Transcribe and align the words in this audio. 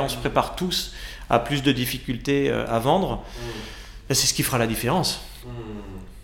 cas, 0.00 0.04
on 0.04 0.08
se 0.08 0.16
prépare 0.16 0.56
tous 0.56 0.92
à 1.28 1.38
plus 1.38 1.62
de 1.62 1.72
difficultés 1.72 2.50
à 2.50 2.78
vendre. 2.78 3.24
C'est 4.08 4.26
ce 4.26 4.34
qui 4.34 4.42
fera 4.42 4.58
la 4.58 4.66
différence. 4.66 5.20
Le 5.44 5.50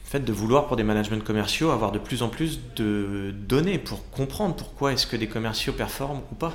fait 0.04 0.20
de 0.20 0.32
vouloir 0.32 0.66
pour 0.66 0.76
des 0.76 0.84
managements 0.84 1.18
commerciaux 1.20 1.70
avoir 1.70 1.90
de 1.90 1.98
plus 1.98 2.22
en 2.22 2.28
plus 2.28 2.60
de 2.76 3.34
données 3.34 3.78
pour 3.78 4.08
comprendre 4.10 4.54
pourquoi 4.54 4.92
est-ce 4.92 5.06
que 5.06 5.16
des 5.16 5.26
commerciaux 5.26 5.72
performent 5.72 6.22
ou 6.30 6.34
pas. 6.34 6.52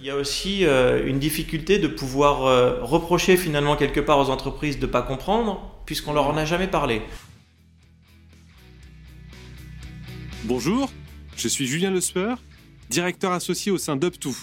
Il 0.00 0.06
y 0.06 0.10
a 0.10 0.16
aussi 0.16 0.64
euh, 0.64 1.06
une 1.06 1.18
difficulté 1.18 1.78
de 1.78 1.88
pouvoir 1.88 2.44
euh, 2.44 2.82
reprocher 2.82 3.36
finalement 3.36 3.76
quelque 3.76 4.00
part 4.00 4.18
aux 4.18 4.30
entreprises 4.30 4.78
de 4.78 4.86
ne 4.86 4.90
pas 4.90 5.02
comprendre, 5.02 5.82
puisqu'on 5.86 6.12
leur 6.12 6.26
en 6.26 6.36
a 6.36 6.44
jamais 6.44 6.66
parlé. 6.66 7.02
Bonjour, 10.44 10.90
je 11.36 11.48
suis 11.48 11.66
Julien 11.66 11.90
Lesper, 11.90 12.34
directeur 12.88 13.32
associé 13.32 13.70
au 13.70 13.78
sein 13.78 13.96
d'Up2, 13.96 14.34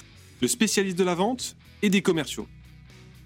le 0.42 0.48
spécialiste 0.48 0.98
de 0.98 1.04
la 1.04 1.16
vente 1.16 1.56
et 1.82 1.90
des 1.90 2.02
commerciaux. 2.02 2.48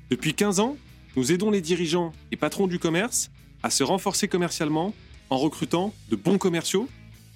Depuis 0.10 0.34
15 0.34 0.60
ans, 0.60 0.78
nous 1.16 1.32
aidons 1.32 1.52
les 1.52 1.62
dirigeants 1.62 2.14
et 2.32 2.38
patrons 2.38 2.68
du 2.68 2.80
commerce 2.80 3.32
à 3.64 3.70
se 3.70 3.84
renforcer 3.84 4.28
commercialement 4.28 4.94
en 5.30 5.38
recrutant 5.38 5.94
de 6.10 6.16
bons 6.16 6.38
commerciaux, 6.38 6.90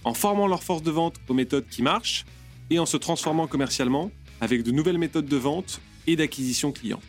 en 0.03 0.13
formant 0.13 0.47
leur 0.47 0.63
force 0.63 0.83
de 0.83 0.91
vente 0.91 1.15
aux 1.27 1.33
méthodes 1.33 1.67
qui 1.69 1.81
marchent 1.81 2.25
et 2.69 2.79
en 2.79 2.85
se 2.85 2.97
transformant 2.97 3.47
commercialement 3.47 4.11
avec 4.41 4.63
de 4.63 4.71
nouvelles 4.71 4.97
méthodes 4.97 5.27
de 5.27 5.37
vente 5.37 5.81
et 6.07 6.15
d'acquisition 6.15 6.71
client. 6.71 6.99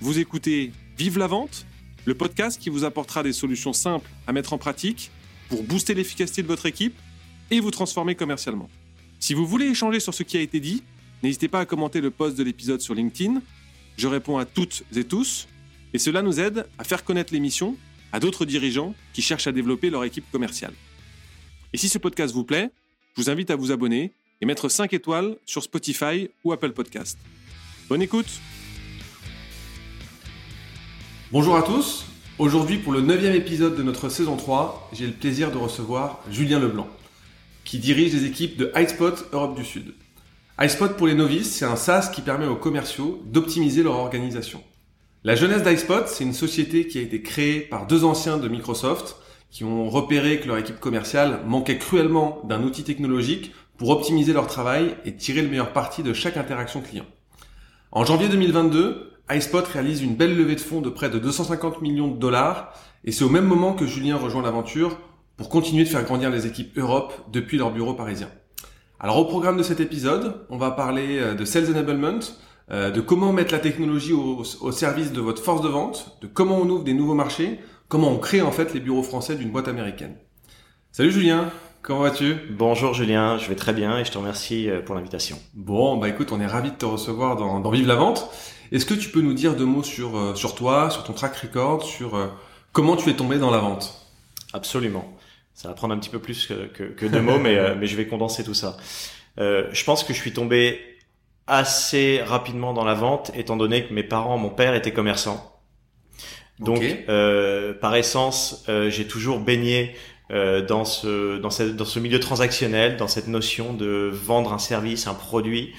Vous 0.00 0.18
écoutez 0.18 0.72
Vive 0.98 1.18
la 1.18 1.26
vente, 1.26 1.66
le 2.06 2.14
podcast 2.14 2.58
qui 2.58 2.70
vous 2.70 2.84
apportera 2.84 3.22
des 3.22 3.34
solutions 3.34 3.74
simples 3.74 4.08
à 4.26 4.32
mettre 4.32 4.54
en 4.54 4.58
pratique 4.58 5.10
pour 5.48 5.62
booster 5.62 5.92
l'efficacité 5.92 6.42
de 6.42 6.46
votre 6.46 6.66
équipe 6.66 6.96
et 7.50 7.60
vous 7.60 7.70
transformer 7.70 8.14
commercialement. 8.14 8.70
Si 9.18 9.34
vous 9.34 9.46
voulez 9.46 9.66
échanger 9.66 10.00
sur 10.00 10.14
ce 10.14 10.22
qui 10.22 10.36
a 10.38 10.40
été 10.40 10.60
dit, 10.60 10.82
n'hésitez 11.22 11.48
pas 11.48 11.60
à 11.60 11.64
commenter 11.66 12.00
le 12.00 12.10
post 12.10 12.36
de 12.36 12.42
l'épisode 12.42 12.80
sur 12.80 12.94
LinkedIn. 12.94 13.40
Je 13.96 14.08
réponds 14.08 14.38
à 14.38 14.44
toutes 14.44 14.84
et 14.94 15.04
tous 15.04 15.48
et 15.94 15.98
cela 15.98 16.22
nous 16.22 16.40
aide 16.40 16.66
à 16.78 16.84
faire 16.84 17.04
connaître 17.04 17.32
l'émission 17.32 17.76
à 18.12 18.20
d'autres 18.20 18.44
dirigeants 18.44 18.94
qui 19.12 19.22
cherchent 19.22 19.46
à 19.46 19.52
développer 19.52 19.90
leur 19.90 20.04
équipe 20.04 20.30
commerciale. 20.30 20.74
Et 21.72 21.78
si 21.78 21.88
ce 21.88 21.98
podcast 21.98 22.34
vous 22.34 22.44
plaît, 22.44 22.70
je 23.16 23.22
vous 23.22 23.30
invite 23.30 23.50
à 23.50 23.56
vous 23.56 23.72
abonner 23.72 24.12
et 24.40 24.46
mettre 24.46 24.68
5 24.68 24.92
étoiles 24.92 25.36
sur 25.46 25.62
Spotify 25.62 26.28
ou 26.44 26.52
Apple 26.52 26.72
Podcast. 26.72 27.18
Bonne 27.88 28.02
écoute 28.02 28.28
Bonjour 31.32 31.56
à 31.56 31.62
tous, 31.62 32.04
aujourd'hui 32.38 32.78
pour 32.78 32.92
le 32.92 33.00
9 33.00 33.34
épisode 33.34 33.76
de 33.76 33.82
notre 33.82 34.08
saison 34.08 34.36
3, 34.36 34.90
j'ai 34.92 35.06
le 35.06 35.12
plaisir 35.12 35.50
de 35.50 35.56
recevoir 35.56 36.22
Julien 36.30 36.60
Leblanc, 36.60 36.88
qui 37.64 37.78
dirige 37.78 38.12
les 38.12 38.26
équipes 38.26 38.56
de 38.56 38.70
iSpot 38.76 39.14
Europe 39.32 39.56
du 39.56 39.64
Sud. 39.64 39.92
iSpot 40.58 40.88
pour 40.96 41.06
les 41.06 41.14
novices, 41.14 41.54
c'est 41.54 41.66
un 41.66 41.76
SaaS 41.76 42.10
qui 42.14 42.22
permet 42.22 42.46
aux 42.46 42.56
commerciaux 42.56 43.20
d'optimiser 43.26 43.82
leur 43.82 43.96
organisation. 43.96 44.62
La 45.22 45.34
jeunesse 45.34 45.62
d'iSpot, 45.62 46.06
c'est 46.06 46.24
une 46.24 46.32
société 46.32 46.86
qui 46.86 46.96
a 46.98 47.02
été 47.02 47.20
créée 47.20 47.60
par 47.60 47.86
deux 47.86 48.04
anciens 48.04 48.38
de 48.38 48.48
Microsoft 48.48 49.16
qui 49.50 49.64
ont 49.64 49.90
repéré 49.90 50.40
que 50.40 50.48
leur 50.48 50.56
équipe 50.56 50.80
commerciale 50.80 51.40
manquait 51.46 51.76
cruellement 51.76 52.40
d'un 52.44 52.62
outil 52.62 52.84
technologique 52.84 53.52
pour 53.76 53.90
optimiser 53.90 54.32
leur 54.32 54.46
travail 54.46 54.96
et 55.04 55.14
tirer 55.14 55.42
le 55.42 55.48
meilleur 55.48 55.74
parti 55.74 56.02
de 56.02 56.14
chaque 56.14 56.38
interaction 56.38 56.80
client. 56.80 57.04
En 57.92 58.06
janvier 58.06 58.30
2022, 58.30 59.12
iSpot 59.30 59.60
réalise 59.60 60.00
une 60.00 60.16
belle 60.16 60.38
levée 60.38 60.54
de 60.54 60.60
fonds 60.60 60.80
de 60.80 60.88
près 60.88 61.10
de 61.10 61.18
250 61.18 61.82
millions 61.82 62.08
de 62.08 62.18
dollars 62.18 62.72
et 63.04 63.12
c'est 63.12 63.24
au 63.24 63.28
même 63.28 63.44
moment 63.44 63.74
que 63.74 63.86
Julien 63.86 64.16
rejoint 64.16 64.42
l'aventure 64.42 64.98
pour 65.36 65.50
continuer 65.50 65.84
de 65.84 65.90
faire 65.90 66.04
grandir 66.04 66.30
les 66.30 66.46
équipes 66.46 66.78
Europe 66.78 67.12
depuis 67.30 67.58
leur 67.58 67.72
bureau 67.72 67.92
parisien. 67.92 68.30
Alors 68.98 69.18
au 69.18 69.24
programme 69.26 69.56
de 69.56 69.62
cet 69.62 69.80
épisode, 69.80 70.46
on 70.48 70.56
va 70.56 70.70
parler 70.70 71.18
euh, 71.18 71.34
de 71.34 71.44
Sales 71.44 71.70
Enablement, 71.70 72.20
euh, 72.70 72.90
de 72.90 73.00
comment 73.00 73.32
mettre 73.32 73.52
la 73.52 73.58
technologie 73.58 74.12
au, 74.12 74.42
au, 74.60 74.72
service 74.72 75.12
de 75.12 75.20
votre 75.20 75.42
force 75.42 75.60
de 75.60 75.68
vente, 75.68 76.16
de 76.22 76.26
comment 76.26 76.56
on 76.56 76.68
ouvre 76.68 76.84
des 76.84 76.94
nouveaux 76.94 77.14
marchés, 77.14 77.60
comment 77.88 78.10
on 78.10 78.18
crée 78.18 78.40
en 78.40 78.52
fait 78.52 78.72
les 78.72 78.80
bureaux 78.80 79.02
français 79.02 79.36
d'une 79.36 79.50
boîte 79.50 79.68
américaine. 79.68 80.16
Salut 80.92 81.10
Julien 81.10 81.50
Comment 81.82 82.00
vas-tu? 82.00 82.34
Bonjour 82.50 82.94
Julien, 82.94 83.38
je 83.38 83.48
vais 83.48 83.54
très 83.54 83.72
bien 83.72 83.98
et 83.98 84.04
je 84.04 84.10
te 84.10 84.18
remercie 84.18 84.68
euh, 84.68 84.80
pour 84.80 84.94
l'invitation. 84.96 85.38
Bon, 85.54 85.98
bah 85.98 86.08
écoute, 86.08 86.32
on 86.32 86.40
est 86.40 86.46
ravi 86.46 86.72
de 86.72 86.76
te 86.76 86.86
recevoir 86.86 87.36
dans, 87.36 87.60
dans 87.60 87.70
Vive 87.70 87.86
la 87.86 87.94
Vente. 87.94 88.28
Est-ce 88.72 88.86
que 88.86 88.94
tu 88.94 89.10
peux 89.10 89.20
nous 89.20 89.34
dire 89.34 89.54
deux 89.54 89.66
mots 89.66 89.84
sur, 89.84 90.36
sur 90.36 90.54
toi, 90.56 90.90
sur 90.90 91.04
ton 91.04 91.12
track 91.12 91.36
record, 91.36 91.84
sur 91.84 92.16
euh, 92.16 92.26
comment 92.72 92.96
tu 92.96 93.08
es 93.10 93.14
tombé 93.14 93.38
dans 93.38 93.50
la 93.50 93.58
vente? 93.58 94.06
Absolument. 94.52 95.15
Ça 95.56 95.68
va 95.68 95.74
prendre 95.74 95.94
un 95.94 95.98
petit 95.98 96.10
peu 96.10 96.20
plus 96.20 96.46
que, 96.46 96.66
que, 96.66 96.84
que 96.84 97.06
deux 97.06 97.22
mots, 97.22 97.38
mais, 97.38 97.74
mais 97.74 97.86
je 97.86 97.96
vais 97.96 98.06
condenser 98.06 98.44
tout 98.44 98.54
ça. 98.54 98.76
Euh, 99.38 99.68
je 99.72 99.84
pense 99.84 100.04
que 100.04 100.12
je 100.12 100.18
suis 100.18 100.32
tombé 100.32 100.80
assez 101.46 102.20
rapidement 102.22 102.72
dans 102.72 102.84
la 102.84 102.94
vente, 102.94 103.30
étant 103.34 103.56
donné 103.56 103.84
que 103.86 103.94
mes 103.94 104.02
parents, 104.02 104.38
mon 104.38 104.50
père 104.50 104.74
était 104.74 104.92
commerçant. 104.92 105.58
Donc, 106.58 106.78
okay. 106.78 107.04
euh, 107.08 107.74
par 107.74 107.94
essence, 107.96 108.64
euh, 108.68 108.90
j'ai 108.90 109.06
toujours 109.06 109.40
baigné 109.40 109.94
euh, 110.30 110.64
dans 110.64 110.84
ce 110.84 111.38
dans, 111.38 111.50
cette, 111.50 111.76
dans 111.76 111.84
ce 111.84 112.00
milieu 112.00 112.18
transactionnel, 112.18 112.96
dans 112.96 113.08
cette 113.08 113.28
notion 113.28 113.72
de 113.72 114.10
vendre 114.12 114.52
un 114.52 114.58
service, 114.58 115.06
un 115.06 115.14
produit. 115.14 115.72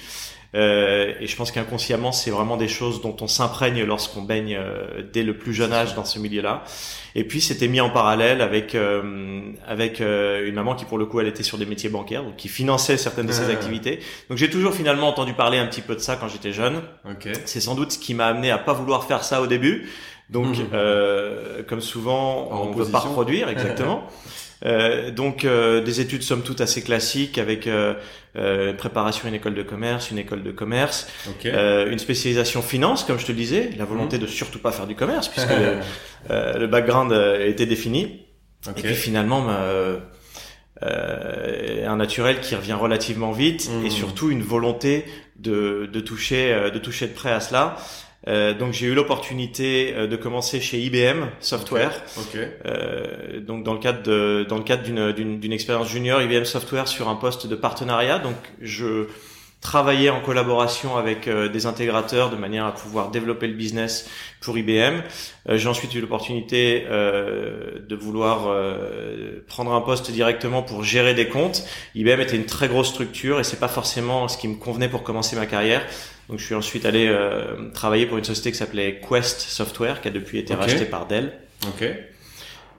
Euh, 0.54 1.12
et 1.20 1.26
je 1.26 1.36
pense 1.36 1.52
qu'inconsciemment, 1.52 2.10
c'est 2.10 2.30
vraiment 2.30 2.56
des 2.56 2.68
choses 2.68 3.02
dont 3.02 3.16
on 3.20 3.28
s'imprègne 3.28 3.84
lorsqu'on 3.84 4.22
baigne 4.22 4.56
euh, 4.58 5.02
dès 5.12 5.22
le 5.22 5.36
plus 5.36 5.52
jeune 5.52 5.72
âge 5.72 5.94
dans 5.94 6.04
ce 6.04 6.18
milieu-là. 6.18 6.64
Et 7.14 7.24
puis, 7.24 7.40
c'était 7.40 7.68
mis 7.68 7.80
en 7.80 7.90
parallèle 7.90 8.40
avec 8.40 8.74
euh, 8.74 9.40
avec 9.66 10.00
une 10.00 10.54
maman 10.54 10.74
qui, 10.74 10.84
pour 10.84 10.98
le 10.98 11.06
coup, 11.06 11.20
elle 11.20 11.26
était 11.26 11.42
sur 11.42 11.58
des 11.58 11.66
métiers 11.66 11.90
bancaires, 11.90 12.22
donc 12.22 12.36
qui 12.36 12.48
finançait 12.48 12.96
certaines 12.96 13.26
de 13.26 13.32
ses 13.32 13.50
activités. 13.50 14.00
Donc, 14.28 14.38
j'ai 14.38 14.48
toujours 14.48 14.72
finalement 14.72 15.08
entendu 15.08 15.34
parler 15.34 15.58
un 15.58 15.66
petit 15.66 15.82
peu 15.82 15.94
de 15.94 16.00
ça 16.00 16.16
quand 16.16 16.28
j'étais 16.28 16.52
jeune. 16.52 16.80
Okay. 17.10 17.32
C'est 17.44 17.60
sans 17.60 17.74
doute 17.74 17.92
ce 17.92 17.98
qui 17.98 18.14
m'a 18.14 18.26
amené 18.26 18.50
à 18.50 18.58
pas 18.58 18.72
vouloir 18.72 19.04
faire 19.04 19.24
ça 19.24 19.42
au 19.42 19.46
début. 19.46 19.88
Donc, 20.30 20.58
mmh. 20.58 20.66
euh, 20.74 21.62
comme 21.66 21.80
souvent, 21.80 22.52
en 22.52 22.66
on 22.66 22.70
ne 22.70 22.84
veut 22.84 22.90
pas 22.90 22.98
reproduire, 22.98 23.48
exactement. 23.48 24.06
Euh, 24.64 25.10
donc 25.10 25.44
euh, 25.44 25.80
des 25.82 26.00
études 26.00 26.22
somme 26.22 26.42
toute 26.42 26.60
assez 26.60 26.82
classiques 26.82 27.38
avec 27.38 27.66
euh, 27.66 27.94
euh, 28.36 28.72
préparation 28.72 29.26
à 29.26 29.28
une 29.28 29.34
école 29.34 29.54
de 29.54 29.62
commerce, 29.62 30.10
une 30.10 30.18
école 30.18 30.42
de 30.42 30.50
commerce, 30.50 31.06
okay. 31.28 31.52
Euh, 31.54 31.90
une 31.90 31.98
spécialisation 32.00 32.60
finance 32.60 33.04
comme 33.04 33.18
je 33.18 33.26
te 33.26 33.32
le 33.32 33.38
disais, 33.38 33.70
la 33.78 33.84
volonté 33.84 34.18
mmh. 34.18 34.22
de 34.22 34.26
surtout 34.26 34.58
pas 34.58 34.72
faire 34.72 34.86
du 34.86 34.96
commerce 34.96 35.28
puisque 35.28 35.50
le, 36.28 36.58
le, 36.58 36.66
background 36.66 37.12
était 37.40 37.66
défini. 37.66 38.24
Okay. 38.66 38.80
Et 38.80 38.82
puis 38.82 38.94
finalement 38.94 39.46
un 40.80 41.96
naturel 41.96 42.40
qui 42.40 42.56
revient 42.56 42.74
relativement 42.74 43.30
vite 43.32 43.70
mmh. 43.70 43.86
et 43.86 43.90
surtout 43.90 44.30
une 44.30 44.42
volonté 44.42 45.04
de, 45.36 45.88
de 45.92 46.00
toucher 46.00 46.70
de 46.72 46.78
toucher 46.78 47.06
de 47.06 47.14
près 47.14 47.30
à 47.30 47.38
cela. 47.40 47.76
Euh, 48.26 48.52
donc 48.52 48.72
j'ai 48.72 48.86
eu 48.86 48.94
l'opportunité 48.94 49.94
euh, 49.94 50.06
de 50.08 50.16
commencer 50.16 50.60
chez 50.60 50.80
IBM 50.80 51.26
Software. 51.40 52.02
Okay. 52.16 52.38
Okay. 52.38 52.48
Euh, 52.66 53.40
donc 53.40 53.62
dans 53.62 53.74
le 53.74 53.78
cadre 53.78 54.02
de, 54.02 54.44
dans 54.48 54.58
le 54.58 54.64
cadre 54.64 54.82
d'une 54.82 55.12
d'une 55.12 55.52
expérience 55.52 55.88
junior 55.88 56.20
IBM 56.20 56.44
Software 56.44 56.88
sur 56.88 57.08
un 57.08 57.14
poste 57.14 57.46
de 57.46 57.54
partenariat. 57.54 58.18
Donc 58.18 58.36
je 58.60 59.06
travaillais 59.60 60.10
en 60.10 60.20
collaboration 60.20 60.96
avec 60.96 61.26
euh, 61.26 61.48
des 61.48 61.66
intégrateurs 61.66 62.30
de 62.30 62.36
manière 62.36 62.66
à 62.66 62.72
pouvoir 62.72 63.10
développer 63.10 63.46
le 63.46 63.54
business 63.54 64.08
pour 64.40 64.58
IBM. 64.58 65.02
Euh, 65.48 65.56
j'ai 65.56 65.68
ensuite 65.68 65.94
eu 65.94 66.00
l'opportunité 66.00 66.84
de 66.88 67.96
vouloir 67.96 68.48
prendre 69.46 69.72
un 69.72 69.80
poste 69.80 70.10
directement 70.10 70.62
pour 70.62 70.82
gérer 70.82 71.14
des 71.14 71.28
comptes. 71.28 71.64
IBM 71.94 72.20
était 72.20 72.36
une 72.36 72.46
très 72.46 72.66
grosse 72.68 72.88
structure 72.88 73.38
et 73.38 73.44
c'est 73.44 73.60
pas 73.60 73.68
forcément 73.68 74.26
ce 74.26 74.36
qui 74.36 74.48
me 74.48 74.56
convenait 74.56 74.88
pour 74.88 75.04
commencer 75.04 75.36
ma 75.36 75.46
carrière. 75.46 75.86
Donc 76.28 76.38
je 76.38 76.44
suis 76.44 76.54
ensuite 76.54 76.84
allé 76.84 77.06
euh, 77.08 77.70
travailler 77.72 78.06
pour 78.06 78.18
une 78.18 78.24
société 78.24 78.52
qui 78.52 78.58
s'appelait 78.58 79.00
Quest 79.08 79.40
Software, 79.40 80.00
qui 80.02 80.08
a 80.08 80.10
depuis 80.10 80.38
été 80.38 80.54
okay. 80.54 80.62
rachetée 80.62 80.84
par 80.84 81.06
Dell. 81.06 81.32
Ok. 81.66 81.88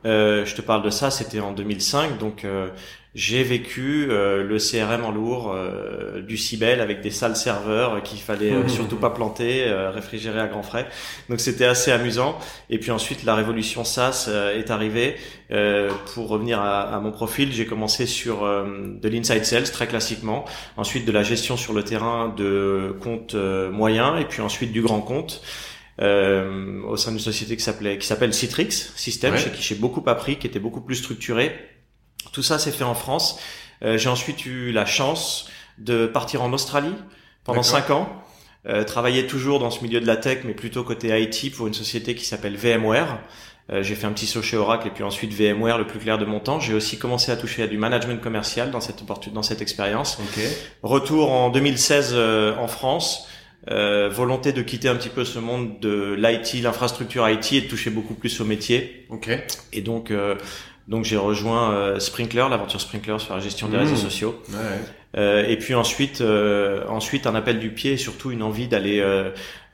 Euh, 0.06 0.46
je 0.46 0.56
te 0.56 0.62
parle 0.62 0.84
de 0.84 0.90
ça, 0.90 1.12
c'était 1.12 1.40
en 1.40 1.52
2005, 1.52 2.18
donc 2.18 2.46
euh, 2.46 2.70
j'ai 3.16 3.44
vécu 3.44 4.08
euh, 4.10 4.44
le 4.44 4.58
CRM 4.58 5.04
en 5.04 5.12
lourd, 5.12 5.52
euh, 5.52 6.22
du 6.22 6.38
Cibel 6.38 6.80
avec 6.80 7.02
des 7.02 7.10
salles 7.10 7.36
serveurs 7.36 8.04
qu'il 8.04 8.20
fallait 8.20 8.52
Mmh. 8.52 8.70
surtout 8.70 8.98
pas 8.98 9.10
planter, 9.10 9.64
euh, 9.68 9.90
réfrigérer 9.90 10.40
à 10.40 10.48
grands 10.48 10.64
frais. 10.64 10.88
Donc 11.30 11.40
c'était 11.40 11.66
assez 11.66 11.92
amusant. 11.92 12.38
Et 12.70 12.78
puis 12.78 12.92
ensuite 12.92 13.24
la 13.24 13.34
révolution 13.36 13.84
SaaS 13.84 14.26
euh, 14.30 14.58
est 14.58 14.70
arrivée. 14.70 15.16
pour 16.14 16.28
revenir 16.30 16.60
à, 16.60 16.82
à, 16.82 17.00
mon 17.00 17.12
profil, 17.12 17.52
j'ai 17.52 17.66
commencé 17.66 18.06
sur 18.06 18.42
de 18.44 19.10
l'inside 19.10 19.46
sales 19.46 19.72
très 19.72 19.88
classiquement, 19.88 20.46
ensuite 20.78 21.06
de 21.06 21.12
la 21.12 21.24
gestion 21.24 21.58
sur 21.58 21.74
le 21.74 21.84
terrain 21.84 22.32
de 22.38 22.96
comptes 23.02 23.34
moyens 23.34 24.22
et 24.22 24.26
puis 24.26 24.42
ensuite 24.42 24.72
du 24.72 24.84
grand 24.84 25.02
compte. 25.02 25.42
Euh, 26.02 26.82
au 26.84 26.96
sein 26.96 27.12
d'une 27.12 27.20
société 27.20 27.58
qui 27.58 27.64
s'appelait 27.64 27.98
qui 27.98 28.08
s'appelle 28.08 28.34
Citrix 28.34 28.72
System, 28.72 29.34
Ouais. 29.34 29.38
chez 29.40 29.50
qui 29.50 29.62
j'ai 29.62 29.76
beaucoup 29.76 30.04
appris, 30.08 30.38
qui 30.38 30.48
était 30.48 30.60
beaucoup 30.60 30.80
plus 30.82 30.96
structuré. 30.96 31.52
Tout 32.40 32.44
ça 32.44 32.58
s'est 32.58 32.72
fait 32.72 32.86
en 32.86 32.96
France. 32.96 33.38
Euh, 33.84 33.98
j'ai 33.98 34.08
ensuite 34.08 34.46
eu 34.46 34.72
la 34.72 34.86
chance 34.86 35.50
de 35.78 36.08
partir 36.08 36.42
en 36.42 36.54
Australie 36.54 36.96
pendant 37.44 37.64
cinq 37.64 37.90
ans. 37.90 38.08
Euh, 38.66 38.86
travailler 38.86 39.28
toujours 39.28 39.60
dans 39.60 39.72
ce 39.72 39.84
milieu 39.84 40.00
de 40.00 40.08
la 40.08 40.16
tech, 40.16 40.46
mais 40.46 40.54
plutôt 40.54 40.86
côté 40.86 41.10
IT 41.22 41.54
pour 41.54 41.68
une 41.68 41.74
société 41.74 42.16
qui 42.16 42.24
s'appelle 42.24 42.56
VMware. 42.56 43.20
Euh, 43.74 43.84
j'ai 43.84 43.94
fait 43.94 44.08
un 44.08 44.14
petit 44.14 44.26
saut 44.26 44.42
chez 44.42 44.56
Oracle 44.56 44.88
et 44.88 44.92
puis 44.92 45.04
ensuite 45.04 45.34
VMware 45.34 45.78
le 45.78 45.86
plus 45.86 46.00
clair 46.00 46.18
de 46.18 46.24
mon 46.24 46.40
temps. 46.40 46.62
J'ai 46.62 46.74
aussi 46.74 46.98
commencé 46.98 47.30
à 47.30 47.36
toucher 47.36 47.64
à 47.64 47.68
du 47.68 47.78
management 47.78 48.22
commercial 48.22 48.72
dans 48.72 48.80
cette 48.80 49.04
dans 49.34 49.44
cette 49.44 49.62
expérience. 49.62 50.18
Retour 50.82 51.34
en 51.34 51.50
2016 51.50 52.12
euh, 52.14 52.56
en 52.56 52.70
France. 52.70 53.28
euh, 53.70 54.08
volonté 54.08 54.54
de 54.54 54.62
quitter 54.62 54.88
un 54.88 54.96
petit 54.96 55.10
peu 55.10 55.26
ce 55.26 55.40
monde 55.40 55.82
de 55.82 56.16
l'IT, 56.18 56.64
l'infrastructure 56.64 57.28
IT 57.30 57.52
et 57.52 57.62
de 57.64 57.68
toucher 57.68 57.90
beaucoup 57.90 58.14
plus 58.14 58.40
au 58.40 58.46
métier. 58.46 59.06
Et 59.74 59.82
donc, 59.82 60.14
donc 60.90 61.06
j'ai 61.06 61.18
rejoint 61.18 61.72
euh, 61.72 62.00
Sprinkler, 62.00 62.46
l'aventure 62.50 62.82
Sprinkler 62.82 63.20
sur 63.20 63.34
la 63.36 63.40
gestion 63.40 63.68
des 63.70 63.78
Mmh. 63.78 63.82
réseaux 63.82 63.96
sociaux. 63.96 64.42
Ouais. 64.50 64.58
Euh, 65.18 65.44
et 65.48 65.58
puis 65.58 65.74
ensuite, 65.76 66.22
euh, 66.22 66.84
ensuite 66.88 67.26
un 67.28 67.36
appel 67.36 67.60
du 67.60 67.70
pied 67.70 67.94
et 67.94 67.98
surtout 67.98 68.32
une 68.32 68.44
envie 68.44 68.68
d'aller 68.68 69.00
euh, 69.00 69.30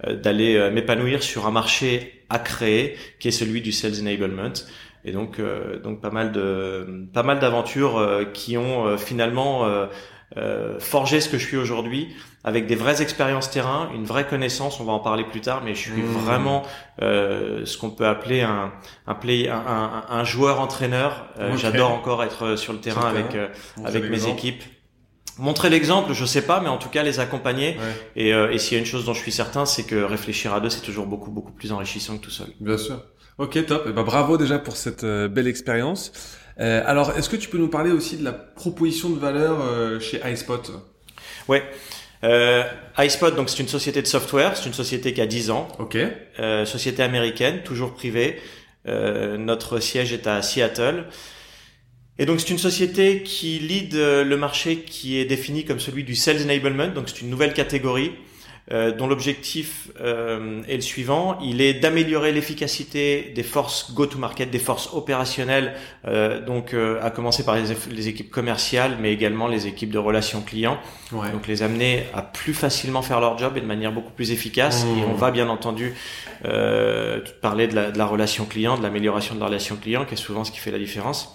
euh, 0.06 0.15
d'aller 0.15 0.69
m'épanouir 0.71 1.23
sur 1.23 1.47
un 1.47 1.51
marché 1.51 2.21
à 2.29 2.38
créer, 2.39 2.95
qui 3.19 3.29
est 3.29 3.31
celui 3.31 3.62
du 3.62 3.71
sales 3.71 4.00
enablement. 4.01 4.53
Et 5.07 5.12
donc, 5.12 5.39
euh, 5.39 5.79
donc 5.79 6.01
pas 6.01 6.09
mal 6.09 6.31
de 6.31 7.06
pas 7.13 7.23
mal 7.23 7.39
d'aventures 7.39 7.97
qui 8.33 8.57
ont 8.57 8.85
euh, 8.88 8.97
finalement 8.97 9.65
euh, 10.38 10.75
euh, 10.75 10.80
forgé 10.80 11.22
ce 11.22 11.30
que 11.30 11.38
je 11.38 11.45
suis 11.45 11.57
aujourd'hui, 11.57 12.10
avec 12.44 12.68
des 12.68 12.75
vraies 12.75 13.01
expériences 13.01 13.50
terrain, 13.51 13.89
une 13.94 14.06
vraie 14.06 14.27
connaissance. 14.27 14.80
On 14.80 14.83
va 14.83 14.92
en 14.94 15.00
parler 15.00 15.24
plus 15.24 15.42
tard, 15.42 15.62
mais 15.63 15.75
je 15.75 15.80
suis 15.80 16.01
Mmh. 16.01 16.06
vraiment 16.06 16.63
euh, 17.01 17.66
ce 17.66 17.77
qu'on 17.77 17.89
peut 17.92 18.07
appeler 18.07 18.42
un 18.42 18.72
un 19.07 19.16
play, 19.16 19.50
un, 19.50 19.56
un, 19.57 20.06
un 20.10 20.24
joueur 20.24 20.60
entraîneur. 20.60 21.27
Euh. 21.39 21.56
J'adore 21.57 21.92
encore 21.92 22.24
être 22.24 22.56
sur 22.56 22.74
le 22.74 22.80
terrain 22.80 23.01
Sur 23.01 23.12
le 23.12 23.18
avec 23.19 23.30
terrain. 23.30 23.50
euh, 23.83 23.86
avec 23.88 24.10
mes 24.10 24.27
équipes. 24.27 24.63
Montrer 25.38 25.69
l'exemple, 25.69 26.13
je 26.13 26.24
sais 26.25 26.44
pas, 26.44 26.62
mais 26.62 26.69
en 26.69 26.77
tout 26.77 26.88
cas 26.89 27.04
les 27.04 27.19
accompagner. 27.19 27.72
Ouais. 27.72 27.83
Et, 28.16 28.33
euh, 28.33 28.51
et 28.54 28.57
s'il 28.57 28.74
y 28.74 28.77
a 28.77 28.80
une 28.80 28.86
chose 28.86 29.04
dont 29.06 29.13
je 29.13 29.19
suis 29.19 29.33
certain, 29.33 29.66
c'est 29.66 29.83
que 29.83 30.01
réfléchir 30.01 30.54
à 30.54 30.62
deux, 30.62 30.69
c'est 30.69 30.81
toujours 30.81 31.07
beaucoup 31.07 31.30
beaucoup 31.30 31.51
plus 31.51 31.72
enrichissant 31.74 32.18
que 32.18 32.24
tout 32.24 32.31
seul. 32.31 32.48
Bien 32.62 32.77
sûr. 32.77 33.01
Ok, 33.38 33.66
top. 33.66 33.86
Et 33.88 33.92
ben 33.92 34.04
bravo 34.04 34.38
déjà 34.38 34.60
pour 34.60 34.77
cette 34.77 35.04
euh, 35.04 35.27
belle 35.27 35.48
expérience. 35.48 36.13
Euh, 36.60 36.81
alors, 36.86 37.18
est-ce 37.18 37.30
que 37.30 37.36
tu 37.36 37.50
peux 37.50 37.57
nous 37.57 37.68
parler 37.68 37.92
aussi 37.92 38.18
de 38.18 38.24
la 38.24 38.31
proposition 38.34 39.10
de 39.10 39.19
valeur 39.19 39.60
euh, 39.62 40.00
chez 40.00 40.22
iSpot? 40.25 40.72
Ouais. 41.48 41.63
Euh, 42.24 42.63
iSpot, 42.98 43.31
donc 43.31 43.50
c'est 43.50 43.60
une 43.60 43.68
société 43.68 44.02
de 44.02 44.07
software, 44.07 44.56
c'est 44.56 44.66
une 44.66 44.74
société 44.74 45.13
qui 45.13 45.22
a 45.22 45.25
10 45.28 45.52
ans, 45.52 45.68
Ok. 45.80 45.98
euh, 46.40 46.66
société 46.66 47.04
américaine, 47.04 47.62
toujours 47.63 47.94
privée. 47.94 48.40
Euh, 48.88 49.38
notre 49.38 49.80
siège 49.80 50.13
est 50.13 50.28
à 50.28 50.42
Seattle. 50.42 51.06
Et 52.18 52.25
donc 52.25 52.40
c'est 52.40 52.50
une 52.50 52.58
société 52.58 53.24
qui 53.24 53.60
lead 53.60 53.94
le 53.94 54.36
marché 54.38 54.78
qui 54.78 55.19
est 55.19 55.25
défini 55.25 55.66
comme 55.66 55.81
celui 55.81 56.04
du 56.06 56.16
sales 56.16 56.42
enablement. 56.44 56.88
Donc 56.88 57.10
c'est 57.10 57.22
une 57.22 57.30
nouvelle 57.30 57.54
catégorie 57.54 58.13
euh, 58.71 58.91
dont 58.91 59.06
l'objectif 59.06 59.91
euh, 60.01 60.63
est 60.67 60.75
le 60.75 60.81
suivant. 60.81 61.38
Il 61.39 61.62
est 61.62 61.75
d'améliorer 61.75 62.31
l'efficacité 62.31 63.31
des 63.35 63.44
forces 63.44 63.94
go-to-market, 63.94 64.50
des 64.50 64.59
forces 64.59 64.94
opérationnelles. 64.94 65.75
euh, 66.07 66.44
donc 66.44 66.73
euh, 66.73 67.00
à 67.03 67.12
commencer 67.12 67.44
par 67.44 67.56
les, 67.56 68.07
équipes 68.07 68.31
commerciales, 68.31 68.97
mais 69.00 69.13
également 69.13 69.47
les 69.47 69.67
équipes 69.67 69.91
de 69.91 70.00
relations 70.00 70.41
clients. 70.41 70.79
Ouais. 71.12 71.31
Donc 71.31 71.47
les 71.47 71.62
amener 71.62 72.06
à 72.13 72.21
plus 72.21 72.53
facilement 72.53 73.01
faire 73.01 73.19
leur 73.19 73.38
job 73.38 73.57
et 73.57 73.62
de 73.62 73.65
manière 73.65 73.91
beaucoup 73.91 74.12
plus 74.12 74.31
efficace. 74.31 74.85
Mmh. 74.85 75.00
Et 75.00 75.03
on 75.03 75.13
va 75.13 75.31
bien 75.31 75.47
entendu 75.47 75.94
euh, 76.45 77.21
parler 77.41 77.67
de 77.67 77.75
la, 77.75 77.91
de 77.91 77.97
la 77.97 78.06
relation 78.06 78.45
client, 78.45 78.77
de 78.77 78.83
l'amélioration 78.83 79.35
de 79.35 79.39
la 79.39 79.45
relation 79.45 79.75
client, 79.75 80.06
qui 80.06 80.13
est 80.13 80.17
souvent 80.17 80.44
ce 80.44 80.51
qui 80.51 80.59
fait 80.59 80.71
la 80.71 80.79
différence. 80.79 81.35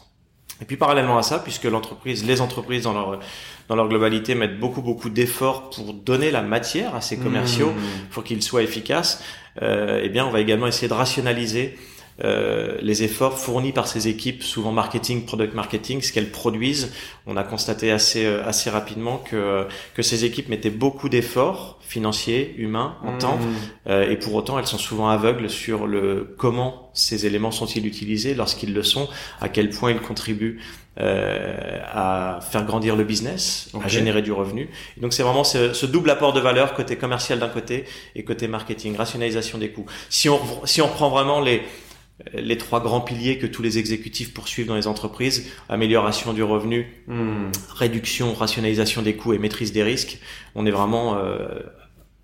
Et 0.60 0.64
puis 0.66 0.76
parallèlement 0.76 1.16
à 1.16 1.22
ça, 1.22 1.38
puisque 1.38 1.64
l'entreprise, 1.64 2.24
les 2.24 2.40
entreprises 2.40 2.82
dans 2.84 2.92
leur 2.92 3.20
dans 3.68 3.76
leur 3.76 3.88
globalité 3.88 4.34
mettent 4.34 4.58
beaucoup 4.58 4.82
beaucoup 4.82 5.10
d'efforts 5.10 5.70
pour 5.70 5.94
donner 5.94 6.30
la 6.30 6.42
matière 6.42 6.94
à 6.94 7.00
ces 7.00 7.16
commerciaux, 7.16 7.70
Mmh. 7.70 8.08
pour 8.10 8.24
qu'ils 8.24 8.42
soient 8.42 8.62
efficaces, 8.62 9.22
euh, 9.62 10.00
eh 10.02 10.08
bien 10.08 10.26
on 10.26 10.30
va 10.30 10.40
également 10.40 10.66
essayer 10.66 10.88
de 10.88 10.94
rationaliser 10.94 11.78
euh, 12.24 12.76
les 12.82 13.02
efforts 13.02 13.38
fournis 13.38 13.72
par 13.72 13.86
ces 13.86 14.08
équipes, 14.08 14.42
souvent 14.42 14.72
marketing, 14.72 15.24
product 15.24 15.54
marketing, 15.54 16.02
ce 16.02 16.12
qu'elles 16.12 16.30
produisent. 16.30 16.92
On 17.26 17.36
a 17.36 17.42
constaté 17.44 17.90
assez 17.90 18.24
euh, 18.24 18.44
assez 18.46 18.70
rapidement 18.70 19.18
que 19.18 19.66
que 19.94 20.02
ces 20.02 20.24
équipes 20.24 20.48
mettaient 20.48 20.70
beaucoup 20.70 21.08
d'efforts 21.08 21.78
financiers, 21.80 22.54
humains, 22.56 22.96
en 23.04 23.18
temps, 23.18 23.36
Mmh. 23.36 23.88
euh, 23.88 24.10
et 24.10 24.16
pour 24.16 24.34
autant 24.34 24.58
elles 24.58 24.66
sont 24.66 24.78
souvent 24.78 25.08
aveugles 25.08 25.50
sur 25.50 25.86
le 25.86 26.34
comment 26.36 26.90
ces 26.94 27.26
éléments 27.26 27.50
sont-ils 27.50 27.86
utilisés, 27.86 28.34
lorsqu'ils 28.34 28.74
le 28.74 28.82
sont, 28.82 29.08
à 29.40 29.48
quel 29.48 29.70
point 29.70 29.90
ils 29.92 30.00
contribuent 30.00 30.60
euh, 31.00 31.78
à 31.86 32.40
faire 32.42 32.64
grandir 32.64 32.96
le 32.96 33.04
business, 33.04 33.70
à 33.82 33.88
générer 33.88 34.22
du 34.22 34.32
revenu. 34.32 34.68
Et 34.96 35.00
donc 35.00 35.12
c'est 35.12 35.22
vraiment 35.22 35.44
ce, 35.44 35.72
ce 35.72 35.86
double 35.86 36.10
apport 36.10 36.32
de 36.32 36.40
valeur 36.40 36.74
côté 36.74 36.96
commercial 36.96 37.38
d'un 37.38 37.48
côté 37.48 37.84
et 38.14 38.24
côté 38.24 38.48
marketing, 38.48 38.96
rationalisation 38.96 39.58
des 39.58 39.70
coûts. 39.70 39.86
Si 40.10 40.28
on 40.28 40.40
si 40.64 40.82
on 40.82 40.86
reprend 40.86 41.08
vraiment 41.08 41.40
les 41.40 41.62
les 42.32 42.58
trois 42.58 42.80
grands 42.80 43.00
piliers 43.00 43.38
que 43.38 43.46
tous 43.46 43.62
les 43.62 43.78
exécutifs 43.78 44.34
poursuivent 44.34 44.66
dans 44.66 44.76
les 44.76 44.86
entreprises, 44.86 45.50
amélioration 45.68 46.32
du 46.32 46.42
revenu, 46.42 46.86
Mmh. 47.06 47.50
réduction, 47.74 48.34
rationalisation 48.34 49.02
des 49.02 49.16
coûts 49.16 49.32
et 49.32 49.38
maîtrise 49.38 49.72
des 49.72 49.82
risques, 49.82 50.20
on 50.54 50.64
est 50.64 50.70
vraiment 50.70 51.16
euh, 51.16 51.48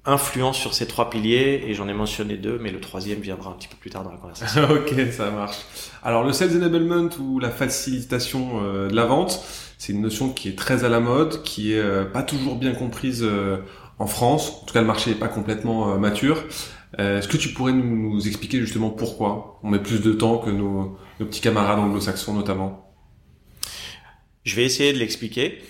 influent 0.06 0.52
sur 0.52 0.74
ces 0.74 0.86
trois 0.86 1.10
piliers 1.10 1.64
et 1.66 1.74
j'en 1.74 1.88
ai 1.88 1.92
mentionné 1.92 2.36
deux, 2.36 2.58
mais 2.60 2.70
le 2.70 2.80
troisième 2.80 3.18
viendra 3.18 3.50
un 3.50 3.54
petit 3.54 3.68
peu 3.68 3.76
plus 3.76 3.90
tard 3.90 4.04
dans 4.04 4.12
la 4.12 4.18
conversation. 4.18 4.62
ok, 4.70 4.94
ça 5.10 5.30
marche. 5.30 5.58
Alors 6.02 6.22
le 6.22 6.32
sales 6.32 6.56
enablement 6.56 7.08
ou 7.20 7.40
la 7.40 7.50
facilitation 7.50 8.62
euh, 8.62 8.88
de 8.88 8.94
la 8.94 9.06
vente, 9.06 9.44
c'est 9.78 9.92
une 9.92 10.02
notion 10.02 10.28
qui 10.28 10.48
est 10.48 10.56
très 10.56 10.84
à 10.84 10.88
la 10.88 11.00
mode, 11.00 11.42
qui 11.42 11.74
est 11.74 11.80
euh, 11.80 12.04
pas 12.04 12.22
toujours 12.22 12.54
bien 12.54 12.72
comprise 12.72 13.22
euh, 13.24 13.58
en 13.98 14.06
France. 14.06 14.60
En 14.62 14.66
tout 14.66 14.74
cas, 14.74 14.80
le 14.80 14.86
marché 14.86 15.10
est 15.10 15.16
pas 15.16 15.28
complètement 15.28 15.98
mature. 15.98 16.44
Euh, 16.98 17.18
Est-ce 17.18 17.28
que 17.28 17.36
tu 17.36 17.50
pourrais 17.50 17.72
nous, 17.72 18.10
nous 18.14 18.26
expliquer 18.26 18.58
justement 18.60 18.90
pourquoi 18.90 19.58
on 19.62 19.70
met 19.70 19.78
plus 19.78 20.00
de 20.00 20.12
temps 20.12 20.38
que 20.38 20.50
nos, 20.50 20.96
nos 21.20 21.26
petits 21.26 21.40
camarades 21.40 21.78
anglo-saxons 21.78 22.32
notamment? 22.32 22.90
Je 24.44 24.54
vais 24.56 24.64
essayer 24.64 24.92
de 24.92 24.98
l'expliquer. 24.98 25.62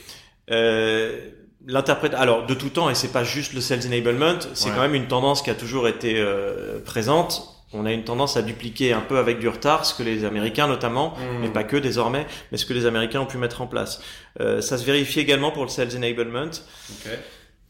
Euh, 0.51 1.31
L'interprète, 1.69 2.15
alors 2.15 2.47
de 2.47 2.55
tout 2.55 2.69
temps, 2.69 2.89
et 2.91 2.95
c'est 2.95 3.11
pas 3.11 3.25
juste 3.25 3.53
le 3.53 3.61
sales 3.61 3.85
enablement, 3.89 4.39
c'est 4.55 4.69
Ouais. 4.69 4.75
quand 4.77 4.83
même 4.83 4.95
une 4.95 5.09
tendance 5.09 5.43
qui 5.43 5.51
a 5.51 5.55
toujours 5.57 5.89
été 5.89 6.15
euh, 6.17 6.79
présente. 6.85 7.43
On 7.73 7.85
a 7.87 7.93
une 7.93 8.05
tendance 8.05 8.37
à 8.37 8.43
dupliquer 8.43 8.93
un 8.93 9.01
peu 9.01 9.19
avec 9.19 9.41
du 9.41 9.49
retard 9.49 9.85
ce 9.85 9.93
que 9.93 10.05
les 10.05 10.25
Américains 10.25 10.69
notamment 10.69 11.15
mais 11.41 11.49
pas 11.49 11.65
que 11.65 11.77
désormais, 11.77 12.25
mais 12.53 12.59
ce 12.59 12.67
que 12.67 12.73
les 12.73 12.87
Américains 12.87 13.21
ont 13.21 13.27
pu 13.27 13.37
mettre 13.39 13.61
en 13.63 13.67
place. 13.67 14.01
Euh, 14.41 14.61
ça 14.61 14.79
se 14.79 14.85
vérifie 14.85 15.19
également 15.19 15.51
pour 15.51 15.65
le 15.65 15.69
sales 15.69 15.97
enablement. 15.97 16.45
Ok. 16.53 17.11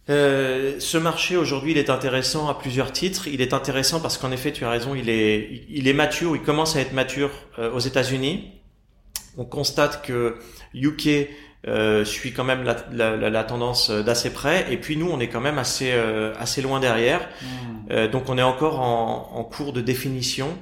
Euh, 0.08 0.76
ce 0.79 0.99
marché 0.99 1.37
aujourd'hui, 1.37 1.73
il 1.73 1.79
est 1.79 1.91
intéressant 1.91 2.49
à 2.49 2.55
plusieurs 2.55 2.93
titres. 2.93 3.26
Il 3.26 3.41
est 3.41 3.53
intéressant 3.53 4.00
parce 4.00 4.19
qu'en 4.19 4.31
effet, 4.31 4.53
tu 4.53 4.64
as 4.64 4.70
raison, 4.70 4.94
il 4.94 5.08
est, 5.11 5.64
il- 5.69 5.88
est 5.88 5.93
mature, 5.93 6.37
il 6.37 6.43
commence 6.43 6.76
à 6.76 6.81
être 6.81 6.93
mature 6.93 7.31
euh, 7.58 7.73
aux 7.73 7.81
États-Unis. 7.81 8.53
On 9.37 9.44
constate 9.44 10.05
que 10.06 10.37
UK 10.75 11.29
euh, 11.67 12.05
suit 12.05 12.32
quand 12.32 12.44
même 12.44 12.62
la, 12.62 12.76
la- 12.93 13.17
la- 13.17 13.31
la 13.31 13.44
tendance 13.44 13.91
euh, 13.91 14.03
d'assez 14.05 14.32
près, 14.32 14.67
et 14.73 14.76
puis 14.76 14.97
nous, 14.97 15.11
on 15.11 15.19
est 15.19 15.26
quand 15.29 15.41
même 15.41 15.58
assez, 15.58 15.91
euh, 15.93 16.32
assez 16.38 16.62
loin 16.62 16.79
derrière. 16.79 17.29
Euh, 17.91 18.06
donc, 18.06 18.29
on 18.29 18.38
est 18.38 18.43
encore 18.43 18.79
en, 18.81 19.32
en 19.35 19.43
cours 19.43 19.73
de 19.73 19.80
définition. 19.80 20.57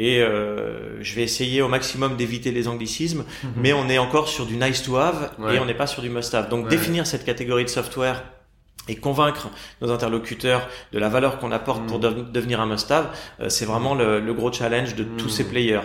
Et 0.00 0.20
euh, 0.22 1.02
je 1.02 1.16
vais 1.16 1.22
essayer 1.24 1.60
au 1.60 1.66
maximum 1.66 2.16
d'éviter 2.16 2.52
les 2.52 2.68
anglicismes, 2.68 3.24
mais 3.56 3.72
on 3.72 3.88
est 3.88 3.98
encore 3.98 4.28
sur 4.28 4.46
du 4.46 4.54
nice 4.54 4.84
to 4.84 4.96
have 4.96 5.32
Ouais. 5.40 5.56
et 5.56 5.58
on 5.58 5.64
n'est 5.64 5.74
pas 5.74 5.88
sur 5.88 6.02
du 6.02 6.08
must 6.08 6.32
have. 6.34 6.48
Donc 6.48 6.66
Ouais. 6.66 6.70
définir 6.70 7.04
cette 7.04 7.24
catégorie 7.24 7.64
de 7.64 7.68
software 7.68 8.22
et 8.86 8.96
convaincre 8.96 9.48
nos 9.82 9.90
interlocuteurs 9.90 10.68
de 10.92 10.98
la 10.98 11.08
valeur 11.08 11.38
qu'on 11.38 11.52
apporte 11.52 11.84
pour 11.86 11.98
Mm. 11.98 12.02
de- 12.02 12.22
devenir 12.32 12.60
un 12.60 12.66
must 12.66 12.90
have, 12.90 13.08
euh, 13.40 13.48
c'est 13.48 13.64
vraiment 13.66 13.94
le, 13.94 14.20
le 14.20 14.32
gros 14.34 14.52
challenge 14.52 14.94
de 14.94 15.04
tous 15.04 15.26
Mm. 15.26 15.30
ces 15.30 15.44
players. 15.48 15.80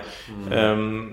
Euh, 0.51 1.09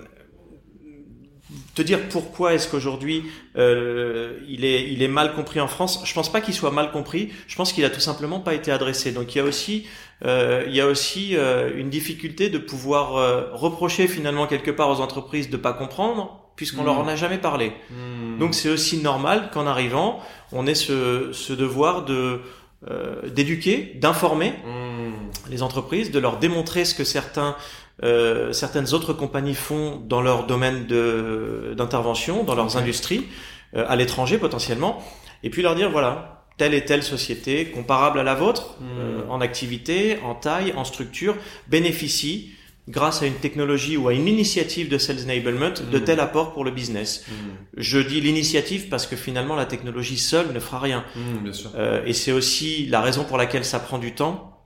te 1.75 1.83
dire 1.83 2.09
pourquoi 2.09 2.55
est-ce 2.55 2.69
qu'aujourd'hui 2.69 3.25
euh, 3.57 4.39
il 4.49 4.65
est 4.65 4.89
il 4.93 5.03
est 5.03 5.09
mal 5.09 5.35
compris 5.35 5.61
en 5.61 5.67
France 5.67 6.01
je 6.05 6.15
pense 6.15 6.31
pas 6.31 6.41
qu'il 6.41 6.55
soit 6.55 6.71
mal 6.71 6.93
compris 6.93 7.31
je 7.49 7.57
pense 7.57 7.73
qu'il 7.73 7.85
a 7.85 7.91
tout 7.91 8.01
simplement 8.01 8.39
pas 8.41 8.55
été 8.55 8.71
adressé 8.71 9.11
donc 9.13 9.35
il 9.35 9.39
y 9.39 9.41
a 9.41 9.45
aussi 9.45 9.87
euh, 10.25 10.65
il 10.69 10.75
y 10.75 10.81
a 10.81 10.87
aussi 10.87 11.37
euh, 11.37 11.71
une 11.77 11.91
difficulté 11.91 12.51
de 12.51 12.59
pouvoir 12.59 13.17
euh, 13.17 13.49
reprocher 13.53 14.07
finalement 14.07 14.47
quelque 14.47 14.71
part 14.71 14.91
aux 14.91 15.01
entreprises 15.01 15.51
de 15.51 15.57
pas 15.57 15.73
comprendre 15.73 16.40
puisqu'on 16.61 16.85
leur 16.85 16.99
en 16.99 17.09
a 17.09 17.17
jamais 17.17 17.39
parlé 17.39 17.73
Mmh. 17.91 18.39
donc 18.39 18.55
c'est 18.55 18.69
aussi 18.69 18.99
normal 18.99 19.49
qu'en 19.51 19.67
arrivant 19.67 20.21
on 20.53 20.67
ait 20.67 20.75
ce, 20.75 21.33
ce 21.33 21.55
devoir 21.55 22.05
de 22.05 22.41
euh, 22.91 23.29
d'éduquer 23.37 23.93
d'informer 24.03 24.51
Mmh. 24.51 25.51
les 25.51 25.63
entreprises, 25.63 26.11
de 26.11 26.19
leur 26.19 26.37
démontrer 26.39 26.85
ce 26.85 26.95
que 26.95 27.05
certains, 27.05 27.57
euh, 28.03 28.53
certaines 28.53 28.93
autres 28.93 29.15
compagnies 29.15 29.55
font 29.55 29.87
dans 30.07 30.21
leur 30.29 30.45
domaine 30.47 30.87
de- 30.87 31.73
d'intervention, 31.79 32.45
dans 32.45 32.55
leurs 32.55 32.77
industries, 32.77 33.25
euh, 33.75 33.87
à 33.89 33.97
l'étranger 33.97 34.37
potentiellement, 34.37 35.03
et 35.43 35.49
puis 35.49 35.63
leur 35.63 35.75
dire 35.75 35.91
voilà, 35.91 36.45
telle 36.59 36.75
et 36.75 36.85
telle 36.85 37.03
société 37.03 37.67
comparable 37.77 38.19
à 38.19 38.23
la 38.23 38.35
vôtre, 38.35 38.77
euh, 38.83 39.23
en 39.31 39.41
activité, 39.41 40.19
en 40.23 40.35
taille, 40.35 40.75
en 40.77 40.85
structure, 40.85 41.35
bénéficie 41.69 42.53
grâce 42.89 43.23
à 43.23 43.27
une 43.27 43.35
technologie 43.35 43.97
ou 43.97 44.09
à 44.09 44.15
une 44.15 44.27
initiative 44.27 44.89
de 44.89 44.99
sales 44.99 45.23
enablement 45.25 45.71
de 45.93 45.99
Mm. 45.99 46.05
tel 46.05 46.21
apport 46.21 46.53
pour 46.53 46.65
le 46.65 46.71
business. 46.71 47.25
Mmh. 47.29 47.33
Je 47.77 47.99
dis 48.01 48.21
l'initiative 48.21 48.89
parce 48.89 49.07
que 49.07 49.17
finalement 49.17 49.55
la 49.55 49.67
technologie 49.67 50.19
seule 50.19 50.53
ne 50.53 50.59
fera 50.61 50.81
rien. 50.81 51.05
Mmh, 51.15 51.45
bien 51.45 51.53
sûr. 51.53 51.71
Euh, 51.77 52.03
et 52.05 52.13
c'est 52.13 52.33
aussi 52.33 52.87
la 52.87 53.01
raison 53.01 53.25
pour 53.25 53.39
laquelle 53.39 53.65
ça 53.65 53.79
prend 53.79 53.99
du 53.99 54.13
temps. 54.15 54.60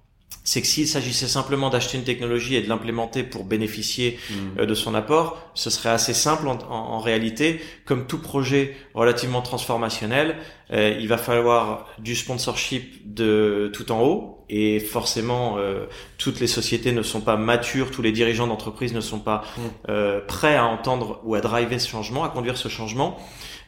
C'est 0.46 0.60
que 0.60 0.66
s'il 0.66 0.86
s'agissait 0.86 1.26
simplement 1.26 1.70
d'acheter 1.70 1.96
une 1.96 2.04
technologie 2.04 2.54
et 2.54 2.60
de 2.60 2.68
l'implémenter 2.68 3.22
pour 3.22 3.44
bénéficier 3.44 4.18
Hmm. 4.30 4.60
euh, 4.60 4.66
de 4.66 4.74
son 4.74 4.94
apport, 4.94 5.38
ce 5.54 5.70
serait 5.70 5.88
assez 5.88 6.12
simple 6.14 6.46
en, 6.48 6.58
en- 6.68 6.68
en 6.70 6.98
réalité. 7.00 7.60
Comme 7.86 8.06
tout 8.06 8.18
projet 8.20 8.76
relativement 8.94 9.40
transformationnel, 9.42 10.36
euh, 10.72 10.96
il 11.00 11.08
va 11.08 11.16
falloir 11.18 11.86
du 11.98 12.14
sponsorship 12.14 13.14
de 13.14 13.70
tout 13.74 13.90
en 13.90 14.02
haut 14.02 14.44
et 14.50 14.78
forcément 14.80 15.56
euh, 15.56 15.86
toutes 16.18 16.38
les 16.40 16.46
sociétés 16.46 16.92
ne 16.92 17.02
sont 17.02 17.22
pas 17.22 17.36
matures, 17.36 17.90
tous 17.90 18.02
les 18.02 18.12
dirigeants 18.12 18.46
d'entreprise 18.46 18.92
ne 18.92 19.00
sont 19.00 19.20
pas 19.20 19.42
Mm. 19.56 19.60
euh, 19.88 20.20
prêts 20.26 20.56
à 20.56 20.66
entendre 20.66 21.20
ou 21.24 21.34
à 21.34 21.40
driver 21.40 21.78
ce 21.80 21.88
changement, 21.88 22.22
à 22.24 22.28
conduire 22.28 22.58
ce 22.58 22.68
changement. 22.68 23.18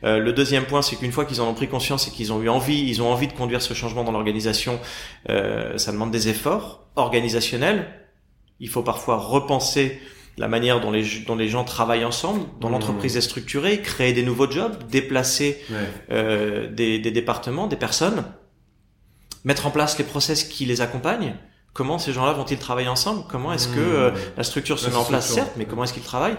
Euh, 0.05 0.19
le 0.19 0.33
deuxième 0.33 0.65
point, 0.65 0.83
c'est 0.83 0.97
qu'une 0.97 1.13
fois 1.13 1.25
qu'ils 1.25 1.41
en 1.41 1.49
ont 1.49 1.55
pris 1.55 1.69
conscience 1.69 2.07
et 2.09 2.11
qu'ils 2.11 2.33
ont 2.33 2.43
eu 2.43 2.49
envie, 2.49 2.89
ils 2.89 3.01
ont 3.03 3.11
envie 3.11 3.27
de 3.29 3.33
conduire 3.33 3.63
ce 3.63 3.75
changement 3.75 4.05
dans 4.05 4.13
l'organisation, 4.13 4.79
euh, 5.31 5.79
ça 5.79 5.93
demande 5.93 6.11
des 6.11 6.29
efforts 6.29 6.87
organisationnels. 6.97 7.89
Il 8.61 8.69
faut 8.69 8.83
parfois 8.83 9.17
repenser 9.17 10.01
la 10.39 10.49
manière 10.49 10.81
dont 10.81 10.91
les, 10.91 11.05
dont 11.27 11.35
les 11.37 11.49
gens 11.49 11.65
travaillent 11.65 12.05
ensemble, 12.05 12.43
dont 12.61 12.69
Mmh. 12.69 12.73
l'entreprise 12.73 13.17
est 13.17 13.23
structurée, 13.23 13.81
créer 13.81 14.13
des 14.13 14.23
nouveaux 14.23 14.51
jobs, 14.51 14.77
déplacer 14.91 15.63
Ouais. 15.71 15.77
euh, 16.11 16.71
des, 16.71 16.99
des 16.99 17.11
départements, 17.11 17.67
des 17.67 17.77
personnes, 17.77 18.23
mettre 19.45 19.67
en 19.67 19.71
place 19.71 19.97
les 19.99 20.05
process 20.05 20.45
qui 20.45 20.67
les 20.67 20.81
accompagnent. 20.83 21.37
Comment 21.73 21.99
ces 21.99 22.13
gens-là 22.13 22.33
vont-ils 22.33 22.59
travailler 22.59 22.89
ensemble? 22.89 23.25
Comment 23.29 23.53
est-ce 23.53 23.69
que 23.69 23.81
Mmh. 23.81 23.95
euh, 23.95 24.11
la 24.37 24.43
structure 24.45 24.79
se 24.79 24.87
La 24.87 24.91
met 24.93 24.97
en 24.99 25.05
place? 25.05 25.27
Certes, 25.33 25.53
mais 25.57 25.65
comment 25.67 25.85
est-ce 25.85 25.93
qu'ils 25.95 26.03
travaillent? 26.03 26.37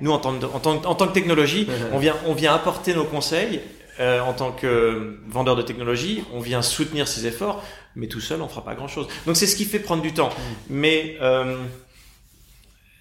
Nous, 0.00 0.10
en 0.10 0.18
tant, 0.18 0.36
que- 0.38 0.46
en, 0.46 0.58
tant, 0.60 0.78
que- 0.78 0.86
en 0.86 0.94
tant 0.94 1.06
que 1.08 1.12
technologie, 1.14 1.68
on 1.92 1.98
vient, 1.98 2.16
on 2.26 2.34
vient 2.34 2.54
apporter 2.54 2.94
nos 2.94 3.04
conseils. 3.04 3.60
euh, 4.00 4.20
en 4.20 4.32
tant 4.32 4.50
que 4.50 5.20
vendeur 5.28 5.54
de 5.54 5.62
technologie, 5.62 6.24
on 6.32 6.40
vient 6.40 6.62
soutenir 6.62 7.06
ces 7.06 7.26
efforts, 7.26 7.62
mais 7.94 8.08
tout 8.08 8.20
seul, 8.20 8.42
on 8.42 8.48
fera 8.48 8.64
pas 8.64 8.74
grand-chose. 8.74 9.06
Donc 9.24 9.36
c'est 9.36 9.46
ce 9.46 9.54
qui 9.54 9.64
fait 9.64 9.78
prendre 9.78 10.02
du 10.02 10.12
temps. 10.12 10.30
Mais 10.68 11.16
euh, 11.22 11.56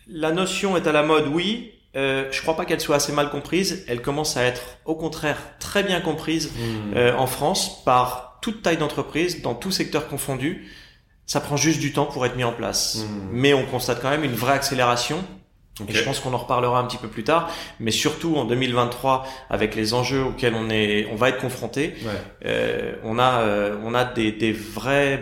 la 0.07 0.31
notion 0.31 0.77
est 0.77 0.85
à 0.87 0.91
la 0.91 1.03
mode, 1.03 1.27
oui. 1.27 1.71
Euh, 1.95 2.27
je 2.31 2.41
crois 2.41 2.55
pas 2.55 2.65
qu'elle 2.65 2.79
soit 2.81 2.95
assez 2.97 3.11
mal 3.11 3.29
comprise. 3.29 3.83
Elle 3.87 4.01
commence 4.01 4.37
à 4.37 4.43
être, 4.43 4.61
au 4.85 4.95
contraire, 4.95 5.37
très 5.59 5.83
bien 5.83 6.01
comprise 6.01 6.51
Hmm. 6.51 6.93
euh, 6.95 7.15
en 7.15 7.27
France 7.27 7.83
par 7.85 8.39
toute 8.41 8.61
taille 8.61 8.77
d'entreprise, 8.77 9.41
dans 9.41 9.55
tout 9.55 9.71
secteur 9.71 10.07
confondu. 10.07 10.69
Ça 11.25 11.39
prend 11.39 11.55
juste 11.55 11.79
du 11.79 11.93
temps 11.93 12.05
pour 12.05 12.25
être 12.25 12.35
mis 12.35 12.43
en 12.43 12.51
place. 12.51 12.97
Mm. 12.97 13.29
Mais 13.31 13.53
on 13.53 13.65
constate 13.65 14.01
quand 14.01 14.09
même 14.09 14.25
une 14.25 14.35
vraie 14.35 14.51
accélération. 14.53 15.23
Et 15.89 15.93
je 15.93 16.03
pense 16.03 16.19
qu'on 16.19 16.33
en 16.33 16.37
reparlera 16.37 16.79
un 16.79 16.83
petit 16.85 16.97
peu 16.97 17.07
plus 17.07 17.23
tard. 17.23 17.49
Mais 17.79 17.89
surtout 17.91 18.35
en 18.35 18.45
2023, 18.45 19.25
avec 19.49 19.73
les 19.75 19.93
enjeux 19.95 20.23
auxquels 20.23 20.53
on 20.55 20.69
est, 20.69 21.07
on 21.11 21.15
va 21.15 21.29
être 21.29 21.39
confronté, 21.39 21.93
Ouais. 22.05 22.11
euh, 22.45 22.93
on 23.03 23.17
a, 23.17 23.39
euh, 23.41 23.75
on 23.83 23.95
a 23.95 24.03
des, 24.05 24.31
des 24.31 24.51
vraies 24.51 25.19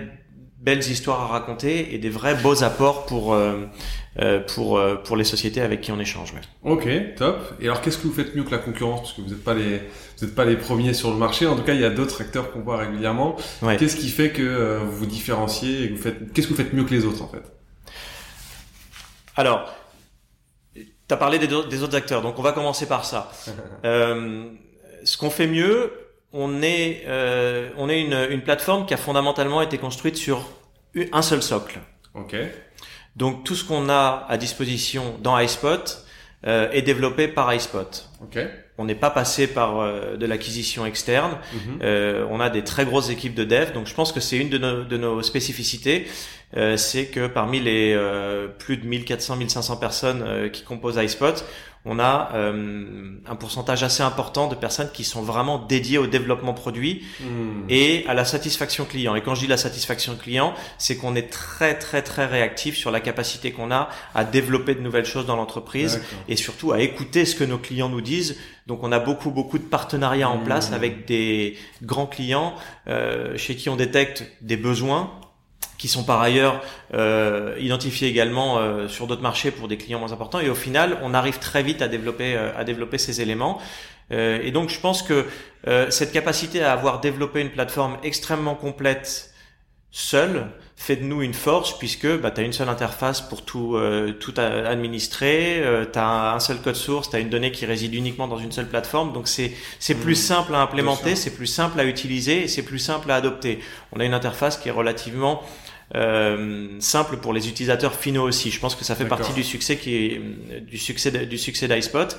belles 0.60 0.80
histoires 0.92 1.22
à 1.22 1.28
raconter 1.28 1.96
et 1.96 1.98
des 1.98 2.10
vrais 2.10 2.36
beaux 2.36 2.64
apports 2.64 3.06
pour, 3.08 3.34
euh, 3.34 3.66
euh, 4.20 4.42
pour, 4.42 4.78
euh, 4.78 4.96
pour 4.96 5.16
les 5.18 5.24
sociétés 5.24 5.62
avec 5.62 5.82
qui 5.82 5.92
on 5.92 6.00
échange. 6.00 6.34
Ok, 6.64 6.88
top. 7.16 7.40
Et 7.62 7.66
alors, 7.66 7.82
qu'est-ce 7.82 7.98
que 7.98 8.08
vous 8.08 8.14
faites 8.14 8.36
mieux 8.36 8.44
que 8.44 8.52
la 8.52 8.60
concurrence? 8.60 9.00
Parce 9.02 9.14
que 9.14 9.22
vous 9.22 9.30
n'êtes 9.30 9.44
pas 9.44 9.54
les, 9.56 9.80
vous 10.18 10.26
êtes 10.26 10.36
pas 10.36 10.46
les 10.46 10.58
premiers 10.58 10.94
sur 10.94 11.10
le 11.12 11.16
marché. 11.18 11.48
En 11.48 11.56
tout 11.56 11.64
cas, 11.64 11.74
il 11.74 11.82
y 11.82 11.86
a 11.86 11.90
d'autres 11.90 12.22
acteurs 12.22 12.52
qu'on 12.52 12.60
voit 12.60 12.78
régulièrement. 12.78 13.38
Ouais. 13.64 13.78
Qu'est-ce 13.78 13.96
qui 13.96 14.10
fait 14.10 14.30
que 14.32 14.44
euh, 14.44 14.80
vous 14.84 14.98
vous 14.98 15.06
différenciez 15.08 15.84
et 15.86 15.90
que 15.90 15.96
vous 15.96 16.02
faites, 16.02 16.32
qu'est-ce 16.34 16.46
que 16.48 16.54
vous 16.54 16.62
faites 16.62 16.74
mieux 16.74 16.84
que 16.84 16.94
les 16.94 17.06
autres 17.06 17.24
en 17.24 17.28
fait? 17.30 17.42
Alors, 19.36 19.68
tu 21.12 21.16
as 21.16 21.18
parlé 21.18 21.40
des, 21.40 21.84
autres 21.84 21.96
acteurs, 21.98 22.22
donc 22.22 22.40
on 22.40 22.42
va 22.42 22.54
commencer 22.54 22.88
par 22.88 23.04
ça. 23.06 23.32
Euh, 23.84 24.46
ce 25.04 25.18
qu'on 25.18 25.32
fait 25.32 25.48
mieux, 25.48 25.92
on 26.32 26.62
est, 26.62 27.04
euh, 27.08 27.70
on 27.78 27.90
est 27.90 28.00
une, 28.00 28.28
une 28.30 28.42
plateforme 28.42 28.86
qui 28.86 28.94
a 28.94 28.98
fondamentalement 28.98 29.62
été 29.62 29.80
construite 29.80 30.16
sur 30.16 30.48
un 31.12 31.22
seul 31.24 31.42
socle. 31.42 31.80
Ok. 32.14 32.36
Donc 33.16 33.44
tout 33.44 33.56
ce 33.56 33.66
qu'on 33.66 33.90
a 33.90 34.26
à 34.30 34.38
disposition 34.38 35.16
dans 35.20 35.38
iSpot 35.40 36.06
euh, 36.46 36.70
est 36.72 36.84
développé 36.84 37.28
par 37.28 37.54
iSpot. 37.54 38.10
Ok. 38.22 38.40
On 38.82 38.86
n'est 38.86 38.96
pas 38.96 39.12
passé 39.12 39.46
par 39.46 39.80
euh, 39.80 40.18
de 40.18 40.26
l'acquisition 40.26 40.86
externe. 40.88 41.38
Mhm. 41.54 41.80
Euh, 41.84 42.26
on 42.32 42.40
a 42.40 42.50
des 42.50 42.64
très 42.64 42.84
grosses 42.84 43.12
équipes 43.12 43.36
de 43.36 43.44
dev, 43.44 43.74
donc 43.74 43.86
je 43.86 43.94
pense 43.94 44.12
que 44.12 44.20
c'est 44.20 44.38
une 44.38 44.50
de 44.50 44.58
nos, 44.58 44.84
de 44.84 44.98
nos 44.98 45.22
spécificités, 45.22 46.08
euh, 46.58 46.78
c'est 46.78 47.06
que 47.06 47.28
parmi 47.28 47.60
les 47.60 47.94
euh, 47.96 48.48
plus 48.48 48.78
de 48.78 48.88
1400-1500 48.88 49.80
personnes 49.80 50.24
euh, 50.26 50.50
qui 50.50 50.64
composent 50.64 50.98
iSpot, 50.98 51.46
on 51.84 51.98
a 51.98 52.30
euh, 52.36 53.16
un 53.28 53.36
pourcentage 53.36 53.82
assez 53.82 54.04
important 54.04 54.48
de 54.48 54.54
personnes 54.54 54.90
qui 54.94 55.04
sont 55.04 55.24
vraiment 55.24 55.58
dédiées 55.58 55.98
au 55.98 56.06
développement 56.06 56.54
produit 56.54 57.04
Hmm. 57.20 57.66
et 57.70 58.06
à 58.08 58.14
la 58.14 58.26
satisfaction 58.26 58.86
client. 58.86 59.16
Et 59.16 59.22
quand 59.22 59.36
je 59.36 59.42
dis 59.42 59.48
la 59.48 59.58
satisfaction 59.58 60.16
client, 60.16 60.54
c'est 60.78 60.96
qu'on 60.96 61.16
est 61.16 61.30
très 61.32 61.78
très 61.78 62.02
très 62.02 62.26
réactif 62.26 62.76
sur 62.76 62.92
la 62.92 63.00
capacité 63.00 63.52
qu'on 63.52 63.72
a 63.72 63.90
à 64.14 64.24
développer 64.24 64.76
de 64.76 64.82
nouvelles 64.82 65.06
choses 65.06 65.26
dans 65.26 65.36
l'entreprise 65.36 66.02
et 66.28 66.36
surtout 66.36 66.72
à 66.72 66.82
écouter 66.82 67.26
ce 67.26 67.36
que 67.36 67.44
nos 67.44 67.58
clients 67.58 67.90
nous 67.90 68.02
disent. 68.02 68.38
Donc 68.72 68.84
on 68.84 68.92
a 68.94 69.00
beaucoup 69.00 69.32
beaucoup 69.32 69.58
de 69.58 69.70
partenariats 69.78 70.30
en 70.30 70.38
Mmh. 70.38 70.46
place 70.46 70.72
avec 70.72 71.06
des 71.06 71.58
grands 71.84 72.06
clients 72.06 72.54
euh, 72.88 73.38
chez 73.38 73.58
qui 73.58 73.68
on 73.68 73.76
détecte 73.76 74.24
des 74.40 74.56
besoins 74.56 75.12
qui 75.78 75.90
sont 75.90 76.06
par 76.06 76.22
ailleurs 76.22 76.62
euh, 76.94 77.58
identifiés 77.60 78.08
également 78.08 78.60
euh, 78.60 78.88
sur 78.88 79.08
d'autres 79.08 79.22
marchés 79.22 79.52
pour 79.52 79.68
des 79.68 79.76
clients 79.76 80.00
moins 80.00 80.14
importants 80.14 80.40
et 80.40 80.50
au 80.50 80.56
final 80.56 80.98
on 81.02 81.14
arrive 81.14 81.38
très 81.40 81.64
vite 81.64 81.82
à 81.82 81.90
développer 81.90 82.34
euh, 82.34 82.58
à 82.58 82.64
développer 82.64 82.98
ces 82.98 83.20
éléments 83.26 83.60
Euh, 84.12 84.48
et 84.48 84.52
donc 84.52 84.70
je 84.76 84.80
pense 84.86 85.02
que 85.10 85.18
euh, 85.68 85.90
cette 85.98 86.12
capacité 86.12 86.58
à 86.64 86.74
avoir 86.74 87.00
développé 87.00 87.38
une 87.40 87.54
plateforme 87.58 87.96
extrêmement 88.04 88.56
complète 88.56 89.34
seule 89.92 90.38
fait 90.84 90.96
de 90.96 91.04
nous 91.04 91.22
une 91.22 91.34
force 91.36 91.78
puisque 91.78 92.08
bah, 92.20 92.32
tu 92.32 92.42
as 92.42 92.44
une 92.44 92.54
seule 92.54 92.70
interface 92.70 93.22
pour 93.22 93.46
tout, 93.46 93.76
euh, 93.76 94.14
tout 94.14 94.34
administrer, 94.38 95.62
euh, 95.64 95.86
tu 95.92 96.00
as 96.00 96.34
un 96.34 96.40
seul 96.40 96.58
code 96.58 96.76
source, 96.76 97.10
tu 97.10 97.16
as 97.16 97.20
une 97.20 97.30
donnée 97.30 97.52
qui 97.52 97.66
réside 97.68 97.94
uniquement 97.94 98.28
dans 98.28 98.40
une 98.40 98.52
seule 98.52 98.68
plateforme, 98.68 99.14
donc 99.14 99.28
c'est 99.28 99.52
c'est 99.80 99.96
plus 99.96 100.14
Mmh. 100.20 100.28
simple 100.34 100.56
à 100.56 100.60
implémenter, 100.62 101.16
c'est 101.16 101.36
plus 101.36 101.46
simple 101.48 101.80
à 101.80 101.84
utiliser 101.86 102.44
et 102.44 102.48
c'est 102.48 102.64
plus 102.64 102.80
simple 102.80 103.12
à 103.12 103.16
adopter. 103.16 103.60
On 103.94 104.00
a 104.00 104.06
une 104.06 104.14
interface 104.16 104.58
qui 104.58 104.70
est 104.70 104.72
relativement 104.72 105.44
euh, 105.96 106.68
simple 106.80 107.18
pour 107.18 107.34
les 107.34 107.48
utilisateurs 107.50 107.94
finaux 107.96 108.24
aussi. 108.28 108.50
Je 108.50 108.60
pense 108.60 108.76
que 108.76 108.84
ça 108.86 108.96
fait 108.96 109.06
partie 109.06 109.34
du 109.34 109.44
succès 109.44 109.76
qui 109.78 109.96
est, 109.98 110.18
euh, 110.52 110.60
du 110.62 110.78
succès 110.78 111.12
de- 111.12 111.26
du 111.26 111.38
succès 111.38 111.68
d'iSpot. 111.68 112.18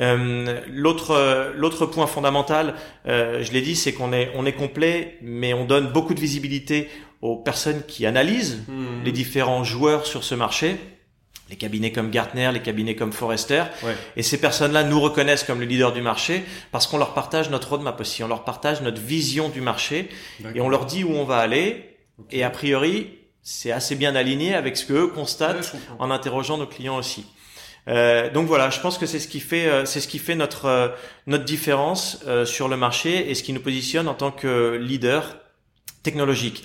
Euh, 0.00 0.60
l'autre 0.70 1.10
euh, 1.10 1.52
l'autre 1.54 1.84
point 1.86 2.06
fondamental, 2.06 2.74
euh, 3.06 3.42
je 3.42 3.52
l'ai 3.52 3.60
dit, 3.60 3.76
c'est 3.76 3.92
qu'on 3.92 4.12
est 4.12 4.30
on 4.34 4.46
est 4.46 4.52
complet, 4.54 5.18
mais 5.20 5.52
on 5.52 5.64
donne 5.66 5.88
beaucoup 5.92 6.14
de 6.14 6.20
visibilité 6.20 6.88
aux 7.22 7.36
personnes 7.36 7.82
qui 7.86 8.04
analysent 8.06 8.58
Hmm. 8.68 9.02
les 9.04 9.12
différents 9.12 9.64
joueurs 9.64 10.06
sur 10.06 10.22
ce 10.24 10.34
marché, 10.34 10.76
les 11.50 11.56
cabinets 11.56 11.92
comme 11.92 12.10
Gartner, 12.10 12.50
les 12.52 12.60
cabinets 12.60 12.96
comme 12.96 13.12
Forrester, 13.12 13.64
Ouais. 13.82 13.94
et 14.16 14.22
ces 14.22 14.38
personnes-là 14.38 14.84
nous 14.84 15.00
reconnaissent 15.00 15.44
comme 15.44 15.60
le 15.60 15.66
leader 15.66 15.92
du 15.92 16.00
marché 16.02 16.44
parce 16.72 16.86
qu'on 16.86 16.98
leur 16.98 17.14
partage 17.14 17.48
notre 17.50 17.70
roadmap 17.70 18.00
aussi, 18.00 18.22
on 18.24 18.28
leur 18.28 18.44
partage 18.44 18.80
notre 18.82 19.00
vision 19.00 19.48
du 19.48 19.60
marché 19.60 20.08
et 20.54 20.60
on 20.60 20.68
leur 20.68 20.84
dit 20.86 21.04
où 21.04 21.12
on 21.12 21.24
va 21.24 21.38
aller. 21.38 21.96
Et 22.30 22.42
a 22.44 22.50
priori, 22.50 23.08
c'est 23.42 23.72
assez 23.72 23.96
bien 23.96 24.14
aligné 24.16 24.54
avec 24.54 24.76
ce 24.76 24.84
que 24.86 24.92
eux 24.94 25.04
Ouais, 25.06 25.10
constatent 25.14 25.72
en 25.98 26.10
interrogeant 26.10 26.58
nos 26.58 26.66
clients 26.66 26.96
aussi. 26.96 27.24
Euh, 27.88 28.30
donc 28.30 28.46
voilà, 28.46 28.70
je 28.70 28.78
pense 28.80 28.96
que 28.96 29.06
c'est 29.06 29.18
ce 29.18 29.26
qui 29.26 29.40
fait, 29.40 29.66
euh, 29.66 29.84
c'est 29.84 30.00
ce 30.00 30.06
qui 30.06 30.18
fait 30.20 30.36
notre 30.36 30.66
euh, 30.66 30.88
notre 31.26 31.44
différence 31.44 32.20
euh, 32.28 32.46
sur 32.46 32.68
le 32.68 32.76
marché 32.76 33.28
et 33.30 33.34
ce 33.34 33.42
qui 33.42 33.52
nous 33.52 33.60
positionne 33.60 34.06
en 34.08 34.14
tant 34.14 34.30
que 34.30 34.76
leader 34.80 35.36
technologique. 36.04 36.62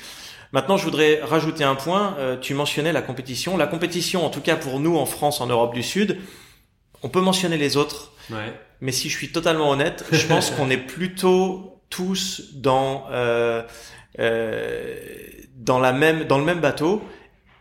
Maintenant, 0.54 0.77
je 0.77 0.86
voudrais 0.86 1.20
rajouter 1.22 1.63
un 1.63 1.75
point. 1.75 2.16
Euh, 2.20 2.38
tu 2.38 2.54
mentionnais 2.54 2.94
la 2.94 3.01
compétition. 3.01 3.58
La 3.58 3.68
compétition, 3.68 4.25
en 4.25 4.30
tout 4.30 4.42
cas 4.42 4.56
pour 4.56 4.80
nous 4.80 4.98
en 4.98 5.06
France, 5.06 5.42
en 5.42 5.48
Europe 5.48 5.74
du 5.74 5.84
Sud, 5.84 6.18
on 7.04 7.10
peut 7.10 7.22
mentionner 7.22 7.58
les 7.58 7.77
autres, 7.77 8.12
Ouais. 8.30 8.54
mais 8.82 8.92
si 8.92 9.10
je 9.10 9.16
suis 9.18 9.32
totalement 9.32 9.70
honnête, 9.70 10.06
je 10.12 10.25
pense 10.27 10.51
qu'on 10.51 10.70
est 10.70 10.77
plutôt 10.77 11.82
tous 11.89 12.42
dans 12.56 13.06
euh, 13.12 13.62
euh, 14.20 14.96
dans 15.56 15.80
la 15.80 15.94
même 15.94 16.25
dans 16.25 16.38
le 16.38 16.44
même 16.44 16.60
bateau 16.60 17.01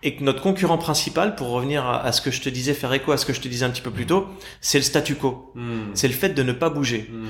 et 0.06 0.14
que 0.14 0.22
notre 0.22 0.40
concurrent 0.40 0.78
principal, 0.78 1.34
pour 1.34 1.48
revenir 1.48 1.84
à, 1.84 2.00
à 2.00 2.12
ce 2.12 2.20
que 2.20 2.30
je 2.30 2.40
te 2.40 2.48
disais, 2.48 2.74
faire 2.74 2.92
écho 2.92 3.10
à 3.10 3.16
ce 3.16 3.26
que 3.26 3.32
je 3.32 3.40
te 3.40 3.48
disais 3.48 3.64
un 3.64 3.70
petit 3.70 3.82
peu 3.82 3.90
plus 3.90 4.06
tôt, 4.06 4.28
c'est 4.60 4.78
le 4.78 4.84
statu 4.84 5.16
quo. 5.16 5.50
Hmm. 5.56 5.90
C'est 5.94 6.06
le 6.06 6.14
fait 6.14 6.28
de 6.28 6.44
ne 6.44 6.52
pas 6.52 6.70
bouger. 6.70 7.10
Hmm. 7.10 7.26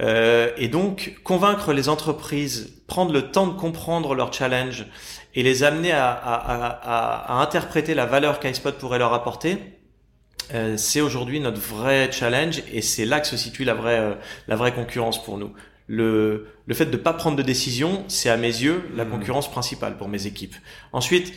Euh, 0.00 0.50
et 0.56 0.68
donc, 0.68 1.20
convaincre 1.22 1.74
les 1.74 1.90
entreprises, 1.90 2.82
prendre 2.86 3.12
le 3.12 3.30
temps 3.30 3.46
de 3.46 3.52
comprendre 3.52 4.14
leurs 4.14 4.32
challenges 4.32 4.86
et 5.34 5.42
les 5.42 5.64
amener 5.64 5.92
à, 5.92 7.40
interpréter 7.42 7.92
la 7.92 8.06
valeur 8.06 8.40
qu'iSpot 8.40 8.72
pourrait 8.72 8.98
leur 8.98 9.12
apporter, 9.12 9.58
euh, 10.54 10.78
c'est 10.78 11.02
aujourd'hui 11.02 11.40
notre 11.40 11.60
vrai 11.60 12.10
challenge 12.10 12.62
et 12.72 12.80
c'est 12.80 13.04
là 13.04 13.20
que 13.20 13.26
se 13.26 13.36
situe 13.36 13.64
la 13.64 13.74
vraie, 13.74 13.98
euh, 13.98 14.14
la 14.48 14.56
vraie 14.56 14.72
concurrence 14.72 15.22
pour 15.22 15.36
nous. 15.36 15.52
Le, 15.88 16.48
le 16.64 16.74
fait 16.74 16.86
de 16.86 16.92
ne 16.92 16.96
pas 16.96 17.12
prendre 17.12 17.36
de 17.36 17.42
décision, 17.42 18.02
c'est 18.08 18.30
à 18.30 18.38
mes 18.38 18.48
yeux 18.48 18.82
la 18.96 19.04
concurrence 19.04 19.50
principale 19.50 19.98
pour 19.98 20.08
mes 20.08 20.26
équipes. 20.26 20.54
Ensuite, 20.92 21.34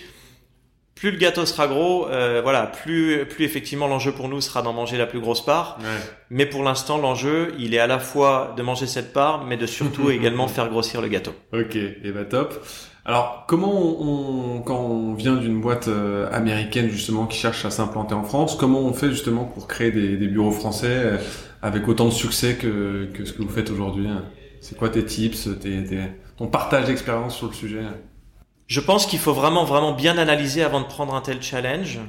plus 0.99 1.11
le 1.11 1.17
gâteau 1.17 1.45
sera 1.45 1.67
gros, 1.67 2.07
euh, 2.07 2.41
voilà, 2.41 2.67
plus 2.67 3.25
plus 3.25 3.45
effectivement 3.45 3.87
l'enjeu 3.87 4.11
pour 4.11 4.29
nous 4.29 4.41
sera 4.41 4.61
d'en 4.61 4.73
manger 4.73 4.97
la 4.97 5.05
plus 5.05 5.19
grosse 5.19 5.43
part. 5.43 5.77
Ouais. 5.79 5.85
Mais 6.29 6.45
pour 6.45 6.63
l'instant, 6.63 6.97
l'enjeu, 6.97 7.53
il 7.59 7.73
est 7.73 7.79
à 7.79 7.87
la 7.87 7.99
fois 7.99 8.53
de 8.57 8.61
manger 8.61 8.87
cette 8.87 9.13
part, 9.13 9.45
mais 9.45 9.57
de 9.57 9.65
surtout 9.65 10.09
également 10.11 10.47
faire 10.47 10.69
grossir 10.69 11.01
le 11.01 11.07
gâteau. 11.07 11.33
Ok, 11.53 11.75
et 11.75 12.11
bah 12.13 12.25
top. 12.25 12.65
Alors, 13.05 13.45
comment 13.47 13.73
on, 13.73 14.59
quand 14.61 14.79
on 14.79 15.13
vient 15.13 15.37
d'une 15.37 15.61
boîte 15.61 15.87
euh, 15.87 16.29
américaine 16.33 16.89
justement 16.89 17.25
qui 17.25 17.37
cherche 17.37 17.63
à 17.63 17.69
s'implanter 17.69 18.13
en 18.13 18.23
France, 18.23 18.57
comment 18.59 18.81
on 18.81 18.91
fait 18.91 19.09
justement 19.09 19.45
pour 19.45 19.67
créer 19.67 19.91
des, 19.91 20.17
des 20.17 20.27
bureaux 20.27 20.51
français 20.51 20.87
euh, 20.89 21.17
avec 21.61 21.87
autant 21.87 22.05
de 22.05 22.11
succès 22.11 22.55
que, 22.55 23.05
que 23.13 23.23
ce 23.23 23.31
que 23.31 23.41
vous 23.43 23.49
faites 23.49 23.69
aujourd'hui 23.69 24.07
hein? 24.07 24.25
C'est 24.59 24.77
quoi 24.77 24.89
tes 24.89 25.05
tips, 25.05 25.49
tes, 25.61 25.83
tes, 25.85 25.99
ton 26.37 26.47
partage 26.47 26.85
d'expérience 26.85 27.35
sur 27.35 27.47
le 27.47 27.53
sujet 27.53 27.83
Je 28.67 28.79
pense 28.81 29.05
qu'il 29.05 29.19
faut 29.19 29.33
vraiment 29.33 29.63
vraiment 29.63 29.93
bien 29.93 30.17
analyser 30.17 30.61
avant 30.63 30.81
de 30.81 30.85
prendre 30.85 31.15
un 31.15 31.21
tel 31.21 31.41
challenge. 31.41 31.99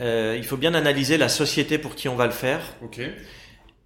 Euh, 0.00 0.36
il 0.36 0.44
faut 0.44 0.56
bien 0.56 0.74
analyser 0.74 1.16
la 1.16 1.28
société 1.28 1.78
pour 1.78 1.94
qui 1.94 2.08
on 2.08 2.16
va 2.16 2.26
le 2.26 2.32
faire. 2.32 2.60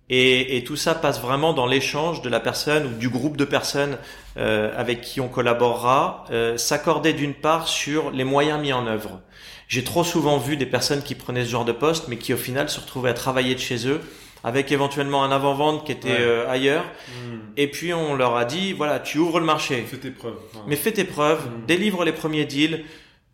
Et 0.09 0.63
tout 0.67 0.77
ça 0.77 0.95
passe 0.95 1.21
vraiment 1.21 1.55
dans 1.55 1.67
l'échange 1.67 2.21
de 2.21 2.29
la 2.29 2.41
personne 2.41 2.87
ou 2.87 2.99
du 2.99 3.09
groupe 3.09 3.39
de 3.39 3.47
personnes 3.47 3.97
euh, 4.37 4.71
avec 4.77 5.01
qui 5.01 5.21
on 5.21 5.29
collaborera, 5.29 6.25
euh, 6.31 6.59
s'accorder 6.59 7.15
d'une 7.15 7.33
part 7.33 7.67
sur 7.69 8.11
les 8.11 8.25
moyens 8.25 8.61
mis 8.61 8.73
en 8.73 8.87
œuvre. 8.87 9.21
J'ai 9.69 9.85
trop 9.85 10.05
souvent 10.05 10.37
vu 10.37 10.59
des 10.59 10.67
personnes 10.67 11.03
qui 11.03 11.15
prenaient 11.15 11.45
ce 11.45 11.51
genre 11.51 11.65
de 11.65 11.73
poste, 11.73 12.09
mais 12.09 12.17
qui 12.17 12.35
au 12.35 12.37
final 12.37 12.69
se 12.69 12.81
retrouvaient 12.81 13.11
à 13.11 13.15
travailler 13.15 13.55
de 13.55 13.61
chez 13.61 13.89
eux, 13.89 14.03
avec 14.45 14.73
éventuellement 14.73 15.23
un 15.25 15.31
avant-vente 15.31 15.85
qui 15.87 15.93
était 15.93 16.09
Ouais. 16.09 16.17
euh, 16.21 16.51
ailleurs. 16.51 16.85
Hmm. 17.09 17.39
Et 17.57 17.69
puis 17.69 17.93
on 17.95 18.15
leur 18.17 18.37
a 18.37 18.45
dit, 18.45 18.73
voilà, 18.73 18.99
tu 18.99 19.19
ouvres 19.19 19.39
le 19.41 19.47
marché, 19.47 19.85
Fais 19.89 19.97
tes 19.99 20.11
preuves. 20.11 20.37
Mais 20.67 20.77
fais 20.77 20.93
tes 20.93 21.05
preuves, 21.05 21.47
Mm. 21.47 21.67
délivre 21.67 22.05
les 22.05 22.13
premiers 22.13 22.45
deals, 22.45 22.85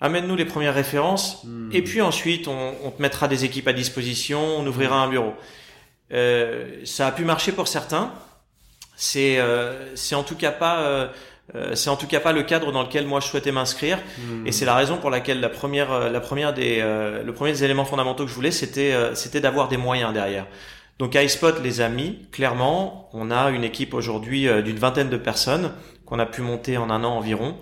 amène-nous 0.01 0.37
les 0.37 0.45
premières 0.45 0.75
références, 0.75 1.43
hmm. 1.45 1.71
et 1.73 1.83
puis 1.83 2.01
ensuite, 2.03 2.47
on, 2.49 2.73
on 2.85 2.91
te 2.91 3.01
mettra 3.03 3.27
des 3.29 3.45
équipes 3.45 3.67
à 3.69 3.73
disposition, 3.73 4.41
on 4.59 4.67
ouvrira 4.67 4.97
un 5.03 5.09
bureau. 5.09 5.35
Euh, 6.13 6.67
ça 6.85 7.07
a 7.07 7.13
pu 7.13 7.25
marcher 7.25 7.53
pour 7.53 7.69
certains. 7.69 8.13
C'est 8.97 9.39
euh, 9.39 9.95
c'est 9.95 10.15
en 10.15 10.23
tout 10.25 10.35
cas 10.35 10.51
pas 10.51 10.81
euh, 10.81 11.09
euh, 11.55 11.75
c'est 11.75 11.89
en 11.91 11.97
tout 11.97 12.07
cas 12.07 12.19
pas 12.21 12.33
le 12.33 12.43
cadre 12.43 12.73
dans 12.73 12.83
lequel 12.83 13.07
moi 13.07 13.21
je 13.21 13.27
souhaitais 13.29 13.53
m'inscrire. 13.53 13.99
Hmm. 14.19 14.47
Et 14.47 14.53
c'est 14.53 14.65
la 14.65 14.75
raison 14.75 14.97
pour 14.97 15.11
laquelle 15.11 15.41
la 15.41 15.49
première 15.49 15.93
euh, 15.93 16.09
la 16.11 16.21
première 16.21 16.53
des 16.53 16.79
euh, 16.81 17.23
le 17.23 17.33
premier 17.33 17.53
des 17.53 17.63
éléments 17.65 17.85
fondamentaux 17.85 18.25
que 18.25 18.31
je 18.31 18.35
voulais 18.35 18.51
c'était 18.51 18.93
euh, 18.93 19.15
c'était 19.15 19.41
d'avoir 19.41 19.69
des 19.69 19.77
moyens 19.77 20.13
derrière. 20.13 20.47
Donc 20.99 21.15
iSpot 21.15 21.61
les 21.63 21.81
a 21.81 21.89
mis 21.89 22.27
clairement. 22.33 23.09
On 23.13 23.31
a 23.31 23.51
une 23.51 23.65
équipe 23.65 23.95
aujourd'hui 23.95 24.49
euh, 24.49 24.63
d'une 24.63 24.79
vingtaine 24.79 25.09
de 25.09 25.17
personnes 25.17 25.73
qu'on 26.09 26.19
a 26.19 26.27
pu 26.27 26.41
monter 26.41 26.79
en 26.79 26.89
un 26.89 27.05
an 27.05 27.11
environ. 27.19 27.57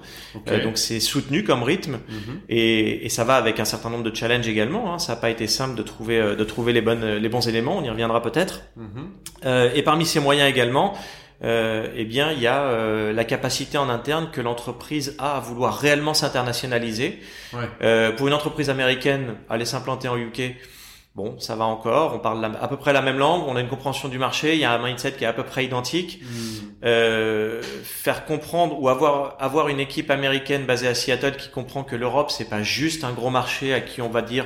Euh, 0.49 0.63
donc 0.63 0.79
c'est 0.79 1.01
soutenu 1.01 1.43
comme 1.43 1.65
rythme. 1.65 1.99
Mhm. 2.09 2.41
Et, 2.49 3.05
et 3.05 3.09
ça 3.09 3.25
va 3.25 3.35
avec 3.35 3.59
un 3.59 3.65
certain 3.65 3.91
nombre 3.91 4.05
de 4.05 4.15
challenges 4.15 4.47
également. 4.47 4.95
Hein. 4.95 4.99
Ça 5.01 5.15
n'a 5.15 5.21
pas 5.21 5.31
été 5.31 5.49
simple 5.49 5.75
de 5.75 5.83
trouver 5.83 6.21
euh, 6.21 6.37
de 6.37 6.45
trouver 6.45 6.73
les 6.73 6.81
bonnes 6.81 7.17
les 7.17 7.29
bons 7.29 7.49
éléments. 7.49 7.77
On 7.77 7.83
y 7.83 7.91
reviendra 7.91 8.23
peut-être. 8.23 8.63
Mhm. 8.77 9.11
Euh, 9.47 9.71
et 9.75 9.83
parmi 9.83 10.07
ces 10.07 10.21
moyens 10.21 10.49
également, 10.49 10.95
euh, 11.43 11.89
eh 11.97 12.05
bien 12.05 12.31
il 12.31 12.41
y 12.41 12.47
a 12.47 13.13
la 13.13 13.25
capacité 13.25 13.79
en 13.79 13.89
interne 13.89 14.31
que 14.31 14.41
l'entreprise 14.41 15.17
a 15.19 15.37
à 15.37 15.41
vouloir 15.41 15.77
réellement 15.77 16.15
s'internationaliser. 16.15 17.19
Ouais. 17.53 18.13
Pour 18.13 18.29
une 18.29 18.35
entreprise 18.35 18.71
américaine, 18.71 19.35
aller 19.51 19.65
s'implanter 19.65 20.07
en 20.07 20.17
UK. 20.17 20.55
Bon, 21.17 21.35
ça 21.39 21.57
va 21.57 21.65
encore. 21.65 22.13
On 22.15 22.19
parle 22.19 22.45
à 22.45 22.69
peu 22.69 22.77
près 22.77 22.93
la 22.93 23.01
même 23.01 23.17
langue. 23.17 23.45
On 23.49 23.57
a 23.57 23.61
une 23.63 23.69
compréhension 23.69 24.11
du 24.11 24.19
marché. 24.19 24.53
Il 24.53 24.61
y 24.61 24.67
a 24.67 24.73
un 24.73 24.79
mindset 24.79 25.13
qui 25.13 25.25
est 25.25 25.27
à 25.27 25.33
peu 25.33 25.45
près 25.45 25.65
identique. 25.65 26.21
Hmm. 26.23 26.27
Euh, 26.85 27.63
faire 27.85 28.27
comprendre 28.27 28.79
ou 28.79 28.91
avoir 28.91 29.35
avoir 29.41 29.69
une 29.69 29.81
équipe 29.81 30.11
américaine 30.11 30.67
basée 30.67 30.87
à 30.89 30.95
Seattle 30.95 31.37
qui 31.37 31.49
comprend 31.49 31.85
que 31.85 31.97
l'Europe 31.97 32.31
c'est 32.31 32.51
pas 32.51 32.63
juste 32.63 33.03
un 33.03 33.13
gros 33.13 33.31
marché 33.31 33.73
à 33.73 33.81
qui 33.81 34.03
on 34.03 34.11
va 34.11 34.21
dire 34.21 34.45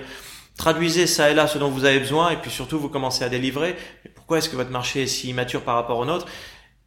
traduisez 0.57 1.09
ça 1.09 1.29
et 1.31 1.35
là 1.35 1.49
ce 1.49 1.59
dont 1.59 1.69
vous 1.69 1.85
avez 1.85 1.99
besoin 1.99 2.31
et 2.31 2.37
puis 2.37 2.53
surtout 2.53 2.79
vous 2.79 2.89
commencez 2.89 3.25
à 3.25 3.29
délivrer. 3.29 3.75
Mais 4.05 4.13
pourquoi 4.15 4.39
est-ce 4.39 4.49
que 4.49 4.55
votre 4.55 4.71
marché 4.71 5.03
est 5.03 5.07
si 5.09 5.29
immature 5.29 5.63
par 5.63 5.75
rapport 5.75 5.99
au 5.99 6.05
nôtre? 6.05 6.27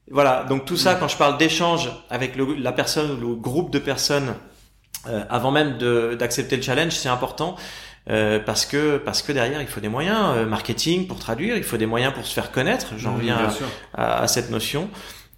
Voilà, 0.10 0.46
donc 0.46 0.63
tout 0.63 0.78
ça 0.78 0.96
quand 0.96 1.10
je 1.10 1.18
parle 1.18 1.38
d'échange 1.38 1.92
avec 2.10 2.38
le- 2.38 2.56
la 2.56 2.72
personne 2.72 3.12
ou 3.12 3.30
le 3.32 3.36
groupe 3.36 3.70
de 3.70 3.80
personnes 3.80 4.34
euh, 5.10 5.25
avant 5.30 5.52
même 5.52 5.78
d'accepter 6.18 6.56
le 6.56 6.62
challenge, 6.62 6.94
c'est 6.94 7.10
important. 7.10 7.58
Euh, 8.10 8.39
parce 8.39 8.65
que 8.65 8.98
parce 8.98 9.22
que 9.22 9.31
derrière 9.31 9.62
il 9.62 9.67
faut 9.67 9.79
des 9.79 9.89
moyens 9.89 10.17
euh, 10.36 10.45
marketing 10.45 11.07
pour 11.07 11.19
traduire, 11.19 11.55
il 11.57 11.63
faut 11.63 11.77
des 11.77 11.86
moyens 11.86 12.13
pour 12.13 12.25
se 12.25 12.33
faire 12.33 12.51
connaître. 12.51 12.88
J'en 12.98 13.15
reviens 13.15 13.38
à, 13.95 14.01
à, 14.01 14.22
à 14.24 14.27
cette 14.27 14.50
notion. 14.51 14.89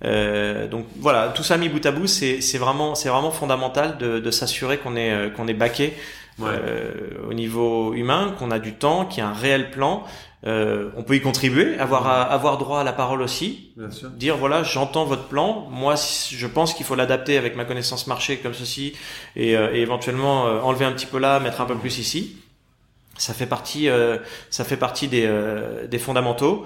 Euh, 0.04 0.68
donc 0.68 0.86
voilà, 1.00 1.30
tout 1.30 1.44
ça 1.44 1.58
mis 1.58 1.70
bout 1.70 1.86
à 1.86 1.92
bout, 1.92 2.08
c'est 2.08 2.42
c'est 2.42 2.58
vraiment 2.58 2.96
c'est 2.96 3.10
vraiment 3.10 3.32
fondamental 3.32 3.98
de, 3.98 4.20
de 4.20 4.32
s'assurer 4.32 4.78
qu'on 4.78 4.96
est 4.96 5.12
euh, 5.12 5.30
qu'on 5.30 5.48
est 5.48 5.54
baqué 5.54 5.94
Ouais. 6.38 6.50
euh, 6.52 6.92
au 7.30 7.34
niveau 7.34 7.94
humain, 7.94 8.36
qu'on 8.38 8.52
a 8.52 8.60
du 8.60 8.74
temps, 8.74 9.06
qu'il 9.06 9.20
y 9.20 9.22
a 9.22 9.30
un 9.30 9.34
réel 9.34 9.72
plan. 9.72 10.04
Euh, 10.46 10.90
on 10.98 11.04
peut 11.04 11.16
y 11.16 11.22
contribuer, 11.22 11.80
avoir 11.80 12.06
à- 12.08 12.24
avoir 12.24 12.58
droit 12.58 12.82
à 12.82 12.84
la 12.84 12.92
parole 12.92 13.22
aussi, 13.22 13.72
Bien 13.78 13.90
sûr. 13.90 14.10
dire 14.10 14.36
voilà 14.36 14.62
j'entends 14.62 15.06
votre 15.06 15.30
plan, 15.30 15.66
moi 15.72 15.96
je 15.96 16.46
pense 16.46 16.74
qu'il 16.74 16.86
faut 16.86 16.96
l'adapter 16.96 17.38
avec 17.38 17.56
ma 17.56 17.64
connaissance 17.64 18.06
marché 18.06 18.36
comme 18.38 18.54
ceci 18.54 18.94
et, 19.38 19.56
euh, 19.56 19.74
et 19.74 19.80
éventuellement 19.80 20.46
euh, 20.46 20.60
enlever 20.60 20.84
un 20.84 20.92
petit 20.92 21.06
peu 21.06 21.20
là, 21.20 21.40
mettre 21.40 21.62
un 21.62 21.66
peu 21.66 21.76
plus 21.76 21.98
ici. 22.00 22.36
Ça 23.18 23.34
fait 23.34 23.46
partie 23.46 23.90
euh, 23.90 24.18
ça 24.50 24.64
fait 24.64 24.78
partie 24.78 25.08
des, 25.08 25.26
euh, 25.26 25.88
des 25.88 26.00
fondamentaux. 26.00 26.66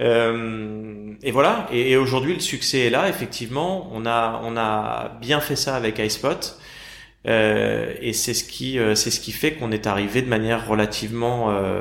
Euh, 0.00 1.14
et 1.22 1.32
voilà. 1.32 1.66
Et, 1.72 1.96
aujourd'hui, 1.96 2.34
le 2.34 2.40
succès 2.40 2.86
est 2.86 2.90
là. 2.90 3.08
Effectivement, 3.08 3.90
on 3.92 4.06
a 4.06 4.40
on 4.44 4.56
a 4.56 5.16
bien 5.20 5.40
fait 5.40 5.56
ça 5.56 5.76
avec 5.76 5.98
iSpot. 5.98 6.56
Euh, 7.26 7.94
et 8.00 8.12
c'est 8.12 8.32
ce 8.32 8.44
qui 8.44 8.78
euh, 8.78 8.94
c'est 8.94 9.10
ce 9.10 9.20
qui 9.20 9.32
fait 9.32 9.54
qu'on 9.54 9.72
est 9.72 9.86
arrivé 9.86 10.22
de 10.22 10.28
manière 10.28 10.68
relativement 10.68 11.50
euh, 11.50 11.80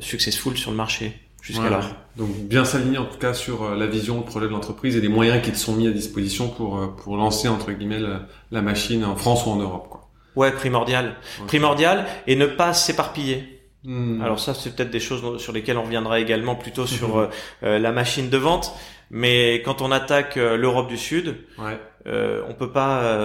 successful 0.00 0.56
sur 0.56 0.70
le 0.70 0.76
marché. 0.76 1.12
Ouais. 1.50 1.70
Donc 2.16 2.28
bien 2.36 2.64
s'aligner 2.64 2.98
en 2.98 3.06
tout 3.06 3.18
cas 3.18 3.32
sur 3.32 3.74
la 3.74 3.86
vision, 3.86 4.18
le 4.18 4.24
projet 4.24 4.46
de 4.46 4.52
l'entreprise 4.52 4.96
et 4.96 5.00
les 5.00 5.08
moyens 5.08 5.42
qui 5.42 5.50
te 5.50 5.56
sont 5.56 5.74
mis 5.74 5.88
à 5.88 5.90
disposition 5.90 6.48
pour 6.48 6.96
pour 6.96 7.16
lancer 7.16 7.48
entre 7.48 7.72
guillemets 7.72 7.98
la, 7.98 8.26
la 8.50 8.62
machine 8.62 9.04
en 9.04 9.16
France 9.16 9.46
ou 9.46 9.50
en 9.50 9.56
Europe 9.56 9.88
quoi. 9.88 10.09
Ouais, 10.40 10.52
primordial, 10.52 11.16
primordial, 11.46 12.06
et 12.26 12.34
ne 12.34 12.46
pas 12.46 12.72
s'éparpiller. 12.72 13.60
Hmm. 13.84 14.22
Alors 14.22 14.40
ça, 14.40 14.54
c'est 14.54 14.74
peut-être 14.74 14.90
des 14.90 14.98
choses 14.98 15.38
sur 15.38 15.52
lesquelles 15.52 15.76
on 15.76 15.82
reviendra 15.82 16.18
également 16.18 16.54
plutôt 16.54 16.86
sur 16.98 17.18
euh, 17.18 17.28
euh, 17.62 17.78
la 17.78 17.92
machine 17.92 18.30
de 18.30 18.38
vente. 18.38 18.72
Mais 19.10 19.60
quand 19.66 19.82
on 19.82 19.92
attaque 19.92 20.38
euh, 20.38 20.56
l'Europe 20.56 20.88
du 20.88 20.96
Sud, 20.96 21.36
ouais. 21.58 21.78
euh, 22.06 22.42
on 22.48 22.54
peut 22.54 22.72
pas, 22.72 23.18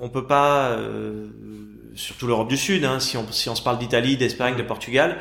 on 0.00 0.10
peut 0.10 0.26
pas, 0.26 0.76
surtout 1.94 2.26
l'Europe 2.26 2.48
du 2.48 2.58
Sud, 2.58 2.84
hein, 2.84 3.00
si 3.00 3.16
on 3.16 3.26
si 3.32 3.48
on 3.48 3.54
se 3.54 3.62
parle 3.62 3.78
d'Italie, 3.78 4.18
d'Espagne, 4.18 4.56
de 4.56 4.62
Portugal, 4.62 5.16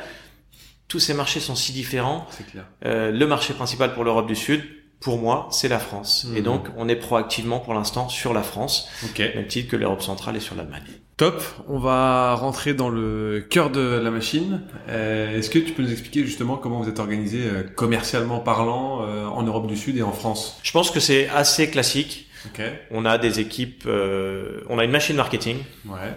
tous 0.90 1.00
ces 1.00 1.14
marchés 1.14 1.40
sont 1.40 1.56
si 1.56 1.72
différents. 1.72 2.28
clair. 2.52 2.66
Le 2.84 3.26
marché 3.26 3.54
principal 3.54 3.94
pour 3.94 4.04
l'Europe 4.04 4.28
du 4.28 4.36
Sud, 4.36 4.62
pour 5.00 5.20
moi, 5.20 5.48
c'est 5.52 5.68
la 5.68 5.80
France. 5.80 6.26
Mhm. 6.30 6.38
Et 6.38 6.42
donc, 6.42 6.68
on 6.78 6.88
est 6.90 6.96
proactivement 6.96 7.60
pour 7.60 7.74
l'instant 7.74 8.10
sur 8.10 8.34
la 8.34 8.42
France, 8.44 8.90
Ok. 9.06 9.20
même 9.20 9.48
titre 9.48 9.70
que 9.72 9.76
l'Europe 9.76 10.02
centrale 10.02 10.36
est 10.36 10.40
sur 10.42 10.56
l'Allemagne. 10.56 10.84
Top. 11.18 11.42
On 11.68 11.80
va 11.80 12.36
rentrer 12.36 12.76
dans 12.76 12.90
le 12.90 13.44
cœur 13.50 13.72
de 13.72 13.80
la 13.82 14.12
machine. 14.12 14.62
Euh, 14.88 15.38
Est-ce 15.40 15.50
que 15.50 15.58
tu 15.58 15.72
peux 15.74 15.82
nous 15.82 15.92
expliquer 15.92 16.24
justement 16.24 16.58
comment 16.58 16.80
vous 16.82 16.90
êtes 16.90 17.00
organisé 17.00 17.40
euh, 17.44 17.64
commercialement 17.64 18.40
parlant 18.40 19.02
euh, 19.02 19.26
en 19.26 19.42
Europe 19.42 19.66
du 19.66 19.76
Sud 19.76 19.98
et 19.98 20.04
en 20.04 20.12
France? 20.12 20.60
Je 20.62 20.72
pense 20.72 20.92
que 20.92 21.00
c'est 21.00 21.28
assez 21.30 21.70
classique. 21.72 22.28
Ok. 22.46 22.62
On 22.92 23.04
a 23.06 23.18
des 23.18 23.40
équipes, 23.40 23.84
euh, 23.88 24.62
on 24.70 24.78
a 24.78 24.84
une 24.86 24.92
machine 24.92 25.16
marketing, 25.16 25.58
Ouais. 25.88 26.14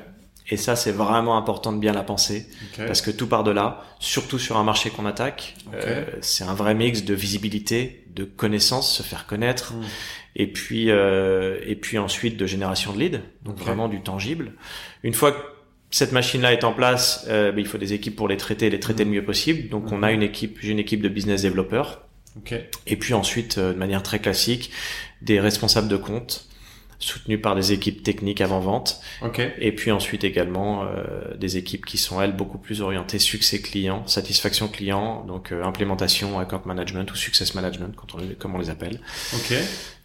et 0.50 0.58
ça 0.58 0.76
c'est 0.76 0.92
vraiment 0.92 1.38
important 1.38 1.72
de 1.72 1.78
bien 1.78 1.92
la 1.94 2.02
penser, 2.02 2.46
Ok. 2.78 2.86
parce 2.86 3.00
que 3.00 3.10
tout 3.10 3.26
part 3.26 3.42
de 3.42 3.50
là, 3.52 3.82
surtout 4.00 4.38
sur 4.38 4.58
un 4.58 4.64
marché 4.64 4.90
qu'on 4.90 5.06
attaque. 5.06 5.56
Ok. 5.68 5.78
Euh, 5.82 6.04
c'est 6.20 6.44
un 6.44 6.52
vrai 6.54 6.74
mix 6.74 7.04
de 7.04 7.14
visibilité, 7.14 7.99
de 8.14 8.24
connaissances, 8.24 8.96
se 8.96 9.02
faire 9.02 9.26
connaître, 9.26 9.74
Hmm. 9.74 9.82
et 10.36 10.46
puis 10.46 10.90
euh, 10.90 11.58
et 11.66 11.76
puis 11.76 11.98
ensuite 11.98 12.36
de 12.36 12.46
génération 12.46 12.92
de 12.92 12.98
leads, 12.98 13.20
donc 13.44 13.58
vraiment 13.58 13.88
du 13.88 14.00
tangible. 14.00 14.52
Une 15.02 15.14
fois 15.14 15.32
que 15.32 15.42
cette 15.90 16.12
machine-là 16.12 16.52
est 16.52 16.64
en 16.64 16.72
place, 16.72 17.26
euh, 17.28 17.50
ben, 17.52 17.60
il 17.60 17.66
faut 17.66 17.78
des 17.78 17.92
équipes 17.92 18.14
pour 18.16 18.28
les 18.28 18.36
traiter, 18.36 18.70
les 18.70 18.80
traiter 18.80 19.04
le 19.04 19.10
mieux 19.10 19.24
possible. 19.24 19.68
Donc 19.68 19.90
on 19.92 20.02
a 20.02 20.12
une 20.12 20.22
équipe, 20.22 20.58
j'ai 20.60 20.70
une 20.70 20.78
équipe 20.78 21.02
de 21.02 21.08
business 21.08 21.42
développeurs. 21.42 22.06
Ok. 22.36 22.54
Et 22.86 22.96
puis 22.96 23.12
ensuite, 23.14 23.58
euh, 23.58 23.72
de 23.72 23.78
manière 23.78 24.02
très 24.02 24.20
classique, 24.20 24.70
des 25.20 25.40
responsables 25.40 25.88
de 25.88 25.96
compte 25.96 26.46
soutenus 27.00 27.40
par 27.40 27.56
des 27.56 27.72
équipes 27.72 28.02
techniques 28.02 28.40
avant-vente. 28.40 29.00
Ok. 29.22 29.40
Et 29.58 29.72
puis 29.72 29.90
ensuite 29.90 30.22
également 30.22 30.84
euh, 30.84 31.34
des 31.36 31.56
équipes 31.56 31.84
qui 31.84 31.98
sont, 31.98 32.20
elles, 32.20 32.36
beaucoup 32.36 32.58
plus 32.58 32.82
orientées 32.82 33.18
succès 33.18 33.60
client, 33.60 34.06
satisfaction 34.06 34.68
client, 34.68 35.24
donc 35.24 35.50
euh, 35.50 35.64
implémentation, 35.64 36.38
account 36.38 36.62
management 36.66 37.10
ou 37.10 37.16
success 37.16 37.54
management, 37.54 37.94
quand 37.96 38.14
on, 38.14 38.18
comme 38.38 38.54
on 38.54 38.58
les 38.58 38.70
appelle. 38.70 39.00
Ok. 39.34 39.54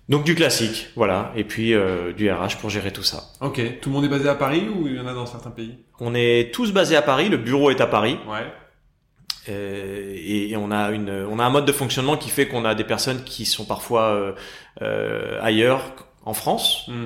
Donc 0.08 0.24
du 0.24 0.36
classique, 0.36 0.88
voilà. 0.96 1.32
Et 1.36 1.44
puis 1.44 1.74
euh, 1.74 2.14
du 2.14 2.32
RH 2.32 2.58
pour 2.60 2.70
gérer 2.70 2.92
tout 2.92 3.04
ça. 3.04 3.24
Ok. 3.42 3.62
Tout 3.82 3.90
le 3.90 3.96
monde 3.96 4.06
est 4.06 4.10
basé 4.10 4.30
à 4.30 4.36
Paris 4.36 4.68
ou 4.70 4.88
il 4.88 4.96
y 4.96 5.00
en 5.00 5.08
a 5.08 5.14
dans 5.14 5.26
certains 5.26 5.52
pays? 5.52 5.78
On 6.00 6.14
est 6.14 6.54
tous 6.54 6.72
basés 6.72 6.96
à 6.96 7.02
Paris, 7.02 7.30
le 7.30 7.38
bureau 7.38 7.72
est 7.72 7.82
à 7.82 7.88
Paris. 7.88 8.18
Ouais. 8.28 8.46
Euh, 9.50 10.14
et, 10.16 10.52
et 10.52 10.58
on 10.58 10.72
a 10.72 10.92
une, 10.92 11.10
on 11.10 11.40
a 11.40 11.44
un 11.44 11.50
mode 11.50 11.66
de 11.66 11.72
fonctionnement 11.72 12.18
qui 12.18 12.30
fait 12.30 12.48
qu'on 12.48 12.66
a 12.66 12.74
des 12.74 12.84
personnes 12.84 13.24
qui 13.24 13.46
sont 13.46 13.66
parfois 13.66 14.06
euh, 14.06 14.34
euh, 14.82 15.40
ailleurs 15.42 15.94
en 16.26 16.34
France, 16.34 16.86
Hmm. 16.88 17.06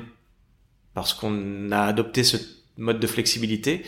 parce 0.94 1.14
qu'on 1.14 1.72
a 1.72 1.82
adopté 1.82 2.24
ce 2.24 2.38
mode 2.78 3.00
de 3.02 3.08
flexibilité. 3.08 3.84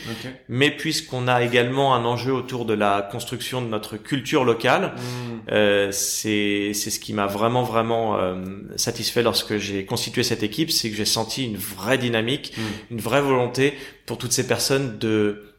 Mais 0.50 0.70
puisqu'on 0.70 1.26
a 1.26 1.42
également 1.42 1.94
un 1.94 2.04
enjeu 2.04 2.30
autour 2.32 2.66
de 2.66 2.74
la 2.74 3.00
construction 3.10 3.62
de 3.62 3.66
notre 3.66 3.96
culture 3.96 4.44
locale, 4.44 4.92
Hmm. 4.96 5.40
euh, 5.50 5.90
c'est 5.92 6.72
c'est 6.74 6.90
ce 6.90 7.00
qui 7.00 7.14
m'a 7.14 7.26
vraiment 7.26 7.62
vraiment 7.62 8.18
euh, 8.18 8.44
satisfait 8.76 9.22
lorsque 9.22 9.56
j'ai 9.56 9.86
constitué 9.86 10.22
cette 10.22 10.42
équipe, 10.42 10.70
c'est 10.70 10.90
que 10.90 10.96
j'ai 10.96 11.06
senti 11.06 11.44
une 11.46 11.56
vraie 11.56 11.96
dynamique, 11.98 12.52
Mm. 12.56 12.60
une 12.92 13.00
vraie 13.00 13.22
volonté 13.22 13.72
pour 14.06 14.18
toutes 14.18 14.32
ces 14.32 14.46
personnes 14.46 14.98
de 14.98 15.54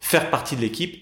faire 0.00 0.28
partie 0.30 0.56
de 0.56 0.60
l'équipe. 0.60 1.01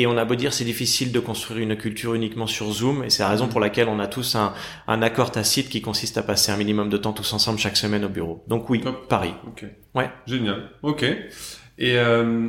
Et 0.00 0.06
on 0.06 0.16
a 0.16 0.24
beau 0.24 0.36
dire 0.36 0.52
c'est 0.52 0.64
difficile 0.64 1.10
de 1.10 1.18
construire 1.18 1.58
une 1.58 1.76
culture 1.76 2.14
uniquement 2.14 2.46
sur 2.46 2.70
Zoom, 2.70 3.02
et 3.02 3.10
c'est 3.10 3.24
la 3.24 3.30
raison 3.30 3.48
pour 3.48 3.58
laquelle 3.58 3.88
on 3.88 3.98
a 3.98 4.06
tous 4.06 4.36
un, 4.36 4.52
un 4.86 5.02
accord 5.02 5.32
tacite 5.32 5.68
qui 5.68 5.80
consiste 5.82 6.16
à 6.18 6.22
passer 6.22 6.52
un 6.52 6.56
minimum 6.56 6.88
de 6.88 6.96
temps 6.96 7.12
tous 7.12 7.32
ensemble 7.32 7.58
chaque 7.58 7.76
semaine 7.76 8.04
au 8.04 8.08
bureau. 8.08 8.44
Donc 8.46 8.70
oui, 8.70 8.80
Top. 8.80 9.08
Paris. 9.08 9.34
Ok. 9.48 9.64
Ouais. 9.96 10.08
Génial. 10.24 10.70
Ok. 10.82 11.02
Et 11.02 11.98
euh, 11.98 12.48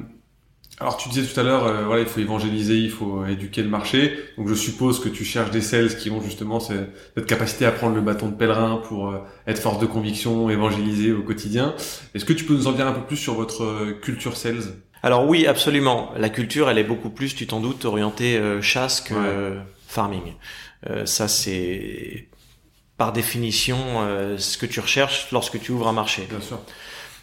alors 0.80 0.98
tu 0.98 1.10
disais 1.10 1.26
tout 1.26 1.40
à 1.40 1.44
l'heure, 1.44 1.66
euh, 1.66 1.86
voilà, 1.86 2.04
il 2.04 2.08
faut 2.08 2.20
évangéliser, 2.20 2.76
il 2.76 2.92
faut 2.92 3.26
éduquer 3.26 3.64
le 3.64 3.70
marché. 3.70 4.14
Donc 4.38 4.48
je 4.48 4.54
suppose 4.54 5.00
que 5.00 5.10
tu 5.10 5.26
cherches 5.26 5.50
des 5.50 5.62
sales 5.62 5.98
qui 5.98 6.12
ont 6.12 6.22
justement 6.22 6.60
cette, 6.60 6.92
cette 7.16 7.26
capacité 7.26 7.66
à 7.66 7.72
prendre 7.72 7.96
le 7.96 8.02
bâton 8.02 8.30
de 8.30 8.36
pèlerin 8.36 8.78
pour 8.78 9.10
euh, 9.10 9.24
être 9.48 9.60
force 9.60 9.80
de 9.80 9.88
conviction, 9.88 10.52
évangéliser 10.52 11.14
au 11.14 11.24
quotidien. 11.24 11.74
Est-ce 12.14 12.26
que 12.26 12.34
tu 12.34 12.46
peux 12.46 12.54
nous 12.54 12.68
en 12.68 12.74
dire 12.74 12.86
un 12.86 12.94
peu 12.94 13.02
plus 13.08 13.18
sur 13.18 13.34
votre 13.34 13.64
euh, 13.64 14.00
culture 14.00 14.38
sales? 14.38 14.76
Alors 15.04 15.28
oui, 15.28 15.48
absolument. 15.48 16.12
La 16.18 16.30
culture, 16.30 16.70
elle 16.70 16.78
est 16.78 16.84
beaucoup 16.84 17.10
plus, 17.10 17.36
tu 17.36 17.48
t'en 17.48 17.60
doutes, 17.60 17.86
orientée 17.86 18.38
euh, 18.38 18.62
chasse 18.62 19.02
que 19.02 19.14
Ouais. 19.14 19.20
euh, 19.24 19.60
farming. 19.88 20.34
Euh, 20.90 21.06
ça, 21.06 21.28
c'est 21.28 22.28
par 22.98 23.14
définition 23.14 23.78
euh, 24.02 24.38
ce 24.38 24.58
que 24.58 24.66
tu 24.66 24.80
recherches 24.80 25.28
lorsque 25.32 25.60
tu 25.62 25.72
ouvres 25.72 25.88
un 25.88 25.94
marché. 25.94 26.28
Bien 26.30 26.42
sûr. 26.42 26.60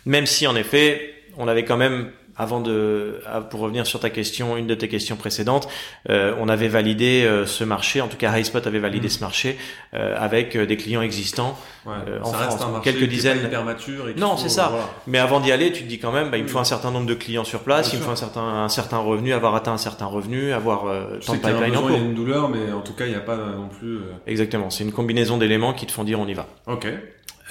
Même 0.06 0.26
si, 0.26 0.46
en 0.46 0.56
effet, 0.56 1.14
on 1.36 1.48
avait 1.48 1.64
quand 1.64 1.76
même, 1.76 2.10
avant 2.38 2.60
de, 2.60 3.20
ah, 3.26 3.40
pour 3.40 3.60
revenir 3.60 3.86
sur 3.86 4.00
ta 4.00 4.10
question, 4.10 4.56
une 4.56 4.66
de 4.66 4.74
tes 4.74 4.88
questions 4.88 5.16
précédentes, 5.16 5.68
euh, 6.10 6.34
on 6.38 6.48
avait 6.48 6.68
validé 6.68 7.24
euh, 7.24 7.46
ce 7.46 7.64
marché, 7.64 8.00
en 8.00 8.08
tout 8.08 8.16
cas 8.16 8.36
HighSpot 8.36 8.66
avait 8.66 8.78
validé 8.78 9.06
Mhm. 9.06 9.10
ce 9.10 9.20
marché 9.20 9.58
euh, 9.94 10.14
avec 10.18 10.54
euh, 10.56 10.66
des 10.66 10.76
clients 10.76 11.02
existants. 11.02 11.58
Ouais. 11.86 11.92
Euh, 12.08 12.18
en 12.22 12.32
ça 12.32 12.36
reste 12.38 12.50
France, 12.58 12.62
un 12.64 12.72
marché 12.72 12.92
quelques 12.92 12.98
qui 12.98 13.04
est 13.04 13.06
pas 13.32 13.34
dizaines- 13.38 13.64
mature. 13.64 14.08
Et 14.08 14.14
Non, 14.14 14.36
c'est 14.36 14.48
ça. 14.48 14.66
euh, 14.66 14.70
voilà. 14.70 14.84
Mais 15.06 15.18
avant 15.18 15.40
d'y 15.40 15.52
aller, 15.52 15.72
tu 15.72 15.82
te 15.84 15.88
dis 15.88 15.98
quand 15.98 16.12
même, 16.12 16.30
bah, 16.30 16.36
il 16.36 16.42
me 16.42 16.48
faut 16.48 16.58
un 16.58 16.64
certain 16.64 16.90
nombre 16.90 17.06
de 17.06 17.14
clients 17.14 17.44
sur 17.44 17.60
place, 17.60 17.90
Bien 17.90 17.98
il 17.98 18.00
me 18.00 18.04
faut 18.04 18.12
un 18.12 18.16
certain, 18.16 18.40
un 18.42 18.68
certain 18.68 18.98
revenu, 18.98 19.32
avoir 19.32 19.54
atteint 19.54 19.72
un 19.72 19.78
certain 19.78 20.06
revenu, 20.06 20.52
avoir 20.52 20.86
euh, 20.86 21.18
tant 21.24 21.32
de 21.34 21.38
un 21.38 21.40
pipeline 21.40 21.76
en 21.76 21.80
besoin, 21.82 21.82
il 21.82 21.84
y 21.84 21.88
cours. 21.88 21.96
a 21.96 21.98
une 22.08 22.14
douleur, 22.14 22.48
mais 22.48 22.72
en 22.72 22.80
tout 22.82 22.92
cas, 22.94 23.04
il 23.06 23.10
n'y 23.10 23.14
a 23.16 23.20
pas 23.20 23.36
non 23.36 23.68
plus. 23.68 24.00
Exactement, 24.26 24.70
c'est 24.70 24.84
une 24.84 24.92
combinaison 24.92 25.38
d'éléments 25.38 25.72
qui 25.72 25.86
te 25.86 25.92
font 25.92 26.04
dire 26.04 26.20
on 26.20 26.26
y 26.26 26.34
va. 26.34 26.46
Ok. 26.66 26.86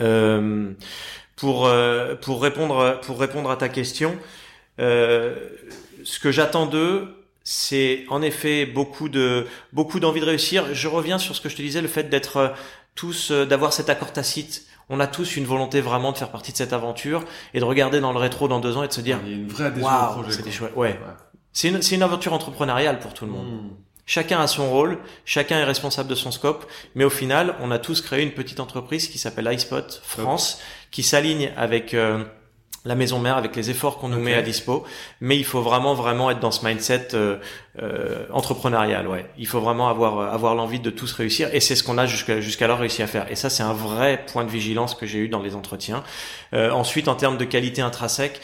Euh, 0.01 0.71
pour 1.37 1.67
euh, 1.67 2.15
pour 2.15 2.41
répondre 2.41 2.99
pour 3.05 3.19
répondre 3.19 3.49
à 3.51 3.55
ta 3.57 3.69
question, 3.69 4.15
ce 4.77 6.19
que 6.19 6.31
j'attends 6.31 6.65
d'eux, 6.65 7.15
c'est 7.45 8.05
en 8.09 8.23
effet 8.23 8.65
beaucoup 8.65 9.07
de 9.07 9.45
beaucoup 9.71 9.99
d'envie 10.01 10.19
de 10.19 10.25
réussir. 10.25 10.73
Je 10.73 10.87
reviens 10.87 11.19
sur 11.19 11.35
ce 11.35 11.41
que 11.41 11.47
je 11.47 11.55
te 11.55 11.61
disais, 11.61 11.79
le 11.79 11.87
fait 11.87 12.09
d'être 12.09 12.37
euh, 12.37 12.49
tous 12.95 13.31
euh, 13.31 13.45
d'avoir 13.45 13.71
cet 13.71 13.89
accord 13.89 14.11
tacite. 14.11 14.65
On 14.89 14.99
a 14.99 15.07
tous 15.07 15.37
une 15.37 15.45
volonté 15.45 15.79
vraiment 15.79 16.11
de 16.11 16.17
faire 16.17 16.31
partie 16.31 16.51
de 16.51 16.57
cette 16.57 16.73
aventure 16.73 17.23
et 17.53 17.59
de 17.59 17.63
regarder 17.63 17.99
dans 17.99 18.11
le 18.11 18.19
rétro 18.19 18.47
dans 18.47 18.59
deux 18.59 18.77
ans 18.77 18.83
et 18.83 18.87
de 18.87 18.93
se 18.93 19.01
dire 19.01 19.19
il 19.23 19.31
y 19.31 19.33
a 19.33 19.37
une 19.37 19.47
vraie 19.47 19.71
projet. 19.71 20.31
c'était 20.31 20.51
chouette. 20.51 20.75
Ouais, 20.75 20.99
c'est 21.53 21.69
une 21.69 21.81
c'est 21.83 21.95
une 21.95 22.03
aventure 22.03 22.33
entrepreneuriale 22.33 22.99
pour 22.99 23.13
tout 23.13 23.25
le 23.25 23.31
monde. 23.31 23.47
Hmm. 23.47 23.69
Chacun 24.07 24.39
a 24.39 24.47
son 24.47 24.69
rôle, 24.69 24.99
chacun 25.25 25.57
est 25.57 25.63
responsable 25.63 26.07
de 26.07 26.13
son 26.13 26.29
scope, 26.31 26.67
mais 26.93 27.03
au 27.03 27.09
final, 27.09 27.55
on 27.59 27.71
a 27.71 27.79
tous 27.79 28.01
créé 28.01 28.21
une 28.21 28.33
petite 28.33 28.59
entreprise 28.59 29.07
qui 29.07 29.17
s'appelle 29.17 29.51
iSpot 29.51 29.99
France, 30.03 30.61
qui 30.91 31.01
s'aligne 31.01 31.51
avec 31.57 31.95
euh, 31.95 32.23
la 32.85 32.95
maison 32.95 33.19
mère, 33.19 33.35
avec 33.35 33.55
les 33.55 33.69
efforts 33.71 33.97
qu'on 33.97 34.09
nous 34.09 34.19
met 34.19 34.35
à 34.35 34.41
dispo. 34.41 34.85
Mais 35.19 35.37
il 35.37 35.43
faut 35.43 35.61
vraiment, 35.61 35.95
vraiment 35.95 36.29
être 36.31 36.39
dans 36.39 36.51
ce 36.51 36.63
mindset 36.65 37.09
euh, 37.13 37.37
euh, 37.81 38.25
entrepreneurial. 38.31 39.07
Ouais, 39.07 39.25
il 39.37 39.47
faut 39.47 39.59
vraiment 39.59 39.89
avoir 39.89 40.19
euh, 40.19 40.27
avoir 40.29 40.55
l'envie 40.55 40.79
de 40.79 40.91
tous 40.91 41.11
réussir, 41.11 41.49
et 41.51 41.59
c'est 41.59 41.75
ce 41.75 41.83
qu'on 41.83 41.97
a 41.97 42.05
jusqu'à 42.05 42.39
jusqu'alors 42.41 42.79
réussi 42.79 43.01
à 43.01 43.07
faire. 43.07 43.31
Et 43.31 43.35
ça, 43.35 43.49
c'est 43.49 43.63
un 43.63 43.73
vrai 43.73 44.23
point 44.31 44.45
de 44.45 44.51
vigilance 44.51 44.95
que 44.95 45.05
j'ai 45.05 45.19
eu 45.19 45.29
dans 45.29 45.41
les 45.41 45.55
entretiens. 45.55 46.03
Euh, 46.53 46.69
ensuite, 46.71 47.07
en 47.07 47.15
termes 47.15 47.37
de 47.37 47.45
qualité 47.45 47.81
intrinsèque. 47.81 48.39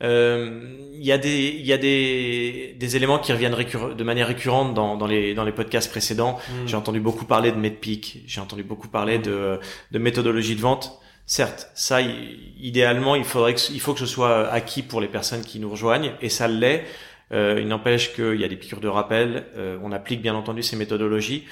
Euh, 0.00 0.60
Il 0.94 1.04
y 1.04 1.10
a 1.10 1.18
des 1.18 1.56
il 1.58 1.66
y 1.66 1.72
a 1.72 1.78
des 1.78 2.76
des 2.78 2.94
éléments 2.94 3.18
qui 3.18 3.32
reviennent 3.32 3.56
de 3.96 4.04
manière 4.04 4.28
récurrente 4.28 4.72
dans 4.72 4.96
dans 4.96 5.08
les 5.08 5.34
dans 5.34 5.44
les 5.44 5.50
podcasts 5.50 5.90
précédents. 5.90 6.38
Hmm. 6.48 6.66
J'ai 6.68 6.76
entendu 6.76 7.00
beaucoup 7.00 7.24
parler 7.24 7.50
de 7.50 7.56
MedPeak, 7.56 8.22
j'ai 8.26 8.40
entendu 8.40 8.62
beaucoup 8.62 8.86
parler 8.88 9.18
de 9.18 9.58
de 9.90 9.98
méthodologie 9.98 10.54
de 10.54 10.60
vente. 10.60 11.00
Certes, 11.30 11.70
ça 11.74 12.00
idéalement, 12.00 13.14
il 13.14 13.22
faudrait 13.22 13.54
que 13.54 13.60
il 13.70 13.80
faut 13.80 13.92
que 13.92 14.00
ce 14.00 14.06
soit 14.06 14.48
acquis 14.50 14.82
pour 14.82 15.02
les 15.02 15.08
personnes 15.08 15.42
qui 15.42 15.60
nous 15.60 15.68
rejoignent 15.68 16.12
et 16.22 16.30
ça 16.30 16.48
l'est. 16.48 16.86
Euh, 17.32 17.58
il 17.60 17.68
n'empêche 17.68 18.14
qu'il 18.14 18.40
y 18.40 18.44
a 18.44 18.48
des 18.48 18.56
piqûres 18.56 18.80
de 18.80 18.88
rappel, 18.88 19.44
euh, 19.58 19.78
on 19.82 19.92
applique 19.92 20.22
bien 20.22 20.34
entendu 20.34 20.62
ces 20.62 20.74
méthodologies, 20.74 21.44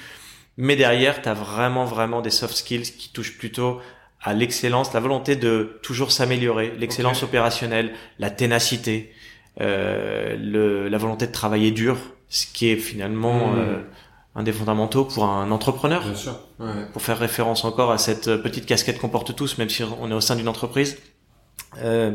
mais 0.57 0.75
derrière, 0.75 1.21
tu 1.21 1.29
as 1.29 1.35
vraiment 1.35 1.85
vraiment 1.85 2.23
des 2.23 2.31
soft 2.31 2.55
skills 2.55 2.91
qui 2.97 3.13
touchent 3.13 3.37
plutôt 3.37 3.79
à 4.19 4.33
l'excellence, 4.33 4.95
la 4.95 4.99
volonté 4.99 5.35
de 5.35 5.79
toujours 5.83 6.11
s'améliorer, 6.11 6.73
l'excellence 6.79 7.21
opérationnelle, 7.21 7.93
la 8.17 8.31
ténacité, 8.31 9.13
euh, 9.61 10.35
le, 10.39 10.87
la 10.87 10.97
volonté 10.97 11.27
de 11.27 11.31
travailler 11.31 11.69
dur, 11.69 11.97
ce 12.29 12.47
qui 12.47 12.69
est 12.69 12.77
finalement 12.77 13.53
Hmm. 13.53 13.83
Un 14.37 14.43
des 14.43 14.53
fondamentaux 14.53 15.03
pour 15.03 15.25
un 15.25 15.51
entrepreneur. 15.51 16.01
Bien 16.03 16.15
sûr. 16.15 16.39
Ouais. 16.59 16.67
Pour 16.93 17.01
faire 17.01 17.17
référence 17.19 17.65
encore 17.65 17.91
à 17.91 17.97
cette 17.97 18.29
euh, 18.29 18.37
petite 18.37 18.65
casquette 18.65 18.99
qu'on 18.99 19.09
porte 19.09 19.35
tous, 19.35 19.57
même 19.57 19.69
si 19.69 19.83
on 19.83 20.09
est 20.09 20.13
au 20.13 20.21
sein 20.21 20.35
d'une 20.37 20.47
entreprise. 20.47 20.97
Euh, 21.83 22.11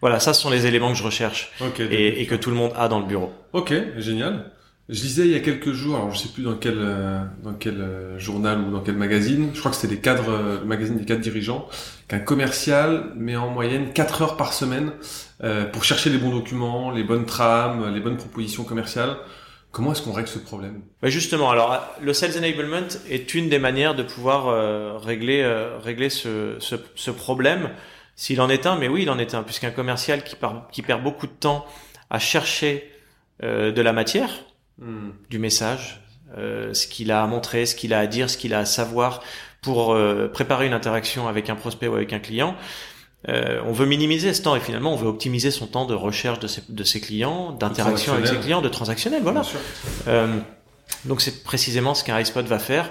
voilà, 0.00 0.20
ça 0.20 0.34
ce 0.34 0.42
sont 0.42 0.50
les 0.50 0.66
éléments 0.66 0.92
que 0.92 0.98
je 0.98 1.02
recherche 1.02 1.50
Ok. 1.60 1.80
et, 1.80 2.20
et 2.22 2.26
que 2.26 2.34
tout 2.34 2.50
le 2.50 2.56
monde 2.56 2.72
a 2.76 2.88
dans 2.88 3.00
le 3.00 3.06
bureau. 3.06 3.32
Ok, 3.52 3.72
génial. 3.98 4.52
Je 4.88 5.00
lisais 5.00 5.22
il 5.22 5.30
y 5.30 5.36
a 5.36 5.40
quelques 5.40 5.72
jours, 5.72 5.94
alors 5.96 6.10
je 6.12 6.18
sais 6.18 6.28
plus 6.28 6.42
dans 6.42 6.56
quel 6.56 6.74
euh, 6.76 7.22
dans 7.44 7.54
quel 7.54 7.80
euh, 7.80 8.18
journal 8.18 8.60
ou 8.60 8.70
dans 8.72 8.80
quel 8.80 8.96
magazine, 8.96 9.50
je 9.54 9.58
crois 9.60 9.70
que 9.70 9.76
c'était 9.76 9.94
les 9.94 10.00
cadres, 10.00 10.28
euh, 10.28 10.58
le 10.60 10.66
magazine 10.66 10.98
des 10.98 11.04
cadres 11.04 11.20
dirigeants, 11.20 11.68
qu'un 12.08 12.18
commercial 12.18 13.12
met 13.16 13.36
en 13.36 13.48
moyenne 13.48 13.92
4 13.94 14.22
heures 14.22 14.36
par 14.36 14.52
semaine 14.52 14.90
euh, 15.44 15.64
pour 15.66 15.84
chercher 15.84 16.10
les 16.10 16.18
bons 16.18 16.32
documents, 16.32 16.90
les 16.90 17.04
bonnes 17.04 17.24
trames, 17.26 17.94
les 17.94 18.00
bonnes 18.00 18.16
propositions 18.16 18.64
commerciales. 18.64 19.16
Comment 19.72 19.92
est-ce 19.92 20.02
qu'on 20.02 20.12
règle 20.12 20.28
ce 20.28 20.38
problème? 20.38 20.82
Bah, 21.00 21.08
justement, 21.08 21.50
alors 21.50 21.80
le 22.00 22.12
sales 22.12 22.36
enablement 22.38 22.86
est 23.08 23.34
une 23.34 23.48
des 23.48 23.58
manières 23.58 23.94
de 23.94 24.02
pouvoir 24.02 24.48
euh, 24.48 24.98
régler 24.98 25.40
euh, 25.42 25.78
régler 25.78 26.10
ce, 26.10 26.56
ce, 26.60 26.76
ce 26.94 27.10
problème. 27.10 27.70
S'il 28.14 28.40
en 28.42 28.50
est 28.50 28.66
un, 28.66 28.76
mais 28.76 28.88
oui, 28.88 29.02
il 29.02 29.10
en 29.10 29.18
est 29.18 29.34
un, 29.34 29.42
puisqu'un 29.42 29.70
commercial 29.70 30.22
qui, 30.22 30.36
par- 30.36 30.68
qui 30.70 30.82
perd 30.82 31.02
beaucoup 31.02 31.26
de 31.26 31.32
temps 31.32 31.64
à 32.10 32.18
chercher 32.18 32.92
euh, 33.42 33.72
de 33.72 33.82
la 33.82 33.92
matière, 33.92 34.30
Hmm. 34.78 35.10
du 35.28 35.38
message, 35.38 36.00
euh, 36.38 36.72
ce 36.72 36.86
qu'il 36.86 37.12
a 37.12 37.22
à 37.22 37.26
montrer, 37.26 37.66
ce 37.66 37.74
qu'il 37.74 37.92
a 37.92 37.98
à 38.00 38.06
dire, 38.06 38.28
ce 38.30 38.38
qu'il 38.38 38.54
a 38.54 38.60
à 38.60 38.64
savoir 38.64 39.22
pour 39.60 39.92
euh, 39.92 40.28
préparer 40.28 40.66
une 40.66 40.72
interaction 40.72 41.28
avec 41.28 41.50
un 41.50 41.54
prospect 41.56 41.88
ou 41.88 41.94
avec 41.94 42.12
un 42.14 42.18
client. 42.18 42.56
Euh, 43.28 43.60
on 43.66 43.72
veut 43.72 43.86
minimiser 43.86 44.34
ce 44.34 44.42
temps 44.42 44.56
et 44.56 44.60
finalement 44.60 44.92
on 44.92 44.96
veut 44.96 45.06
optimiser 45.06 45.50
son 45.52 45.66
temps 45.66 45.84
de 45.84 45.94
recherche 45.94 46.40
de 46.40 46.48
ses, 46.48 46.62
de 46.68 46.84
ses 46.84 47.00
clients, 47.00 47.52
d'interaction 47.52 48.14
avec 48.14 48.26
ses 48.26 48.36
clients, 48.36 48.60
de 48.62 48.68
transactionnel, 48.68 49.22
voilà. 49.22 49.42
Euh, 50.08 50.38
donc 51.04 51.20
c'est 51.20 51.44
précisément 51.44 51.94
ce 51.94 52.02
qu'un 52.02 52.18
iSpot 52.18 52.42
va 52.42 52.58
faire, 52.58 52.90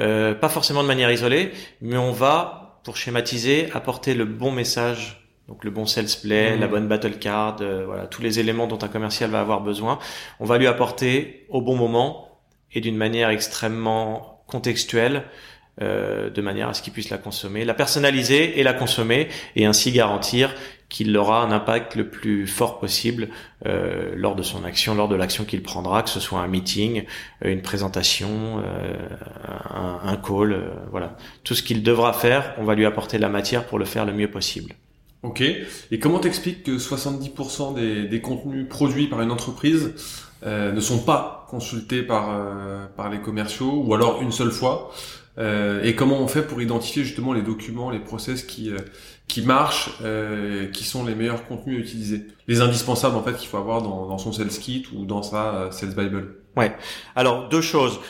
euh, 0.00 0.34
pas 0.34 0.48
forcément 0.48 0.82
de 0.82 0.88
manière 0.88 1.10
isolée, 1.12 1.52
mais 1.80 1.96
on 1.96 2.10
va, 2.12 2.80
pour 2.84 2.96
schématiser, 2.96 3.68
apporter 3.72 4.14
le 4.14 4.24
bon 4.24 4.50
message, 4.50 5.28
donc 5.46 5.64
le 5.64 5.70
bon 5.70 5.86
sales 5.86 6.06
play, 6.22 6.54
Mhm. 6.54 6.60
la 6.60 6.66
bonne 6.66 6.88
battle 6.88 7.18
card, 7.18 7.58
euh, 7.60 7.84
voilà 7.86 8.06
tous 8.06 8.20
les 8.20 8.40
éléments 8.40 8.66
dont 8.66 8.78
un 8.82 8.88
commercial 8.88 9.30
va 9.30 9.40
avoir 9.40 9.60
besoin. 9.60 9.98
On 10.40 10.44
va 10.44 10.58
lui 10.58 10.66
apporter 10.66 11.46
au 11.48 11.62
bon 11.62 11.76
moment 11.76 12.40
et 12.72 12.80
d'une 12.80 12.96
manière 12.96 13.30
extrêmement 13.30 14.42
contextuelle. 14.48 15.22
Euh, 15.80 16.30
de 16.30 16.40
manière 16.40 16.68
à 16.68 16.74
ce 16.74 16.82
qu'il 16.82 16.92
puisse 16.92 17.10
la 17.10 17.18
consommer, 17.18 17.64
la 17.64 17.74
personnaliser 17.74 18.58
et 18.58 18.62
la 18.62 18.72
consommer, 18.72 19.28
et 19.56 19.66
ainsi 19.66 19.92
garantir 19.92 20.54
qu'il 20.88 21.14
aura 21.16 21.42
un 21.42 21.50
impact 21.50 21.96
le 21.96 22.08
plus 22.08 22.46
fort 22.46 22.78
possible 22.78 23.28
euh, 23.66 24.12
lors 24.16 24.34
de 24.34 24.42
son 24.42 24.64
action, 24.64 24.94
lors 24.94 25.08
de 25.08 25.16
l'action 25.16 25.44
qu'il 25.44 25.62
prendra, 25.62 26.02
que 26.02 26.08
ce 26.08 26.20
soit 26.20 26.40
un 26.40 26.48
meeting, 26.48 27.04
euh, 27.44 27.52
une 27.52 27.60
présentation, 27.60 28.62
euh, 28.64 28.96
un, 29.70 30.00
un 30.02 30.16
call, 30.16 30.52
euh, 30.52 30.68
voilà. 30.90 31.16
Tout 31.44 31.54
ce 31.54 31.62
qu'il 31.62 31.82
devra 31.82 32.12
faire, 32.12 32.54
on 32.56 32.64
va 32.64 32.74
lui 32.74 32.86
apporter 32.86 33.18
la 33.18 33.28
matière 33.28 33.66
pour 33.66 33.78
le 33.78 33.84
faire 33.84 34.06
le 34.06 34.14
mieux 34.14 34.30
possible. 34.30 34.72
Ok. 35.22 35.42
Et 35.42 35.98
comment 35.98 36.20
t'expliques 36.20 36.62
que 36.62 36.78
70% 36.78 37.74
des, 37.74 38.04
des 38.04 38.20
contenus 38.20 38.66
produits 38.68 39.08
par 39.08 39.20
une 39.20 39.30
entreprise 39.30 39.92
ne 40.46 40.80
sont 40.80 41.00
pas 41.00 41.48
consultés 41.50 42.04
par, 42.04 42.30
par 42.96 43.10
les 43.10 43.18
commerciaux 43.18 43.82
ou 43.84 43.92
alors 43.92 44.22
une 44.22 44.30
seule 44.30 44.52
fois 44.52 44.92
Euh, 45.38 45.82
Et 45.84 45.94
comment 45.94 46.18
on 46.20 46.26
fait 46.28 46.42
pour 46.42 46.60
identifier 46.60 47.04
justement 47.04 47.32
les 47.32 47.42
documents, 47.42 47.90
les 47.90 48.00
process 48.00 48.42
qui, 48.42 48.70
euh, 48.70 48.76
qui 49.28 49.42
marchent, 49.42 49.90
euh, 50.02 50.66
qui 50.68 50.82
sont 50.84 51.04
les 51.06 51.14
meilleurs 51.14 51.46
contenus 51.46 51.76
à 51.78 51.80
utiliser? 51.80 52.22
Les 52.48 52.60
indispensables 52.60 53.14
en 53.16 53.22
fait 53.22 53.34
qu'il 53.36 53.48
faut 53.48 53.56
avoir 53.58 53.82
dans, 53.82 54.06
dans 54.06 54.18
son 54.18 54.32
sales 54.32 54.48
kit 54.48 54.84
ou 54.94 55.04
dans 55.04 55.22
sa 55.22 55.54
euh, 55.54 55.70
sales 55.70 55.94
bible. 55.94 56.36
Alors 57.14 57.48
deux 57.48 57.60
choses. 57.60 58.00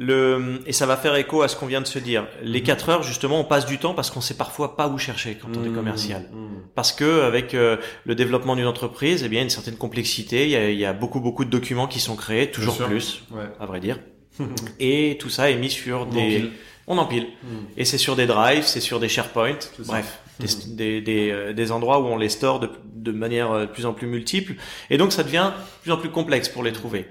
Le, 0.00 0.60
et 0.64 0.72
ça 0.72 0.86
va 0.86 0.96
faire 0.96 1.16
écho 1.16 1.42
à 1.42 1.48
ce 1.48 1.56
qu'on 1.56 1.66
vient 1.66 1.80
de 1.80 1.86
se 1.86 1.98
dire. 1.98 2.26
Les 2.42 2.62
4 2.62 2.88
heures, 2.88 3.02
justement, 3.02 3.40
on 3.40 3.44
passe 3.44 3.66
du 3.66 3.78
temps 3.78 3.94
parce 3.94 4.10
qu'on 4.12 4.20
sait 4.20 4.36
parfois 4.36 4.76
pas 4.76 4.86
où 4.88 4.96
chercher 4.96 5.34
quand 5.34 5.48
on 5.60 5.64
est 5.64 5.68
Mmh, 5.68 5.74
commercial. 5.74 6.22
mmh. 6.32 6.46
Parce 6.76 6.92
que 6.92 7.22
avec 7.22 7.52
euh, 7.52 7.78
le 8.04 8.14
développement 8.14 8.54
d'une 8.54 8.66
entreprise, 8.66 9.24
eh 9.24 9.28
bien, 9.28 9.38
il 9.38 9.40
y 9.40 9.42
a 9.42 9.44
une 9.44 9.50
certaine 9.50 9.76
complexité. 9.76 10.44
Il 10.44 10.50
y 10.50 10.56
a, 10.56 10.70
il 10.70 10.78
y 10.78 10.84
a 10.86 10.92
beaucoup, 10.92 11.18
beaucoup 11.20 11.44
de 11.44 11.50
documents 11.50 11.88
qui 11.88 11.98
sont 11.98 12.14
créés, 12.14 12.50
toujours 12.52 12.78
plus, 12.78 13.24
Ouais. 13.32 13.42
à 13.58 13.66
vrai 13.66 13.80
dire. 13.80 13.98
Et 14.78 15.18
tout 15.20 15.30
ça 15.30 15.50
est 15.50 15.56
mis 15.56 15.68
sur 15.70 16.06
des. 16.06 16.48
On 16.88 16.98
empile. 16.98 17.28
Mmh. 17.42 17.46
Et 17.76 17.84
c'est 17.84 17.98
sur 17.98 18.16
des 18.16 18.26
drives, 18.26 18.64
c'est 18.64 18.80
sur 18.80 18.98
des 18.98 19.08
SharePoint, 19.08 19.58
bref, 19.86 20.20
des, 20.40 20.48
des, 20.74 21.00
des, 21.00 21.30
euh, 21.30 21.52
des 21.52 21.70
endroits 21.70 22.00
où 22.00 22.06
on 22.06 22.16
les 22.16 22.30
store 22.30 22.58
de, 22.58 22.70
de 22.94 23.12
manière 23.12 23.52
euh, 23.52 23.66
de 23.66 23.70
plus 23.70 23.86
en 23.86 23.92
plus 23.92 24.06
multiple. 24.06 24.54
Et 24.90 24.96
donc 24.98 25.12
ça 25.12 25.22
devient 25.22 25.52
de 25.54 25.82
plus 25.82 25.92
en 25.92 25.98
plus 25.98 26.10
complexe 26.10 26.48
pour 26.48 26.64
les 26.64 26.72
trouver. 26.72 27.06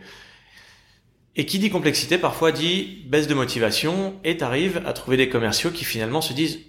Et 1.36 1.46
qui 1.46 1.60
dit 1.60 1.70
complexité 1.70 2.18
parfois 2.18 2.52
dit 2.52 3.04
baisse 3.06 3.28
de 3.28 3.36
motivation 3.36 4.20
et 4.24 4.38
t'arrives 4.38 4.82
à 4.88 4.94
trouver 4.94 5.18
des 5.18 5.30
commerciaux 5.30 5.70
qui 5.70 5.86
finalement 5.86 6.22
se 6.22 6.34
disent 6.34 6.60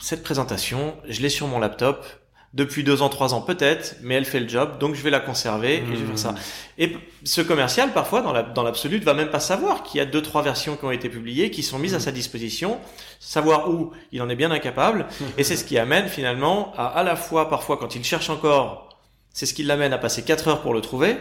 cette 0.00 0.24
présentation, 0.24 0.96
je 1.08 1.20
l'ai 1.20 1.28
sur 1.28 1.46
mon 1.46 1.60
laptop 1.60 2.04
depuis 2.52 2.82
deux 2.82 3.00
ans, 3.00 3.08
trois 3.08 3.32
ans 3.32 3.40
peut-être, 3.42 3.94
mais 4.02 4.16
elle 4.16 4.24
fait 4.24 4.40
le 4.40 4.48
job, 4.48 4.78
donc 4.80 4.96
je 4.96 5.02
vais 5.02 5.10
la 5.10 5.20
conserver 5.20 5.76
et 5.76 5.82
je 5.94 6.00
vais 6.00 6.06
faire 6.06 6.18
ça. 6.18 6.34
Et 6.78 6.88
p- 6.88 6.98
ce 7.22 7.40
commercial, 7.42 7.92
parfois, 7.92 8.22
dans 8.22 8.32
la- 8.32 8.42
dans 8.42 8.64
l'absolu, 8.64 8.98
ne 8.98 9.04
va 9.04 9.14
même 9.14 9.30
pas 9.30 9.38
savoir 9.38 9.84
qu'il 9.84 9.98
y 9.98 10.00
a 10.00 10.04
deux, 10.04 10.20
trois 10.20 10.42
versions 10.42 10.76
qui 10.76 10.84
ont 10.84 10.90
été 10.90 11.08
publiées, 11.08 11.52
qui 11.52 11.62
sont 11.62 11.78
mises 11.78 11.94
à 11.94 12.00
sa 12.00 12.10
disposition, 12.10 12.80
savoir 13.20 13.70
où 13.70 13.92
il 14.10 14.20
en 14.20 14.28
est 14.28 14.34
bien 14.34 14.50
incapable. 14.50 15.06
Et 15.38 15.44
c'est 15.44 15.56
ce 15.56 15.64
qui 15.64 15.78
amène 15.78 16.08
finalement 16.08 16.72
à, 16.76 16.86
à 16.86 17.04
la 17.04 17.14
fois, 17.14 17.48
parfois, 17.48 17.76
quand 17.76 17.94
il 17.94 18.02
cherche 18.02 18.30
encore, 18.30 18.98
c'est 19.32 19.46
ce 19.46 19.54
qui 19.54 19.62
l'amène 19.62 19.92
à 19.92 19.98
passer 19.98 20.22
quatre 20.24 20.48
heures 20.48 20.60
pour 20.62 20.74
le 20.74 20.80
trouver. 20.80 21.16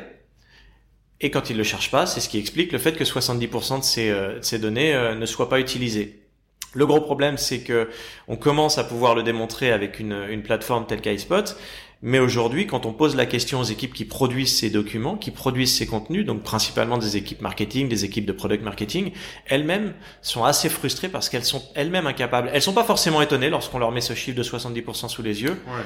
Et 1.22 1.30
quand 1.32 1.50
il 1.52 1.58
le 1.58 1.64
cherche 1.64 1.92
pas, 1.92 2.06
c'est 2.08 2.22
ce 2.22 2.30
qui 2.30 2.40
explique 2.40 2.72
le 2.72 2.80
fait 2.80 2.94
que 2.94 3.04
70% 3.04 3.78
de 3.80 3.84
ces, 3.84 4.10
euh, 4.10 4.40
de 4.40 4.44
ces 4.44 4.58
données 4.58 4.96
euh, 4.96 5.14
ne 5.16 5.26
soient 5.28 5.50
pas 5.50 5.60
utilisées. 5.60 6.24
Le 6.74 6.86
gros 6.86 7.02
problème, 7.02 7.38
c'est 7.38 7.62
que 7.62 7.90
on 8.28 8.36
commence 8.36 8.78
à 8.78 8.84
pouvoir 8.84 9.16
le 9.16 9.24
démontrer 9.24 9.72
avec 9.72 10.00
une, 10.00 10.28
une 10.30 10.44
plateforme 10.44 10.86
telle 10.86 11.02
qu'iSpot, 11.02 11.56
mais 12.02 12.20
aujourd'hui, 12.20 12.66
quand 12.66 12.86
on 12.86 12.94
pose 12.94 13.16
la 13.16 13.26
question 13.26 13.60
aux 13.60 13.66
équipes 13.66 13.94
qui 13.94 14.06
produisent 14.06 14.58
ces 14.58 14.70
documents, 14.70 15.18
qui 15.18 15.32
produisent 15.32 15.76
ces 15.76 15.86
contenus, 15.86 16.26
donc 16.26 16.44
principalement 16.44 16.98
des 16.98 17.18
équipes 17.18 17.42
marketing, 17.42 17.90
des 17.90 18.06
équipes 18.06 18.26
de 18.26 18.32
product 18.32 18.64
marketing, 18.64 19.12
elles-mêmes 19.48 19.94
sont 20.22 20.46
assez 20.46 20.70
frustrées 20.70 21.10
parce 21.10 21.28
qu'elles 21.28 21.44
sont 21.44 21.62
elles-mêmes 21.76 22.08
incapables. 22.08 22.50
Elles 22.54 22.62
sont 22.62 22.74
pas 22.74 22.86
forcément 22.86 23.22
étonnées 23.22 23.50
lorsqu'on 23.50 23.80
leur 23.80 23.92
met 23.92 24.00
ce 24.00 24.14
chiffre 24.14 24.38
de 24.38 24.44
70% 24.44 25.10
sous 25.10 25.22
les 25.22 25.44
yeux. 25.44 25.62
Ouais. 25.68 25.84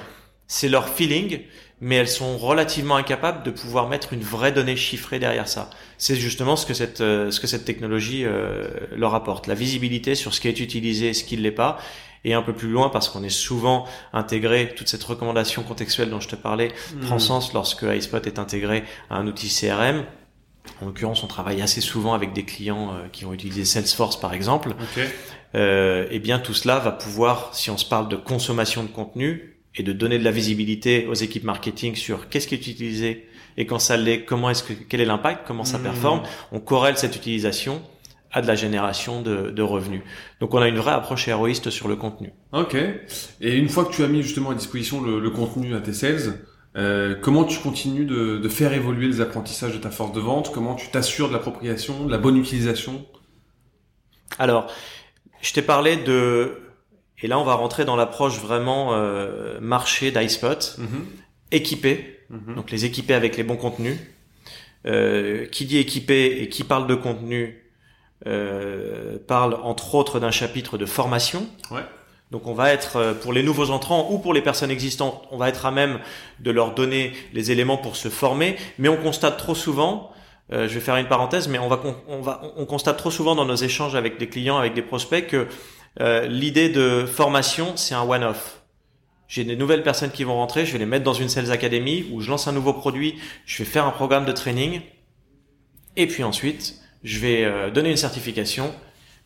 C'est 0.47 0.69
leur 0.69 0.89
feeling, 0.89 1.41
mais 1.82 1.95
elles 1.95 2.08
sont 2.08 2.38
relativement 2.38 2.95
incapables 2.95 3.43
de 3.43 3.51
pouvoir 3.51 3.89
mettre 3.89 4.13
une 4.13 4.21
vraie 4.21 4.51
donnée 4.51 4.75
chiffrée 4.75 5.19
derrière 5.19 5.47
ça. 5.47 5.69
C'est 5.97 6.15
justement 6.15 6.56
ce 6.56 6.65
que 6.65 6.73
cette 6.73 7.01
euh, 7.01 7.32
ce 7.32 7.39
que 7.39 7.47
cette 7.47 7.65
technologie 7.65 8.23
euh, 8.25 8.67
leur 8.95 9.15
apporte, 9.15 9.47
la 9.47 9.56
visibilité 9.56 10.15
sur 10.15 10.34
ce 10.34 10.41
qui 10.41 10.47
est 10.47 10.60
utilisé 10.60 11.10
et 11.10 11.13
ce 11.13 11.23
qui 11.23 11.38
ne 11.38 11.41
l'est 11.41 11.51
pas. 11.51 11.77
Et 12.25 12.34
un 12.34 12.41
peu 12.41 12.53
plus 12.53 12.69
loin, 12.69 12.88
parce 12.88 13.10
qu'on 13.10 13.21
est 13.23 13.29
souvent 13.29 13.86
intégré, 14.13 14.73
toute 14.75 14.88
cette 14.88 15.03
recommandation 15.03 15.62
contextuelle 15.62 16.10
dont 16.10 16.21
je 16.21 16.29
te 16.29 16.38
parlais 16.38 16.71
prend 17.01 17.19
sens 17.19 17.51
lorsque 17.51 17.84
iSpot 17.84 18.25
est 18.25 18.39
intégré 18.39 18.86
à 19.10 19.17
un 19.17 19.27
outil 19.27 19.49
CRM. 19.49 20.06
En 20.82 20.86
l'occurrence, 20.86 21.23
on 21.23 21.27
travaille 21.27 21.62
assez 21.62 21.82
souvent 21.82 22.13
avec 22.13 22.32
des 22.34 22.45
clients 22.45 22.93
euh, 22.93 23.08
qui 23.12 23.25
vont 23.25 23.34
utiliser 23.34 23.65
Salesforce 23.65 24.19
par 24.19 24.34
exemple. 24.34 24.69
Ok. 24.69 25.03
Euh, 25.56 26.08
et 26.10 26.19
bien 26.19 26.39
tout 26.39 26.53
cela 26.53 26.79
va 26.79 26.91
pouvoir, 26.91 27.49
si 27.53 27.69
on 27.69 27.77
se 27.77 27.86
parle 27.86 28.08
de 28.08 28.15
consommation 28.15 28.84
de 28.84 28.88
contenu 28.88 29.52
et 29.75 29.83
de 29.83 29.91
donner 29.93 30.19
de 30.19 30.23
la 30.23 30.31
visibilité 30.31 31.07
aux 31.07 31.13
équipes 31.15 31.43
marketing 31.43 31.95
sur 31.95 32.29
qu'est-ce 32.29 32.47
qui 32.47 32.55
est 32.55 32.67
utilisé 32.67 33.27
et 33.57 33.65
quand 33.65 33.79
ça 33.79 33.97
l'est, 33.97 34.23
comment 34.25 34.49
est-ce 34.49 34.63
que 34.63 34.73
quel 34.73 35.01
est 35.01 35.05
l'impact, 35.05 35.45
comment 35.47 35.63
ça 35.65 35.77
Mhm. 35.77 35.83
performe, 35.83 36.23
on 36.51 36.59
corrèle 36.59 36.97
cette 36.97 37.15
utilisation 37.15 37.81
à 38.31 38.41
de 38.41 38.47
la 38.47 38.55
génération 38.55 39.21
de, 39.21 39.51
de 39.51 39.62
revenus. 39.62 40.01
Donc 40.39 40.53
on 40.55 40.57
a 40.59 40.67
une 40.67 40.77
vraie 40.77 40.91
approche 40.93 41.27
héroïste 41.27 41.69
sur 41.69 41.88
le 41.88 41.95
contenu. 41.95 42.31
Ok. 42.51 42.75
Et 43.41 43.55
une 43.55 43.69
fois 43.69 43.86
que 43.86 43.93
tu 43.93 44.03
as 44.03 44.07
mis 44.07 44.23
justement 44.23 44.49
à 44.49 44.55
disposition 44.55 45.01
le, 45.01 45.19
le 45.19 45.29
contenu 45.29 45.75
à 45.75 45.81
tes 45.81 45.93
sales, 45.93 46.39
euh, 46.75 47.13
comment 47.21 47.43
tu 47.43 47.59
continues 47.59 48.05
de, 48.05 48.39
de 48.39 48.49
faire 48.49 48.73
évoluer 48.73 49.05
les 49.05 49.21
apprentissages 49.21 49.73
de 49.73 49.77
ta 49.77 49.91
force 49.91 50.13
de 50.13 50.19
vente? 50.19 50.51
Comment 50.51 50.73
tu 50.73 50.89
t'assures 50.89 51.27
de 51.27 51.33
l'appropriation, 51.33 52.05
de 52.07 52.12
la 52.12 52.17
bonne 52.17 52.36
utilisation? 52.38 53.05
Alors, 54.39 54.65
je 55.41 55.53
t'ai 55.53 55.62
parlé 55.62 55.97
de 55.97 56.57
et 57.23 57.27
là 57.27 57.39
on 57.39 57.43
va 57.43 57.55
rentrer 57.55 57.86
dans 57.86 57.95
l'approche 57.95 58.38
vraiment 58.39 58.89
euh, 58.93 59.57
marché 59.62 60.12
d'iSpot, 60.12 60.75
Mhm. 60.77 61.05
équipé, 61.51 62.19
Mhm. 62.29 62.55
donc 62.55 62.69
les 62.69 62.86
équiper 62.86 63.13
avec 63.15 63.38
les 63.38 63.43
bons 63.43 63.57
contenus. 63.57 63.97
Euh, 64.86 65.45
qui 65.45 65.63
dit 65.65 65.77
équipé 65.77 66.39
et 66.41 66.49
qui 66.49 66.65
parle 66.65 66.88
de 66.88 66.95
contenu 66.95 67.63
euh, 68.27 69.17
parle 69.27 69.53
entre 69.63 69.95
autres 69.95 70.19
d'un 70.19 70.31
chapitre 70.31 70.77
de 70.77 70.86
formation. 70.86 71.47
Ouais. 71.71 71.81
Donc 72.31 72.47
on 72.47 72.53
va 72.53 72.71
être 72.73 72.97
euh, 72.97 73.13
pour 73.13 73.31
les 73.33 73.43
nouveaux 73.43 73.69
entrants 73.69 74.09
ou 74.12 74.19
pour 74.19 74.33
les 74.33 74.41
personnes 74.41 74.71
existantes, 74.71 75.21
on 75.31 75.38
va 75.38 75.49
être 75.49 75.65
à 75.65 75.71
même 75.71 75.99
de 76.39 76.51
leur 76.51 76.73
donner 76.73 77.13
les 77.33 77.51
éléments 77.51 77.77
pour 77.77 77.95
se 77.95 78.09
former, 78.09 78.57
mais 78.77 78.89
on 78.89 78.97
constate 78.97 79.38
trop 79.38 79.55
souvent 79.55 80.09
euh, 80.51 80.67
je 80.67 80.73
vais 80.73 80.81
faire 80.81 80.97
une 80.97 81.07
parenthèse, 81.07 81.47
mais 81.47 81.57
on 81.59 81.69
va, 81.69 81.79
on 82.09 82.19
va, 82.21 82.41
on 82.57 82.65
constate 82.65 82.97
trop 82.97 83.09
souvent 83.09 83.33
dans 83.33 83.45
nos 83.45 83.55
échanges 83.55 83.95
avec 83.95 84.17
des 84.19 84.27
clients, 84.27 84.57
avec 84.57 84.73
des 84.73 84.81
prospects, 84.81 85.25
que 85.27 85.47
euh, 86.01 86.27
l'idée 86.27 86.69
de 86.69 87.06
formation, 87.06 87.75
c'est 87.77 87.93
un 87.95 88.03
one-off. 88.03 88.62
J'ai 89.27 89.43
des 89.43 89.56
nouvelles 89.56 89.84
personnes 89.84 90.12
qui 90.12 90.23
vont 90.23 90.36
rentrer, 90.36 90.65
je 90.65 90.73
vais 90.73 90.79
les 90.79 90.86
mettre 90.86 91.03
dans 91.03 91.13
une 91.13 91.29
Sales 91.29 91.51
Academy 91.51 92.06
où 92.12 92.21
je 92.21 92.29
lance 92.29 92.47
un 92.47 92.51
nouveau 92.51 92.73
produit, 92.73 93.15
je 93.45 93.63
vais 93.63 93.69
faire 93.69 93.86
un 93.86 93.91
programme 93.91 94.25
de 94.25 94.32
training, 94.32 94.82
et 95.95 96.08
puis 96.08 96.23
ensuite, 96.23 96.75
je 97.03 97.19
vais 97.19 97.43
euh, 97.43 97.69
donner 97.71 97.89
une 97.91 97.97
certification 97.97 98.73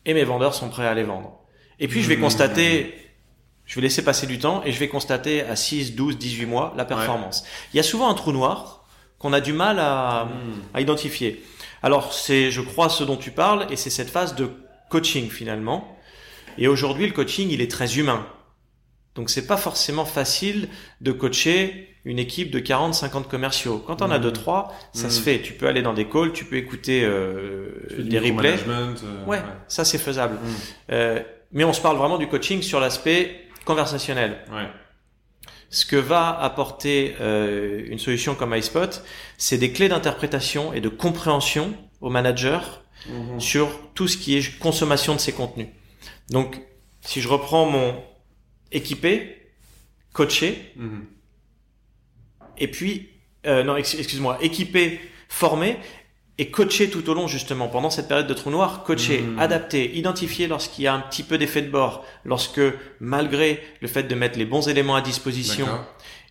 et 0.04 0.14
mes 0.14 0.24
vendeurs 0.24 0.54
sont 0.54 0.68
prêts 0.68 0.86
à 0.86 0.94
les 0.94 1.02
vendre. 1.04 1.40
Et 1.78 1.88
puis 1.88 2.02
je 2.02 2.08
vais 2.08 2.16
Mmh. 2.16 2.20
constater, 2.20 2.94
je 3.66 3.74
vais 3.76 3.82
laisser 3.82 4.02
passer 4.02 4.26
du 4.26 4.38
temps 4.38 4.62
et 4.64 4.72
je 4.72 4.78
vais 4.78 4.88
constater 4.88 5.42
à 5.42 5.56
6, 5.56 5.94
12, 5.94 6.16
18 6.18 6.46
mois 6.46 6.72
la 6.76 6.84
performance. 6.84 7.44
Il 7.72 7.76
y 7.76 7.80
a 7.80 7.82
souvent 7.84 8.08
un 8.08 8.14
trou 8.14 8.32
noir 8.32 8.86
qu'on 9.18 9.32
a 9.32 9.40
du 9.40 9.52
mal 9.52 9.78
à, 9.78 10.26
Mhm. 10.26 10.62
à 10.74 10.80
identifier. 10.80 11.42
Alors 11.82 12.12
c'est, 12.12 12.50
je 12.50 12.60
crois, 12.60 12.88
ce 12.88 13.04
dont 13.04 13.16
tu 13.16 13.30
parles, 13.30 13.66
et 13.70 13.76
c'est 13.76 13.90
cette 13.90 14.10
phase 14.10 14.34
de 14.34 14.50
coaching 14.90 15.28
finalement. 15.30 15.96
Et 16.58 16.68
aujourd'hui, 16.68 17.06
le 17.06 17.12
coaching, 17.12 17.48
il 17.50 17.60
est 17.60 17.70
très 17.70 17.98
humain. 17.98 18.26
Donc 19.14 19.30
c'est 19.30 19.46
pas 19.46 19.56
forcément 19.56 20.04
facile 20.04 20.68
de 21.00 21.12
coacher 21.12 21.88
une 22.04 22.18
équipe 22.18 22.50
de 22.50 22.58
40, 22.60 22.94
50 22.94 23.28
commerciaux. 23.28 23.82
Quand 23.86 24.00
on 24.02 24.10
a 24.10 24.16
Mhm. 24.18 24.22
deux, 24.24 24.32
trois, 24.32 24.72
ça 24.92 25.04
Mhm. 25.04 25.10
se 25.10 25.20
fait. 25.20 25.40
Tu 25.42 25.52
peux 25.54 25.66
aller 25.66 25.82
dans 25.82 25.92
des 25.94 26.06
calls, 26.06 26.32
tu 26.32 26.44
peux 26.44 26.56
écouter 26.56 27.02
euh, 27.04 27.68
des 27.98 28.18
replays. 28.18 28.58
euh, 28.68 29.24
Ouais, 29.26 29.42
ça 29.66 29.84
c'est 29.84 29.98
faisable. 29.98 30.34
Mhm. 30.42 30.54
Euh, 30.92 31.22
mais 31.52 31.64
on 31.64 31.72
se 31.72 31.80
parle 31.80 31.96
vraiment 31.96 32.18
du 32.18 32.28
coaching 32.28 32.62
sur 32.62 32.80
l'aspect 32.80 33.40
conversationnel. 33.64 34.38
Ouais. 34.50 34.68
Ce 35.70 35.84
que 35.84 35.96
va 35.96 36.38
apporter 36.40 37.14
euh, 37.20 37.82
une 37.88 37.98
solution 37.98 38.34
comme 38.34 38.54
iSpot, 38.54 39.02
c'est 39.36 39.58
des 39.58 39.72
clés 39.72 39.88
d'interprétation 39.88 40.72
et 40.72 40.80
de 40.80 40.88
compréhension 40.88 41.74
aux 42.00 42.08
managers 42.10 42.60
Mhm. 43.08 43.40
sur 43.40 43.68
tout 43.94 44.08
ce 44.08 44.16
qui 44.16 44.36
est 44.38 44.58
consommation 44.58 45.14
de 45.14 45.20
ces 45.20 45.32
contenus. 45.32 45.68
Donc, 46.30 46.60
si 47.00 47.20
je 47.20 47.28
reprends 47.28 47.66
mon 47.66 48.02
équipé, 48.72 49.36
coaché, 50.12 50.72
Mhm. 50.76 51.04
et 52.58 52.68
puis, 52.68 53.08
euh, 53.46 53.62
non, 53.62 53.76
ex- 53.76 53.94
excuse-moi, 53.94 54.38
équipé, 54.42 55.00
formé, 55.28 55.76
et 56.40 56.50
coaché 56.50 56.88
tout 56.88 57.08
au 57.10 57.14
long 57.14 57.26
justement 57.26 57.66
pendant 57.68 57.90
cette 57.90 58.06
période 58.06 58.26
de 58.28 58.34
trou 58.34 58.50
noir, 58.50 58.84
coaché, 58.84 59.22
Mhm. 59.22 59.38
adapté, 59.40 59.96
identifié 59.96 60.46
lorsqu'il 60.46 60.84
y 60.84 60.86
a 60.86 60.94
un 60.94 61.00
petit 61.00 61.22
peu 61.24 61.36
d'effet 61.36 61.62
de 61.62 61.70
bord, 61.70 62.04
lorsque 62.24 62.60
malgré 63.00 63.60
le 63.80 63.88
fait 63.88 64.04
de 64.04 64.14
mettre 64.14 64.38
les 64.38 64.44
bons 64.44 64.68
éléments 64.68 64.94
à 64.94 65.00
disposition 65.00 65.66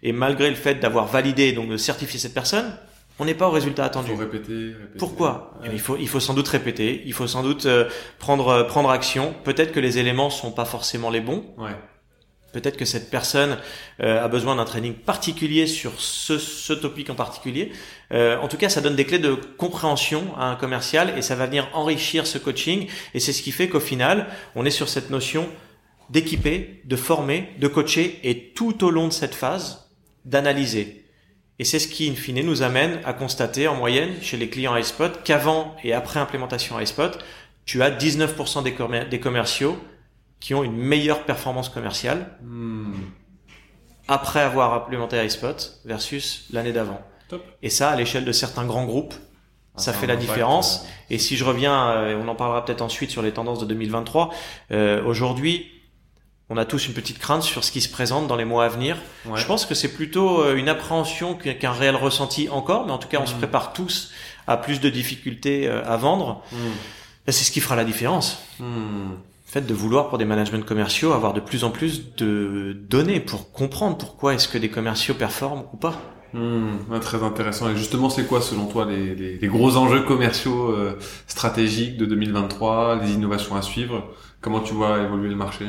et 0.03 0.13
malgré 0.13 0.49
le 0.49 0.55
fait 0.55 0.75
d'avoir 0.75 1.07
validé 1.07 1.51
donc 1.51 1.69
de 1.69 1.75
certifier 1.77 2.19
cette 2.19 2.33
personne, 2.33 2.77
on 3.19 3.25
n'est 3.25 3.33
pas 3.33 3.47
au 3.47 3.51
résultat 3.51 3.85
attendu. 3.85 4.11
Faut 4.11 4.17
répéter, 4.17 4.53
répéter. 4.73 4.97
Pourquoi 4.99 5.53
Eh 5.63 5.67
Ouais. 5.67 5.73
il 5.73 5.79
faut 5.79 5.97
il 5.97 6.07
faut 6.07 6.19
sans 6.19 6.33
doute 6.33 6.47
répéter, 6.47 7.01
il 7.05 7.13
faut 7.13 7.27
sans 7.27 7.43
doute 7.43 7.65
euh, 7.65 7.89
prendre 8.19 8.47
euh, 8.49 8.63
prendre 8.63 8.89
action. 8.89 9.33
Peut-être 9.43 9.71
que 9.71 9.79
les 9.79 9.97
éléments 9.97 10.29
sont 10.29 10.51
pas 10.51 10.65
forcément 10.65 11.09
les 11.09 11.21
bons. 11.21 11.43
Ouais. 11.57 11.71
Peut-être 12.53 12.77
que 12.77 12.85
cette 12.85 13.11
personne 13.11 13.57
euh, 14.01 14.23
a 14.23 14.27
besoin 14.29 14.55
d'un 14.55 14.65
training 14.65 14.93
particulier 14.93 15.67
sur 15.67 15.91
ce, 15.99 16.37
ce 16.39 16.73
topic 16.73 17.09
en 17.09 17.15
particulier. 17.15 17.71
Euh, 18.13 18.37
en 18.39 18.47
tout 18.47 18.57
cas, 18.57 18.69
ça 18.69 18.79
donne 18.81 18.95
des 18.95 19.03
clés 19.05 19.19
de 19.19 19.33
compréhension 19.33 20.35
à 20.37 20.45
un 20.45 20.55
commercial 20.55 21.13
et 21.17 21.21
ça 21.21 21.35
va 21.35 21.45
venir 21.45 21.69
enrichir 21.73 22.25
ce 22.25 22.37
coaching. 22.37 22.87
Et 23.13 23.19
c'est 23.19 23.33
ce 23.33 23.41
qui 23.43 23.51
fait 23.51 23.67
qu'au 23.67 23.81
final, 23.81 24.27
on 24.55 24.65
est 24.65 24.71
sur 24.71 24.87
cette 24.87 25.09
notion 25.09 25.47
d'équiper, 26.09 26.81
de 26.85 26.95
former, 26.95 27.49
de 27.59 27.67
coacher 27.67 28.19
et 28.23 28.53
tout 28.53 28.83
au 28.85 28.91
long 28.91 29.07
de 29.07 29.13
cette 29.13 29.35
phase, 29.35 29.91
d'analyser. 30.23 31.03
Et 31.59 31.63
c'est 31.63 31.79
ce 31.79 31.87
qui, 31.87 32.09
in 32.09 32.13
fine, 32.15 32.41
nous 32.45 32.61
amène 32.61 32.99
à 33.03 33.13
constater 33.13 33.67
en 33.67 33.75
moyenne 33.75 34.11
chez 34.21 34.37
les 34.37 34.49
clients 34.49 34.75
iSpot 34.77 35.09
qu'avant 35.23 35.75
et 35.83 35.93
après 35.93 36.19
implémentation 36.19 36.79
iSpot, 36.79 37.17
tu 37.65 37.81
as 37.81 37.89
19% 37.89 38.63
des, 38.63 38.73
commer- 38.73 39.09
des 39.09 39.19
commerciaux 39.19 39.77
qui 40.39 40.53
ont 40.53 40.63
une 40.63 40.77
meilleure 40.77 41.23
performance 41.25 41.69
commerciale 41.69 42.37
Hmm. 42.43 42.93
après 44.07 44.39
avoir 44.39 44.73
implémenté 44.73 45.23
iSpot 45.25 45.55
versus 45.85 46.45
l'année 46.51 46.71
d'avant. 46.71 47.01
Et 47.61 47.69
ça, 47.69 47.89
à 47.89 47.95
l'échelle 47.95 48.23
de 48.23 48.31
certains 48.31 48.65
grands 48.65 48.85
groupes, 48.85 49.13
ça 49.75 49.91
Ah, 49.91 49.93
fait 49.93 50.05
un 50.05 50.09
la 50.09 50.15
différence. 50.15 50.85
Et 51.09 51.17
si 51.17 51.35
je 51.35 51.43
reviens, 51.43 51.89
euh, 51.89 52.21
on 52.23 52.27
en 52.29 52.35
parlera 52.35 52.63
peut-être 52.63 52.81
ensuite 52.81 53.11
sur 53.11 53.21
les 53.21 53.31
tendances 53.33 53.59
de 53.59 53.65
2023, 53.65 54.29
euh, 54.71 55.03
aujourd'hui, 55.03 55.69
on 56.49 56.57
a 56.57 56.65
tous 56.65 56.87
une 56.87 56.93
petite 56.93 57.19
crainte 57.19 57.43
sur 57.43 57.63
ce 57.63 57.71
qui 57.71 57.81
se 57.81 57.89
présente 57.89 58.27
dans 58.27 58.35
les 58.37 58.45
mois 58.45 58.65
à 58.65 58.69
venir. 58.69 58.97
ouais. 59.25 59.39
Je 59.39 59.45
pense 59.45 59.65
que 59.65 59.75
c'est 59.75 59.93
plutôt 59.93 60.41
euh, 60.41 60.55
une 60.55 60.69
appréhension 60.69 61.35
qu'un 61.35 61.71
réel 61.71 61.95
ressenti 61.95 62.47
encore, 62.49 62.85
mais 62.85 62.91
en 62.93 62.97
tout 62.97 63.07
cas, 63.09 63.19
on 63.21 63.25
se 63.25 63.33
Mhm. 63.33 63.39
prépare 63.39 63.73
tous 63.73 64.11
à 64.47 64.55
plus 64.57 64.79
de 64.79 64.89
difficultés 64.89 65.67
euh, 65.67 65.83
à 65.85 65.97
vendre. 65.97 66.43
Et 67.27 67.31
C'est 67.33 67.43
ce 67.43 67.51
qui 67.51 67.59
fera 67.59 67.75
la 67.75 67.83
différence. 67.83 68.41
Hmm. 68.59 69.09
Le 69.47 69.51
fait 69.51 69.61
de 69.67 69.73
vouloir 69.73 70.09
pour 70.09 70.17
des 70.17 70.25
managements 70.25 70.61
commerciaux 70.61 71.11
avoir 71.13 71.33
de 71.33 71.39
plus 71.41 71.63
en 71.65 71.69
plus 71.71 72.15
de 72.15 72.73
données 72.89 73.19
pour 73.21 73.51
comprendre 73.51 73.97
pourquoi 73.97 74.33
est-ce 74.33 74.47
que 74.47 74.57
des 74.57 74.69
commerciaux 74.69 75.13
performent 75.15 75.63
ou 75.73 75.77
pas. 75.77 75.99
Ouais, 76.33 76.99
très 76.99 77.23
intéressant. 77.23 77.69
Et 77.69 77.75
justement, 77.77 78.09
c'est 78.09 78.25
quoi 78.27 78.41
selon 78.41 78.65
toi 78.67 78.85
les, 78.85 79.15
les, 79.15 79.37
les 79.37 79.47
gros 79.47 79.75
enjeux 79.77 80.01
commerciaux 80.03 80.69
euh, 80.71 80.99
stratégiques 81.27 81.97
de 81.97 82.05
2023, 82.05 82.97
les 83.03 83.11
innovations 83.13 83.55
à 83.55 83.61
suivre? 83.61 84.13
Comment 84.41 84.59
tu 84.59 84.73
vois 84.73 84.99
évoluer 85.01 85.29
le 85.29 85.35
marché? 85.35 85.65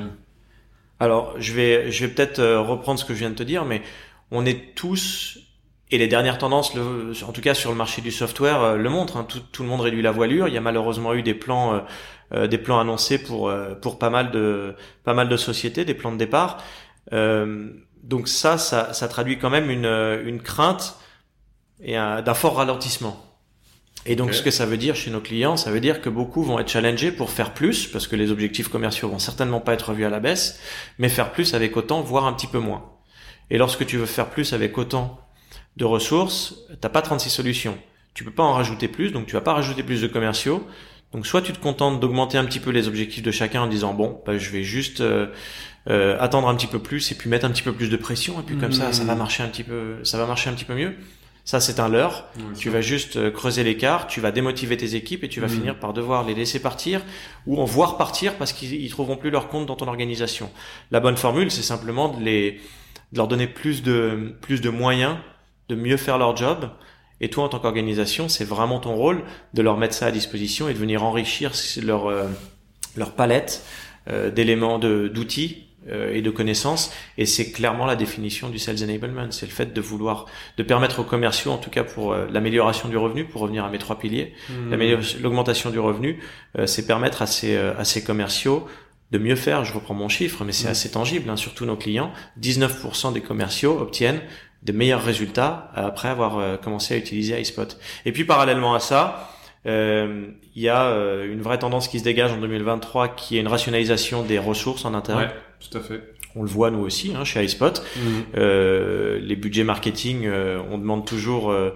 Alors, 1.01 1.35
je 1.41 1.53
vais, 1.53 1.91
je 1.93 2.07
vais 2.07 2.13
peut-être 2.13 2.39
euh, 2.41 2.61
reprendre 2.61 2.99
ce 2.99 3.05
que 3.05 3.15
je 3.15 3.21
viens 3.21 3.31
de 3.31 3.35
te 3.37 3.43
dire, 3.43 3.65
mais 3.65 3.83
on 4.31 4.45
est 4.45 4.75
tous, 4.75 5.39
et 5.91 5.99
les 5.99 6.09
dernières 6.09 6.39
tendances, 6.39 6.75
le, 6.75 7.13
en 7.27 7.33
tout 7.33 7.41
cas 7.41 7.55
sur 7.55 7.71
le 7.71 7.77
marché 7.77 8.03
du 8.03 8.11
software, 8.11 8.61
euh, 8.63 8.77
le 8.77 8.91
montrent. 8.91 9.17
hein. 9.17 9.25
tout, 9.25 9.41
tout 9.53 9.63
le 9.63 9.69
monde 9.69 9.81
réduit 9.81 10.03
la 10.03 10.11
voilure. 10.11 10.49
Il 10.49 10.55
y 10.55 10.57
a 10.59 10.61
malheureusement 10.61 11.15
eu 11.15 11.23
des 11.23 11.35
plans, 11.35 11.75
euh, 11.75 11.81
euh, 12.35 12.47
des 12.49 12.59
plans 12.59 12.81
annoncés 12.81 13.19
pour 13.23 13.51
pour 13.81 13.99
pas 13.99 14.11
mal 14.11 14.31
de 14.33 14.75
pas 15.05 15.15
mal 15.15 15.29
de 15.29 15.37
sociétés, 15.37 15.85
des 15.85 15.95
plans 15.95 16.13
de 16.13 16.19
départ. 16.19 16.59
Donc 18.03 18.29
ça, 18.29 18.59
ça, 18.59 18.93
ça 18.93 19.09
traduit 19.09 19.39
quand 19.39 19.51
même 19.51 19.71
une 19.71 19.87
une 19.87 20.41
crainte 20.43 20.99
et 21.83 21.97
un- 21.97 22.23
d'un 22.23 22.35
fort 22.35 22.57
ralentissement. 22.57 23.28
Et 24.07 24.17
donc, 24.17 24.33
ce 24.33 24.43
que 24.43 24.51
ça 24.51 24.65
veut 24.65 24.77
dire 24.79 24.97
chez 24.97 25.11
nos 25.11 25.21
clients, 25.21 25.57
ça 25.57 25.71
veut 25.71 25.81
dire 25.81 26.01
que 26.01 26.09
beaucoup 26.09 26.43
vont 26.43 26.59
être 26.59 26.69
challengés 26.71 27.13
pour 27.13 27.31
faire 27.31 27.53
plus, 27.53 27.87
parce 27.87 28.07
que 28.07 28.17
les 28.17 28.31
objectifs 28.31 28.69
commerciaux 28.69 29.09
vont 29.09 29.19
certainement 29.19 29.61
pas 29.61 29.75
être 29.75 29.91
revus 29.91 30.05
à 30.05 30.11
la 30.11 30.21
baisse, 30.21 30.61
mais 30.99 31.09
faire 31.09 31.31
plus 31.33 31.53
avec 31.55 31.77
autant, 31.77 32.01
voire 32.01 32.25
un 32.27 32.33
petit 32.33 32.47
peu 32.47 32.59
moins. 32.59 32.85
Et 33.51 33.59
lorsque 33.59 33.85
tu 33.87 33.97
veux 33.97 34.07
faire 34.07 34.31
plus 34.31 34.53
avec 34.53 34.79
autant 34.79 35.21
de 35.77 35.85
ressources, 35.85 36.55
t'as 36.81 36.89
pas 36.89 37.03
36 37.03 37.29
solutions. 37.31 37.77
Tu 38.15 38.25
peux 38.25 38.31
pas 38.31 38.43
en 38.43 38.53
rajouter 38.53 38.89
plus, 38.89 39.11
donc 39.13 39.27
tu 39.27 39.35
vas 39.35 39.41
pas 39.41 39.53
rajouter 39.53 39.83
plus 39.83 40.01
de 40.01 40.07
commerciaux. 40.07 40.67
Donc 41.13 41.27
soit 41.27 41.41
tu 41.43 41.53
te 41.53 41.59
contentes 41.59 42.01
d'augmenter 42.01 42.37
un 42.39 42.45
petit 42.45 42.61
peu 42.61 42.71
les 42.71 42.89
objectifs 42.89 43.23
de 43.23 43.31
chacun 43.31 43.63
en 43.63 43.67
disant 43.67 43.95
bon, 43.95 44.21
bah, 44.27 44.37
je 44.39 44.51
vais 44.51 44.63
juste 44.63 45.01
euh, 45.01 45.29
euh, 45.89 46.17
attendre 46.21 46.49
un 46.49 46.55
petit 46.55 46.67
peu 46.67 46.79
plus 46.81 47.11
et 47.13 47.15
puis 47.15 47.31
mettre 47.31 47.47
un 47.47 47.51
petit 47.51 47.63
peu 47.63 47.73
plus 47.73 47.89
de 47.89 47.97
pression 47.97 48.39
et 48.41 48.43
puis 48.43 48.57
comme 48.57 48.73
ça, 48.73 48.93
ça 48.93 49.05
va 49.05 49.13
Mhm. 49.13 49.19
marcher 49.19 49.43
un 49.43 49.49
petit 49.49 49.65
peu, 49.65 49.97
ça 50.05 50.19
va 50.19 50.27
marcher 50.27 50.51
un 50.51 50.53
petit 50.55 50.67
peu 50.67 50.75
mieux. 50.75 50.95
Ça 51.49 51.61
c'est 51.61 51.81
un 51.81 51.89
leurre. 51.89 52.27
Tu 52.59 52.69
vas 52.69 52.83
juste 52.83 53.17
euh, 53.17 53.31
creuser 53.31 53.65
l'écart, 53.65 54.07
tu 54.07 54.21
vas 54.21 54.33
démotiver 54.33 54.77
tes 54.77 54.97
équipes 54.97 55.25
et 55.25 55.31
tu 55.31 55.41
vas 55.41 55.49
finir 55.49 55.81
par 55.81 55.95
devoir 55.95 56.23
les 56.23 56.35
laisser 56.35 56.61
partir 56.61 57.01
ou 57.47 57.59
en 57.59 57.65
voir 57.65 57.97
partir 57.97 58.35
parce 58.35 58.53
qu'ils 58.53 58.75
ils 58.75 58.91
trouveront 58.91 59.17
plus 59.17 59.31
leur 59.31 59.49
compte 59.49 59.65
dans 59.65 59.75
ton 59.75 59.89
organisation. 59.89 60.51
La 60.91 61.01
bonne 61.01 61.17
formule, 61.17 61.51
c'est 61.51 61.63
simplement 61.63 62.11
de 62.11 62.23
les 62.23 62.61
de 63.13 63.17
leur 63.17 63.29
donner 63.29 63.47
plus 63.47 63.83
de 63.83 64.37
plus 64.43 64.61
de 64.61 64.69
moyens 64.69 65.17
de 65.71 65.75
mieux 65.75 65.97
faire 65.97 66.19
leur 66.19 66.37
job. 66.37 66.69
Et 67.23 67.31
toi, 67.31 67.45
en 67.45 67.49
tant 67.49 67.61
qu'organisation, 67.61 68.29
c'est 68.29 68.45
vraiment 68.45 68.79
ton 68.79 68.95
rôle 68.95 69.25
de 69.55 69.63
leur 69.63 69.79
mettre 69.79 69.95
ça 69.95 70.05
à 70.05 70.11
disposition 70.11 70.69
et 70.69 70.75
de 70.75 70.79
venir 70.79 71.03
enrichir 71.03 71.53
leur 71.83 72.09
euh, 72.09 72.27
leur 72.95 73.13
palette 73.13 73.65
euh, 74.09 74.31
d'éléments 74.31 74.79
d'outils 74.79 75.68
et 75.91 76.23
de 76.23 76.31
connaissances. 76.31 76.93
Et 77.17 77.27
c'est 77.27 77.51
clairement 77.53 77.87
la 77.87 77.97
définition 77.97 78.49
du 78.49 78.59
sales 78.59 78.83
enablement. 78.83 79.31
C'est 79.31 79.47
le 79.47 79.53
fait 79.53 79.73
de 79.73 79.81
vouloir 79.81 80.27
de 80.57 80.63
permettre 80.63 81.01
aux 81.01 81.05
commerciaux, 81.05 81.51
en 81.53 81.59
tout 81.59 81.71
cas 81.71 81.85
pour 81.85 82.13
euh, 82.13 82.27
l'amélioration 82.31 82.89
du 82.89 82.97
revenu, 82.97 83.25
pour 83.25 83.41
revenir 83.43 83.65
à 83.65 83.71
mes 83.71 83.79
trois 83.79 83.99
piliers, 83.99 84.33
Hmm. 84.49 84.71
L'amélioration- 84.71 85.19
L'augmentation 85.23 85.71
du 85.71 85.79
revenu, 85.79 86.21
euh, 86.59 86.67
c'est 86.67 86.87
permettre 86.87 87.23
à 87.23 87.27
ces, 87.27 87.57
euh, 87.57 87.73
à 87.79 87.85
ces 87.85 88.03
commerciaux 88.05 88.67
de 89.11 89.19
mieux 89.19 89.37
faire. 89.37 89.65
Je 89.65 89.73
reprends 89.73 89.95
mon 89.95 90.09
chiffre, 90.09 90.45
mais 90.45 90.53
c'est 90.53 90.69
Mm. 90.69 90.73
assez 90.73 90.91
tangible. 90.91 91.31
Hein, 91.31 91.37
surtout 91.37 91.65
nos 91.65 91.77
clients, 91.77 92.13
19% 92.37 93.13
des 93.13 93.21
commerciaux 93.23 93.79
obtiennent 93.81 94.21
de 94.63 94.73
meilleurs 94.73 95.03
résultats 95.03 95.71
après 95.75 96.09
avoir 96.09 96.39
euh, 96.39 96.57
commencé 96.57 96.95
à 96.95 96.97
utiliser 96.99 97.41
iSpot. 97.41 97.79
Et 98.05 98.13
puis 98.13 98.25
parallèlement 98.25 98.75
à 98.75 98.81
ça, 98.81 99.31
euh, 99.67 100.27
il 100.55 100.63
y 100.63 100.69
a 100.69 100.87
euh, 100.87 101.33
une 101.33 101.41
vraie 101.41 101.59
tendance 101.59 101.89
qui 101.89 101.99
se 101.99 102.05
dégage 102.05 102.33
en 102.33 102.39
2023, 102.39 103.09
qui 103.09 103.37
est 103.37 103.41
une 103.41 103.49
rationalisation 103.49 104.23
des 104.23 104.39
ressources 104.39 104.85
en 104.85 104.95
interne. 104.95 105.21
Ouais, 105.25 105.31
tout 105.61 105.77
à 105.79 105.81
fait. 105.81 106.15
On 106.37 106.43
le 106.43 106.49
voit 106.49 106.71
nous 106.71 106.81
aussi 106.81 107.13
hein, 107.17 107.25
chez 107.25 107.43
iSpot. 107.45 107.83
Hmm. 107.97 108.01
Euh, 108.37 109.19
les 109.21 109.35
budgets 109.37 109.65
marketing, 109.65 110.27
euh, 110.27 110.61
on 110.71 110.79
demande 110.79 111.07
toujours 111.07 111.51
euh, 111.51 111.71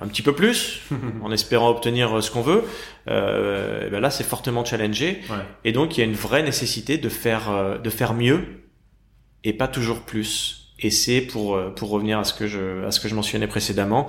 un 0.00 0.06
petit 0.06 0.22
peu 0.22 0.32
plus, 0.34 0.80
en 1.22 1.30
espérant 1.32 1.68
obtenir 1.70 2.16
euh, 2.16 2.20
ce 2.20 2.30
qu'on 2.30 2.40
veut. 2.42 2.62
Euh, 3.08 3.86
et 3.86 3.90
ben 3.90 4.00
là, 4.00 4.10
c'est 4.10 4.24
fortement 4.24 4.64
challengé, 4.64 5.20
Ouais. 5.28 5.36
et 5.64 5.72
donc 5.72 5.96
il 5.96 6.00
y 6.00 6.02
a 6.02 6.06
une 6.06 6.14
vraie 6.14 6.42
nécessité 6.42 6.98
de 6.98 7.08
faire 7.08 7.50
euh, 7.50 7.78
de 7.78 7.90
faire 7.90 8.14
mieux 8.14 8.44
et 9.44 9.52
pas 9.52 9.68
toujours 9.68 10.00
plus. 10.02 10.72
Et 10.78 10.90
c'est 10.90 11.20
pour 11.20 11.56
euh, 11.56 11.70
pour 11.70 11.90
revenir 11.90 12.18
à 12.18 12.24
ce 12.24 12.32
que 12.32 12.46
je 12.46 12.84
à 12.86 12.90
ce 12.92 13.00
que 13.00 13.08
je 13.08 13.14
mentionnais 13.14 13.48
précédemment. 13.48 14.06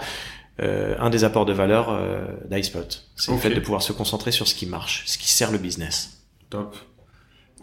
euh, 0.62 0.95
un 1.00 1.10
des 1.10 1.24
apports 1.24 1.45
de 1.45 1.54
valeur 1.54 1.89
euh, 1.89 2.24
d'iSpot, 2.50 3.04
c'est 3.15 3.32
le 3.32 3.38
fait 3.39 3.50
de 3.50 3.60
pouvoir 3.60 3.82
se 3.82 3.93
concentrer 3.93 4.32
sur 4.32 4.47
ce 4.47 4.54
qui 4.54 4.67
marche, 4.67 5.04
ce 5.08 5.17
qui 5.17 5.28
sert 5.30 5.52
le 5.52 5.58
business. 5.58 6.21
Top. 6.50 6.76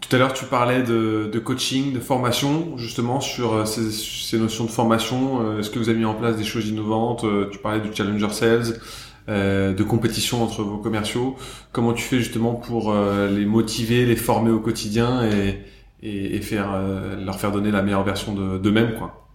Tout 0.01 0.15
à 0.15 0.19
l'heure, 0.19 0.33
tu 0.33 0.45
parlais 0.45 0.81
de, 0.81 1.29
de 1.31 1.39
coaching, 1.39 1.93
de 1.93 1.99
formation, 1.99 2.77
justement 2.77 3.19
sur 3.19 3.53
euh, 3.53 3.65
ces, 3.65 3.91
ces 3.91 4.39
notions 4.39 4.63
de 4.65 4.69
formation. 4.71 5.41
Euh, 5.41 5.59
Est-ce 5.59 5.69
que 5.69 5.77
vous 5.77 5.89
avez 5.89 5.99
mis 5.99 6.05
en 6.05 6.15
place 6.15 6.37
des 6.37 6.45
choses 6.45 6.67
innovantes? 6.67 7.23
Euh, 7.25 7.49
Tu 7.51 7.59
parlais 7.59 7.81
du 7.81 7.93
challenger 7.93 8.29
sales, 8.31 8.79
euh, 9.27 9.73
de 9.73 9.83
compétition 9.83 10.41
entre 10.41 10.63
vos 10.63 10.77
commerciaux. 10.77 11.35
Comment 11.73 11.93
tu 11.93 12.03
fais 12.03 12.17
justement 12.19 12.55
pour 12.55 12.91
euh, 12.91 13.29
les 13.29 13.45
motiver, 13.45 14.05
les 14.05 14.15
former 14.15 14.51
au 14.51 14.59
quotidien 14.61 15.23
et, 15.29 15.59
et, 16.01 16.35
et 16.37 16.41
faire 16.41 16.71
euh, 16.73 17.17
leur 17.23 17.39
faire 17.39 17.51
donner 17.51 17.69
la 17.71 17.81
meilleure 17.83 18.03
version 18.03 18.33
de- 18.33 18.57
d'eux-mêmes, 18.57 18.95
quoi? 18.97 19.27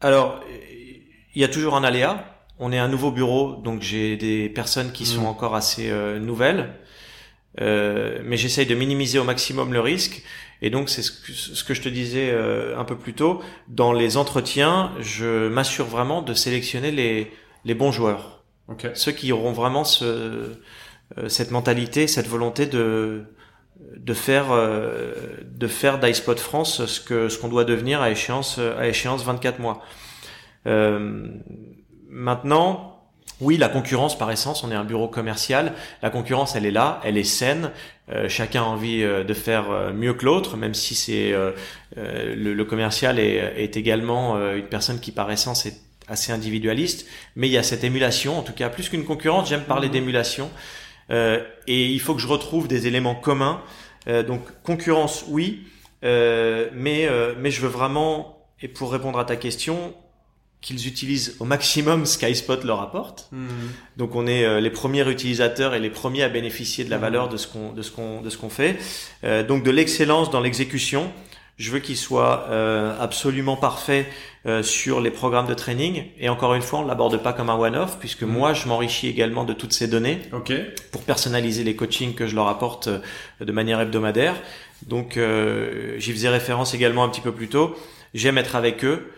Alors, 0.00 0.40
il 1.34 1.40
y 1.40 1.44
a 1.44 1.48
toujours 1.48 1.76
un 1.76 1.84
aléa. 1.84 2.24
On 2.58 2.72
est 2.72 2.78
un 2.78 2.88
nouveau 2.88 3.10
bureau, 3.12 3.56
donc 3.56 3.82
j'ai 3.82 4.16
des 4.16 4.48
personnes 4.48 4.92
qui 4.92 5.06
sont 5.06 5.22
Mm. 5.22 5.26
encore 5.26 5.54
assez 5.54 5.90
euh, 5.90 6.18
nouvelles. 6.18 6.74
Euh, 7.60 8.20
mais 8.24 8.36
j'essaye 8.36 8.66
de 8.66 8.74
minimiser 8.74 9.18
au 9.18 9.24
maximum 9.24 9.72
le 9.72 9.80
risque. 9.80 10.22
Et 10.62 10.70
donc, 10.70 10.88
c'est 10.88 11.02
ce 11.02 11.10
que, 11.10 11.32
ce 11.32 11.64
que 11.64 11.74
je 11.74 11.82
te 11.82 11.88
disais 11.88 12.30
euh, 12.30 12.78
un 12.78 12.84
peu 12.84 12.96
plus 12.96 13.14
tôt. 13.14 13.40
Dans 13.68 13.92
les 13.92 14.16
entretiens, 14.16 14.92
je 15.00 15.48
m'assure 15.48 15.86
vraiment 15.86 16.22
de 16.22 16.34
sélectionner 16.34 16.90
les, 16.90 17.32
les 17.64 17.74
bons 17.74 17.92
joueurs. 17.92 18.44
Ok. 18.68 18.88
Ceux 18.94 19.12
qui 19.12 19.32
auront 19.32 19.52
vraiment 19.52 19.84
ce, 19.84 20.52
euh, 21.16 21.28
cette 21.28 21.50
mentalité, 21.50 22.06
cette 22.06 22.26
volonté 22.26 22.66
de, 22.66 23.24
de 23.96 24.14
faire, 24.14 24.52
euh, 24.52 25.14
de 25.42 25.66
faire 25.66 25.98
d'iSpot 25.98 26.38
France 26.38 26.84
ce 26.84 27.00
que, 27.00 27.28
ce 27.28 27.38
qu'on 27.38 27.48
doit 27.48 27.64
devenir 27.64 28.02
à 28.02 28.10
échéance, 28.10 28.58
à 28.58 28.86
échéance 28.86 29.24
24 29.24 29.58
mois. 29.58 29.82
Euh, 30.66 31.28
maintenant, 32.10 32.97
oui, 33.40 33.56
la 33.56 33.68
concurrence 33.68 34.18
par 34.18 34.30
essence, 34.30 34.64
on 34.64 34.70
est 34.70 34.74
un 34.74 34.84
bureau 34.84 35.08
commercial. 35.08 35.72
La 36.02 36.10
concurrence, 36.10 36.56
elle 36.56 36.66
est 36.66 36.70
là, 36.72 37.00
elle 37.04 37.16
est 37.16 37.24
saine. 37.24 37.70
Euh, 38.10 38.28
chacun 38.28 38.62
a 38.62 38.66
envie 38.66 39.02
euh, 39.02 39.22
de 39.24 39.34
faire 39.34 39.70
euh, 39.70 39.92
mieux 39.92 40.14
que 40.14 40.24
l'autre, 40.24 40.56
même 40.56 40.74
si 40.74 40.94
c'est 40.94 41.32
euh, 41.32 41.52
euh, 41.98 42.34
le, 42.34 42.54
le 42.54 42.64
commercial 42.64 43.18
est, 43.18 43.36
est 43.56 43.76
également 43.76 44.36
euh, 44.36 44.56
une 44.56 44.66
personne 44.66 44.98
qui 44.98 45.12
par 45.12 45.30
essence 45.30 45.66
est 45.66 45.76
assez 46.08 46.32
individualiste. 46.32 47.06
Mais 47.36 47.48
il 47.48 47.52
y 47.52 47.58
a 47.58 47.62
cette 47.62 47.84
émulation, 47.84 48.38
en 48.38 48.42
tout 48.42 48.54
cas 48.54 48.70
plus 48.70 48.88
qu'une 48.88 49.04
concurrence. 49.04 49.48
J'aime 49.48 49.64
parler 49.64 49.88
Mhm. 49.88 49.92
d'émulation. 49.92 50.50
Euh, 51.10 51.42
et 51.66 51.86
il 51.86 52.00
faut 52.00 52.14
que 52.14 52.20
je 52.20 52.26
retrouve 52.28 52.66
des 52.68 52.86
éléments 52.86 53.14
communs. 53.14 53.62
Euh, 54.08 54.22
donc 54.22 54.40
concurrence, 54.62 55.24
oui, 55.28 55.64
euh, 56.04 56.68
mais 56.74 57.06
euh, 57.06 57.34
mais 57.38 57.50
je 57.50 57.60
veux 57.60 57.68
vraiment 57.68 58.46
et 58.62 58.68
pour 58.68 58.90
répondre 58.92 59.18
à 59.18 59.24
ta 59.24 59.36
question 59.36 59.94
qu'ils 60.60 60.88
utilisent 60.88 61.36
au 61.38 61.44
maximum 61.44 62.04
ce 62.04 62.18
qu'iSpot 62.18 62.62
leur 62.64 62.80
apporte. 62.80 63.28
Hmm. 63.30 63.46
Donc 63.96 64.16
on 64.16 64.26
est 64.26 64.44
euh, 64.44 64.60
les 64.60 64.70
premiers 64.70 65.08
utilisateurs 65.08 65.74
et 65.74 65.78
les 65.78 65.90
premiers 65.90 66.24
à 66.24 66.28
bénéficier 66.28 66.84
de 66.84 66.90
la 66.90 66.96
Mhm. 66.96 67.02
valeur 67.02 67.28
de 67.28 67.36
ce 67.36 67.46
qu'on 67.46 67.72
de 67.72 67.82
ce 67.82 67.92
qu'on 67.92 68.22
de 68.22 68.28
ce 68.30 68.36
qu'on 68.36 68.48
fait. 68.50 68.76
Euh, 69.24 69.44
donc 69.44 69.62
de 69.62 69.70
l'excellence 69.70 70.30
dans 70.30 70.40
l'exécution. 70.40 71.12
Je 71.58 71.70
veux 71.72 71.78
qu'il 71.80 71.96
soit 71.96 72.46
euh, 72.50 72.94
absolument 73.00 73.56
parfait 73.56 74.06
sur 74.62 75.00
les 75.02 75.10
programmes 75.10 75.46
de 75.48 75.52
training. 75.54 76.04
Et 76.18 76.28
encore 76.30 76.54
une 76.54 76.62
fois, 76.62 76.78
on 76.78 76.86
l'aborde 76.86 77.22
pas 77.22 77.32
comme 77.34 77.50
un 77.50 77.56
one-off 77.58 77.98
puisque 78.00 78.22
Mhm. 78.22 78.30
moi, 78.30 78.54
je 78.54 78.66
m'enrichis 78.66 79.06
également 79.08 79.44
de 79.44 79.52
toutes 79.52 79.72
ces 79.74 79.88
données 79.88 80.20
pour 80.92 81.02
personnaliser 81.02 81.64
les 81.64 81.76
coachings 81.76 82.14
que 82.14 82.26
je 82.26 82.34
leur 82.34 82.48
apporte 82.48 82.88
de 83.40 83.52
manière 83.52 83.78
hebdomadaire. 83.80 84.34
Donc 84.86 85.18
j'y 85.98 86.12
faisais 86.12 86.28
référence 86.30 86.72
également 86.74 87.04
un 87.04 87.08
petit 87.10 87.20
peu 87.20 87.32
plus 87.32 87.48
tôt. 87.48 87.76
J'aime 88.14 88.38
être 88.38 88.54
avec 88.56 88.84
eux. 88.84 89.10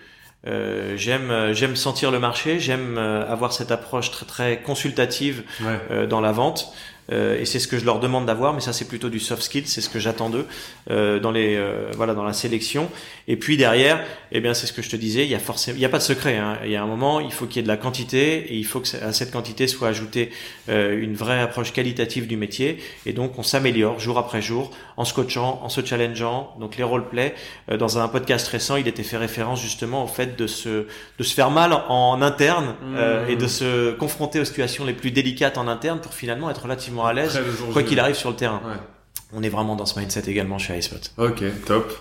Euh, 0.47 0.97
j'aime 0.97 1.31
euh, 1.31 1.53
j'aime 1.53 1.77
sentir 1.77 2.11
le 2.11 2.19
marché. 2.19 2.61
J'aime 2.61 2.97
euh, 2.97 3.31
avoir 3.31 3.53
cette 3.53 3.71
approche 3.71 4.11
très 4.11 4.25
très 4.27 4.63
consultative 4.63 5.43
Ouais. 5.61 5.79
euh, 5.91 6.07
dans 6.07 6.21
la 6.23 6.33
vente. 6.33 6.73
Euh, 7.11 7.41
et 7.41 7.45
c'est 7.45 7.59
ce 7.59 7.69
que 7.69 7.79
je 7.79 7.85
leur 7.85 8.01
demande 8.01 8.27
d'avoir, 8.27 8.55
mais 8.55 8.61
ça 8.61 8.73
c'est 8.73 8.87
plutôt 8.87 9.09
du 9.09 9.21
soft 9.21 9.43
skill, 9.43 9.67
c'est 9.67 9.81
ce 9.81 9.89
que 9.89 9.99
j'attends 9.99 10.31
d'eux 10.31 10.47
euh, 10.91 11.19
dans 11.19 11.31
les 11.31 11.57
euh, 11.57 11.91
voilà 11.97 12.15
dans 12.15 12.25
la 12.25 12.33
sélection. 12.33 12.89
Et 13.29 13.37
puis 13.37 13.57
derrière, 13.57 14.05
eh 14.33 14.41
bien 14.41 14.55
c'est 14.55 14.67
ce 14.67 14.73
que 14.73 14.83
je 14.83 14.91
te 14.91 14.97
disais, 14.97 15.25
il 15.25 15.31
y 15.31 15.35
a 15.35 15.39
forcément, 15.39 15.77
il 15.77 15.83
y 15.83 15.85
a 15.85 15.89
pas 15.89 15.99
de 15.99 16.03
secret. 16.03 16.37
Hein. 16.37 16.59
Il 16.65 16.71
y 16.71 16.77
a 16.77 16.83
un 16.83 16.87
moment, 16.87 17.21
il 17.21 17.33
faut 17.33 17.47
qu'il 17.47 17.57
y 17.57 17.61
ait 17.61 17.63
de 17.63 17.69
la 17.69 17.77
quantité 17.77 18.53
et 18.53 18.55
il 18.55 18.65
faut 18.65 18.81
que 18.81 18.89
à 19.03 19.13
cette 19.13 19.33
quantité 19.33 19.67
soit 19.67 19.89
ajoutée 19.89 20.31
une 20.69 21.15
vraie 21.15 21.41
approche 21.41 21.73
qualitative 21.73 22.27
du 22.27 22.37
métier. 22.37 22.79
Et 23.07 23.13
donc 23.13 23.39
on 23.39 23.43
s'améliore 23.43 23.99
jour 23.99 24.19
après 24.19 24.43
jour 24.43 24.71
en 24.97 25.05
se 25.05 25.15
coachant, 25.15 25.61
en 25.63 25.69
se 25.69 25.85
challengeant. 25.85 26.55
Donc 26.61 26.77
les 26.77 26.85
roleplay. 26.85 27.35
dans 27.79 27.99
un 27.99 28.09
podcast 28.09 28.47
récent, 28.49 28.77
il 28.77 28.87
était 28.87 29.03
fait 29.03 29.17
référence 29.17 29.61
justement 29.61 30.05
au 30.05 30.07
fait 30.07 30.37
de 30.37 30.47
se 30.47 30.87
de 31.19 31.25
se 31.25 31.35
faire 31.35 31.51
mal 31.51 31.73
en 31.89 32.23
interne 32.23 32.75
mmh. 32.83 33.31
et 33.31 33.37
de 33.37 33.47
se 33.47 33.93
confronter 33.93 34.41
aux 34.41 34.45
situations 34.45 34.85
les 34.85 34.93
plus 34.93 35.11
délicates 35.11 35.59
en 35.59 35.69
interne 35.69 36.01
pour 36.01 36.15
finalement 36.15 36.51
être 36.51 36.63
relativement 36.63 37.00
à 37.05 37.13
l'aise, 37.13 37.39
quoi 37.73 37.83
qu'il 37.83 38.01
arrive 38.01 38.17
sur 38.17 38.31
le 38.31 38.37
terrain. 38.37 38.61
On 39.33 39.43
est 39.43 39.49
vraiment 39.49 39.77
dans 39.77 39.87
ce 39.87 39.99
mindset 39.99 40.29
également 40.29 40.59
chez 40.59 40.77
iSpot. 40.77 41.13
Ok, 41.19 41.45
top. 41.65 41.93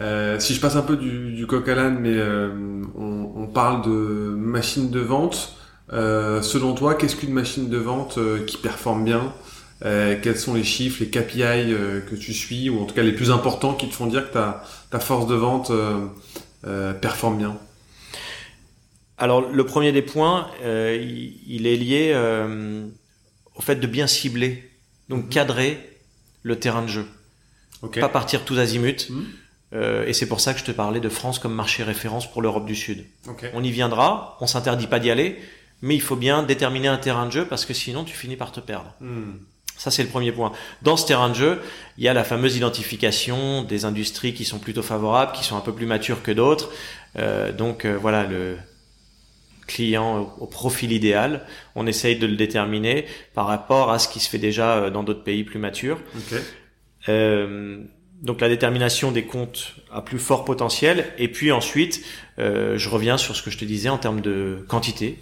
Euh, 0.00 0.38
si 0.38 0.54
je 0.54 0.60
passe 0.60 0.76
un 0.76 0.82
peu 0.82 0.96
du, 0.96 1.32
du 1.32 1.46
coq 1.46 1.66
à 1.68 1.74
l'âne, 1.74 1.98
mais 1.98 2.12
euh, 2.12 2.50
on, 2.96 3.32
on, 3.34 3.46
parle 3.46 3.82
de 3.82 3.90
machine 3.90 4.90
de 4.90 5.00
vente. 5.00 5.56
Euh, 5.92 6.42
selon 6.42 6.74
toi, 6.74 6.94
qu'est-ce 6.94 7.16
qu'une 7.16 7.32
machine 7.32 7.68
de 7.68 7.78
vente 7.78 8.18
qui 8.46 8.56
performe 8.56 9.04
bien? 9.04 9.32
Quels 9.82 10.36
sont 10.36 10.52
les 10.52 10.64
chiffres, 10.64 10.98
les 11.00 11.08
KPI 11.08 11.74
que 12.06 12.14
tu 12.14 12.34
suis, 12.34 12.68
ou 12.68 12.82
en 12.82 12.84
tout 12.84 12.94
cas 12.94 13.02
les 13.02 13.12
plus 13.12 13.30
importants 13.30 13.72
qui 13.72 13.88
te 13.88 13.94
font 13.94 14.06
dire 14.06 14.28
que 14.28 14.34
ta, 14.34 14.62
ta 14.90 15.00
force 15.00 15.26
de 15.26 15.34
vente 15.34 15.72
performe 17.00 17.38
bien? 17.38 17.56
Alors 19.20 19.42
le 19.42 19.64
premier 19.64 19.92
des 19.92 20.00
points, 20.00 20.46
euh, 20.62 20.98
il, 21.46 21.66
est 21.66 21.76
lié 21.76 22.12
euh, 22.14 22.86
au 23.60 23.62
fait 23.62 23.76
de 23.76 23.86
bien 23.86 24.06
cibler, 24.06 24.70
donc 25.10 25.24
mhm. 25.24 25.28
cadrer 25.28 25.98
le 26.42 26.58
terrain 26.58 26.80
de 26.80 26.88
jeu. 26.88 27.06
Pas 28.00 28.08
partir 28.08 28.46
tous 28.46 28.58
azimuts. 28.58 29.10
Mhm. 29.10 29.26
Euh, 29.74 30.06
et 30.06 30.14
c'est 30.14 30.24
pour 30.24 30.40
ça 30.40 30.54
que 30.54 30.60
je 30.60 30.64
te 30.64 30.72
parlais 30.72 30.98
de 30.98 31.10
France 31.10 31.38
comme 31.38 31.52
marché 31.52 31.82
référence 31.82 32.30
pour 32.30 32.40
l'Europe 32.40 32.64
du 32.64 32.74
Sud. 32.74 33.04
On 33.52 33.62
y 33.62 33.70
viendra, 33.70 34.38
on 34.40 34.46
s'interdit 34.46 34.86
pas 34.86 34.98
d'y 34.98 35.10
aller, 35.10 35.38
mais 35.82 35.94
il 35.94 36.00
faut 36.00 36.16
bien 36.16 36.42
déterminer 36.42 36.88
un 36.88 36.96
terrain 36.96 37.26
de 37.26 37.32
jeu 37.32 37.44
parce 37.44 37.66
que 37.66 37.74
sinon 37.74 38.02
tu 38.04 38.16
finis 38.16 38.36
par 38.36 38.50
te 38.50 38.60
perdre. 38.60 38.94
Mhm. 39.00 39.38
Ça, 39.76 39.90
c'est 39.90 40.02
le 40.02 40.08
premier 40.08 40.32
point. 40.32 40.52
Dans 40.80 40.96
ce 40.96 41.06
terrain 41.06 41.28
de 41.28 41.34
jeu, 41.34 41.60
il 41.98 42.04
y 42.04 42.08
a 42.08 42.14
la 42.14 42.24
fameuse 42.24 42.56
identification 42.56 43.62
des 43.62 43.84
industries 43.84 44.32
qui 44.32 44.46
sont 44.46 44.58
plutôt 44.58 44.82
favorables, 44.82 45.32
qui 45.32 45.44
sont 45.44 45.56
un 45.56 45.60
peu 45.60 45.74
plus 45.74 45.86
matures 45.86 46.22
que 46.22 46.32
d'autres. 46.32 46.70
donc 47.58 47.84
voilà, 47.86 48.24
le, 48.24 48.56
client 49.70 50.34
au 50.38 50.46
profil 50.46 50.92
idéal. 50.92 51.46
On 51.74 51.86
essaye 51.86 52.16
de 52.16 52.26
le 52.26 52.36
déterminer 52.36 53.06
par 53.34 53.46
rapport 53.46 53.90
à 53.90 53.98
ce 53.98 54.08
qui 54.08 54.20
se 54.20 54.28
fait 54.28 54.38
déjà 54.38 54.76
euh, 54.76 54.90
dans 54.90 55.02
d'autres 55.02 55.24
pays 55.24 55.44
plus 55.44 55.58
matures. 55.58 56.00
Euh, 57.08 57.78
donc 58.20 58.40
la 58.40 58.48
détermination 58.48 59.12
des 59.12 59.24
comptes 59.24 59.76
à 59.90 60.02
plus 60.02 60.18
fort 60.18 60.44
potentiel. 60.44 61.06
Et 61.18 61.28
puis 61.28 61.52
ensuite, 61.52 62.04
euh, 62.38 62.76
je 62.76 62.88
reviens 62.88 63.16
sur 63.16 63.36
ce 63.36 63.42
que 63.42 63.50
je 63.50 63.58
te 63.58 63.64
disais 63.64 63.88
en 63.88 63.98
termes 63.98 64.20
de 64.20 64.64
quantité 64.68 65.18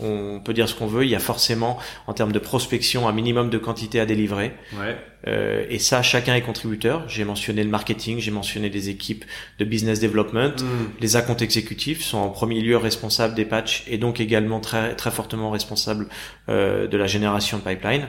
on 0.00 0.40
peut 0.40 0.52
dire 0.52 0.68
ce 0.68 0.74
qu'on 0.74 0.86
veut, 0.86 1.04
il 1.04 1.10
y 1.10 1.14
a 1.14 1.20
forcément, 1.20 1.78
en 2.06 2.12
termes 2.12 2.32
de 2.32 2.38
prospection, 2.38 3.08
un 3.08 3.12
minimum 3.12 3.50
de 3.50 3.58
quantité 3.58 4.00
à 4.00 4.06
délivrer. 4.06 4.52
Ouais. 4.78 4.96
Euh, 5.26 5.64
et 5.68 5.78
ça, 5.78 6.02
chacun 6.02 6.34
est 6.34 6.42
contributeur. 6.42 7.08
J'ai 7.08 7.24
mentionné 7.24 7.64
le 7.64 7.70
marketing, 7.70 8.18
j'ai 8.20 8.30
mentionné 8.30 8.70
des 8.70 8.90
équipes 8.90 9.24
de 9.58 9.64
business 9.64 10.00
development. 10.00 10.62
Mm. 10.62 11.00
Les 11.00 11.16
accounts 11.16 11.36
exécutifs 11.36 12.02
sont 12.02 12.18
en 12.18 12.28
premier 12.28 12.60
lieu 12.60 12.76
responsables 12.76 13.34
des 13.34 13.44
patchs 13.44 13.84
et 13.88 13.98
donc 13.98 14.20
également 14.20 14.60
très, 14.60 14.94
très 14.94 15.10
fortement 15.10 15.50
responsables 15.50 16.08
euh, 16.48 16.86
de 16.86 16.96
la 16.96 17.06
génération 17.06 17.58
de 17.58 17.62
pipeline. 17.62 18.08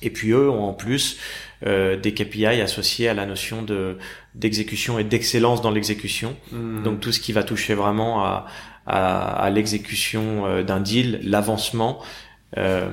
Et 0.00 0.10
puis 0.10 0.30
eux 0.30 0.48
ont 0.48 0.64
en 0.64 0.74
plus 0.74 1.18
euh, 1.66 1.96
des 1.96 2.14
KPI 2.14 2.46
associés 2.46 3.08
à 3.08 3.14
la 3.14 3.26
notion 3.26 3.62
de 3.62 3.98
d'exécution 4.34 5.00
et 5.00 5.04
d'excellence 5.04 5.60
dans 5.60 5.72
l'exécution. 5.72 6.36
Mm. 6.52 6.84
Donc 6.84 7.00
tout 7.00 7.10
ce 7.10 7.18
qui 7.18 7.32
va 7.32 7.42
toucher 7.42 7.74
vraiment 7.74 8.24
à, 8.24 8.46
à, 8.88 9.50
l'exécution 9.50 10.46
euh, 10.46 10.62
d'un 10.62 10.80
deal, 10.80 11.20
l'avancement. 11.22 12.00
Euh, 12.56 12.88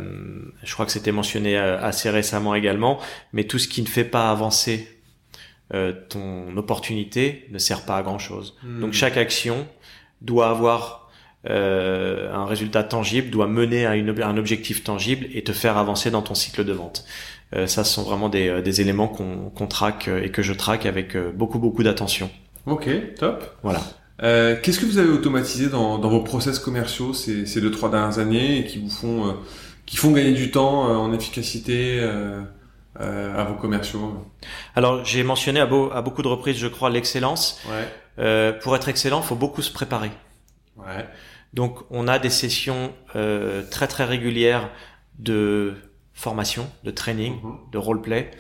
je 0.64 0.74
crois 0.74 0.86
que 0.86 0.92
c'était 0.92 1.14
mentionné 1.14 1.58
euh, 1.58 1.82
assez 1.82 2.10
récemment 2.10 2.54
également, 2.54 3.00
mais 3.32 3.46
tout 3.46 3.58
ce 3.58 3.68
qui 3.68 3.82
ne 3.82 3.88
fait 3.88 4.04
pas 4.04 4.30
avancer 4.30 4.92
ton 6.10 6.56
opportunité 6.58 7.48
ne 7.52 7.58
sert 7.58 7.86
pas 7.86 7.98
à 7.98 8.04
grand 8.04 8.20
chose. 8.20 8.56
Hmm. 8.64 8.82
Donc 8.82 8.94
chaque 8.94 9.18
action 9.18 9.68
doit 10.22 10.50
avoir 10.50 11.10
un 11.44 12.46
résultat 12.46 12.84
tangible, 12.84 13.32
doit 13.32 13.48
mener 13.48 13.88
à, 13.88 13.96
une, 13.96 14.22
un 14.22 14.38
objectif 14.38 14.84
tangible 14.84 15.26
et 15.34 15.44
te 15.44 15.54
faire 15.54 15.78
avancer 15.78 16.12
dans 16.12 16.22
ton 16.22 16.36
cycle 16.36 16.64
de 16.66 16.72
vente. 16.72 17.04
ça, 17.52 17.84
ce 17.84 17.96
sont 17.96 18.04
vraiment 18.04 18.30
des, 18.30 18.62
des 18.62 18.80
éléments 18.80 19.08
qu'on 19.08 19.68
traque 19.68 20.08
et 20.08 20.30
que 20.30 20.44
je 20.44 20.54
traque 20.54 20.86
avec 20.86 21.18
beaucoup 21.18 21.58
beaucoup 21.58 21.82
d'attention. 21.82 22.30
Ok, 22.68 22.88
top. 23.18 23.58
Voilà. 23.64 23.82
Euh, 24.24 24.56
qu'est-ce 24.62 24.80
que 24.80 24.86
vous 24.86 24.98
avez 24.98 25.10
automatisé 25.10 25.68
dans, 25.70 25.98
dans 25.98 26.10
vos 26.10 26.22
process 26.22 26.60
commerciaux 26.60 27.14
ces, 27.14 27.46
ces 27.46 27.60
deux 27.60 27.72
trois 27.72 27.90
dernières 27.90 28.20
années 28.20 28.60
et 28.60 28.66
qui 28.66 28.80
vous 28.80 28.90
font 28.90 29.28
euh, 29.28 29.34
qui 29.86 29.98
font 29.98 30.12
gagner 30.12 30.32
du 30.32 30.52
temps 30.52 30.90
euh, 30.90 30.96
en 30.96 31.14
efficacité 31.14 32.02
à 32.98 33.44
vos 33.44 33.56
commerciaux? 33.56 34.26
Alors 34.76 35.04
j'ai 35.04 35.24
mentionné 35.24 35.60
à, 35.60 35.66
beau, 35.66 35.92
à, 35.92 36.02
beaucoup 36.02 36.22
de 36.22 36.30
reprises, 36.30 36.58
je 36.58 36.68
crois, 36.68 36.90
l'excellence. 36.90 37.60
Ouais. 37.70 38.54
pour 38.62 38.76
être 38.76 38.88
excellent, 38.88 39.20
il 39.22 39.26
faut 39.26 39.36
beaucoup 39.36 39.62
se 39.62 39.72
préparer. 39.72 40.12
Ouais. 40.78 41.06
Donc 41.54 41.80
on 41.90 42.08
a 42.08 42.20
des 42.20 42.30
sessions 42.30 42.94
très 43.70 43.88
très 43.88 44.06
régulières 44.06 44.70
de 45.20 45.74
formation, 46.14 46.70
de 46.86 46.92
training, 46.92 47.36
mm-hmm. 47.36 47.72
de 47.74 47.78
roleplay. 47.78 48.32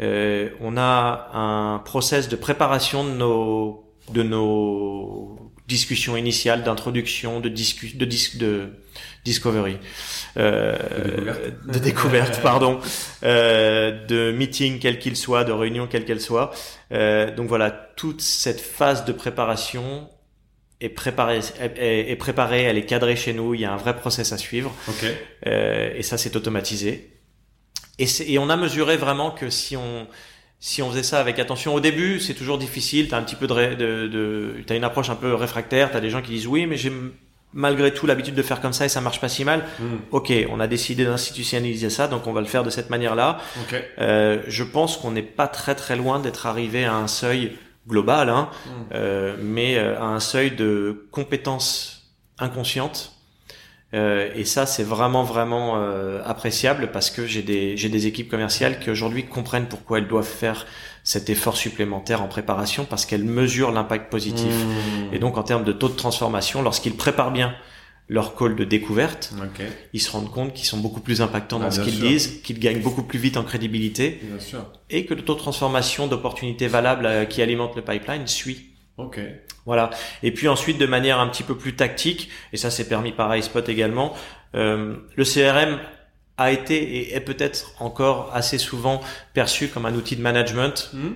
on 0.00 0.76
a 0.76 1.30
un 1.32 1.78
process 1.78 2.28
de 2.28 2.36
préparation 2.36 3.04
de 3.04 3.12
nos 3.12 3.87
de 4.12 4.22
nos 4.22 5.38
discussions 5.68 6.16
initiales 6.16 6.64
d'introduction, 6.64 7.40
de, 7.40 7.48
discu 7.48 7.96
de, 7.96 8.06
de 8.38 8.70
discovery, 9.24 9.76
euh, 10.38 10.76
de 11.66 11.78
découverte, 11.78 12.40
pardon, 12.42 12.80
euh, 13.22 14.06
de 14.06 14.32
meeting 14.32 14.78
quel 14.78 14.98
qu'il 14.98 15.16
soit, 15.16 15.44
de 15.44 15.52
réunion 15.52 15.86
quelle 15.86 16.06
qu'elle 16.06 16.22
soit. 16.22 16.52
Euh, 16.92 17.34
donc 17.34 17.48
voilà, 17.48 17.70
toute 17.70 18.22
cette 18.22 18.60
phase 18.60 19.04
de 19.04 19.12
préparation 19.12 20.08
est 20.80 20.88
préparée, 20.88 21.40
est, 21.60 22.10
est, 22.10 22.16
préparée, 22.16 22.62
elle 22.62 22.78
est 22.78 22.86
cadrée 22.86 23.16
chez 23.16 23.34
nous. 23.34 23.54
Il 23.54 23.60
y 23.60 23.64
a 23.64 23.72
un 23.72 23.76
vrai 23.76 23.96
process 23.96 24.32
à 24.32 24.38
suivre. 24.38 24.74
Okay. 24.88 25.14
Euh, 25.46 25.92
et 25.94 26.02
ça, 26.02 26.16
c'est 26.16 26.34
automatisé. 26.36 27.12
Et, 27.98 28.06
et 28.26 28.38
on 28.38 28.48
a 28.48 28.56
mesuré 28.56 28.96
vraiment 28.96 29.32
que 29.32 29.50
si 29.50 29.76
on 29.76 30.06
si 30.60 30.82
on 30.82 30.90
faisait 30.90 31.02
ça 31.02 31.20
avec 31.20 31.38
attention 31.38 31.74
au 31.74 31.80
début, 31.80 32.18
c'est 32.18 32.34
toujours 32.34 32.58
difficile. 32.58 33.08
T'as 33.08 33.18
un 33.18 33.22
petit 33.22 33.36
peu 33.36 33.46
de, 33.46 33.74
de, 33.74 34.08
de 34.08 34.54
t'as 34.66 34.76
une 34.76 34.84
approche 34.84 35.08
un 35.10 35.14
peu 35.14 35.34
réfractaire. 35.34 35.90
T'as 35.90 36.00
des 36.00 36.10
gens 36.10 36.20
qui 36.20 36.32
disent 36.32 36.46
oui, 36.46 36.66
mais 36.66 36.76
j'ai 36.76 36.92
malgré 37.52 37.94
tout 37.94 38.06
l'habitude 38.06 38.34
de 38.34 38.42
faire 38.42 38.60
comme 38.60 38.72
ça 38.72 38.84
et 38.84 38.88
ça 38.88 39.00
marche 39.00 39.20
pas 39.20 39.28
si 39.28 39.44
mal. 39.44 39.64
Hmm. 39.78 39.98
Ok, 40.10 40.32
on 40.50 40.60
a 40.60 40.66
décidé 40.66 41.04
d'institutionnaliser 41.04 41.90
ça, 41.90 42.08
donc 42.08 42.26
on 42.26 42.32
va 42.32 42.40
le 42.40 42.46
faire 42.46 42.64
de 42.64 42.70
cette 42.70 42.90
manière-là. 42.90 43.38
Okay. 43.64 43.82
Euh, 43.98 44.42
je 44.46 44.64
pense 44.64 44.96
qu'on 44.96 45.12
n'est 45.12 45.22
pas 45.22 45.48
très 45.48 45.74
très 45.74 45.96
loin 45.96 46.18
d'être 46.18 46.46
arrivé 46.46 46.84
à 46.84 46.94
un 46.94 47.08
seuil 47.08 47.56
global, 47.86 48.28
hein, 48.28 48.50
hmm. 48.66 48.70
euh, 48.94 49.36
mais 49.40 49.78
euh, 49.78 49.98
à 49.98 50.04
un 50.04 50.20
seuil 50.20 50.50
de 50.50 51.06
compétences 51.10 52.14
inconscientes 52.38 53.17
euh, 53.94 54.30
et 54.34 54.44
ça, 54.44 54.66
c'est 54.66 54.82
vraiment 54.82 55.22
vraiment 55.22 55.76
euh, 55.76 56.20
appréciable 56.24 56.90
parce 56.92 57.10
que 57.10 57.26
j'ai 57.26 57.42
des 57.42 57.76
j'ai 57.76 57.88
des 57.88 58.06
équipes 58.06 58.30
commerciales 58.30 58.80
qui 58.80 58.90
aujourd'hui 58.90 59.24
comprennent 59.24 59.66
pourquoi 59.66 59.98
elles 59.98 60.08
doivent 60.08 60.26
faire 60.26 60.66
cet 61.04 61.30
effort 61.30 61.56
supplémentaire 61.56 62.22
en 62.22 62.28
préparation 62.28 62.84
parce 62.84 63.06
qu'elles 63.06 63.24
mesurent 63.24 63.72
l'impact 63.72 64.10
positif. 64.10 64.52
Mmh. 64.52 65.14
Et 65.14 65.18
donc 65.18 65.38
en 65.38 65.42
termes 65.42 65.64
de 65.64 65.72
taux 65.72 65.88
de 65.88 65.96
transformation, 65.96 66.60
lorsqu'ils 66.60 66.96
préparent 66.96 67.32
bien 67.32 67.54
leur 68.08 68.34
call 68.34 68.56
de 68.56 68.64
découverte, 68.64 69.34
ils 69.92 70.00
se 70.00 70.10
rendent 70.10 70.30
compte 70.30 70.54
qu'ils 70.54 70.66
sont 70.66 70.78
beaucoup 70.78 71.00
plus 71.00 71.20
impactants 71.20 71.58
dans 71.58 71.66
ah, 71.66 71.70
ce 71.70 71.82
qu'ils 71.82 72.00
disent, 72.00 72.40
qu'ils 72.42 72.58
gagnent 72.58 72.80
beaucoup 72.80 73.02
plus 73.02 73.18
vite 73.18 73.36
en 73.36 73.44
crédibilité, 73.44 74.20
et 74.88 75.04
que 75.04 75.14
le 75.14 75.22
taux 75.22 75.34
de 75.34 75.38
transformation 75.38 76.06
d'opportunités 76.06 76.68
valables 76.68 77.04
euh, 77.04 77.24
qui 77.26 77.42
alimentent 77.42 77.76
le 77.76 77.82
pipeline 77.82 78.26
suit. 78.26 78.67
Ok. 78.98 79.20
Voilà. 79.64 79.90
Et 80.22 80.32
puis 80.32 80.48
ensuite, 80.48 80.78
de 80.78 80.86
manière 80.86 81.20
un 81.20 81.28
petit 81.28 81.44
peu 81.44 81.56
plus 81.56 81.76
tactique, 81.76 82.30
et 82.52 82.56
ça 82.56 82.70
c'est 82.70 82.88
permis 82.88 83.12
par 83.12 83.34
iSpot 83.36 83.66
également, 83.68 84.14
euh, 84.54 84.96
le 85.14 85.24
CRM 85.24 85.78
a 86.36 86.52
été 86.52 86.76
et 86.76 87.14
est 87.14 87.20
peut-être 87.20 87.72
encore 87.80 88.30
assez 88.34 88.58
souvent 88.58 89.00
perçu 89.34 89.68
comme 89.68 89.86
un 89.86 89.94
outil 89.94 90.16
de 90.16 90.22
management. 90.22 90.90
Hmm. 90.92 91.10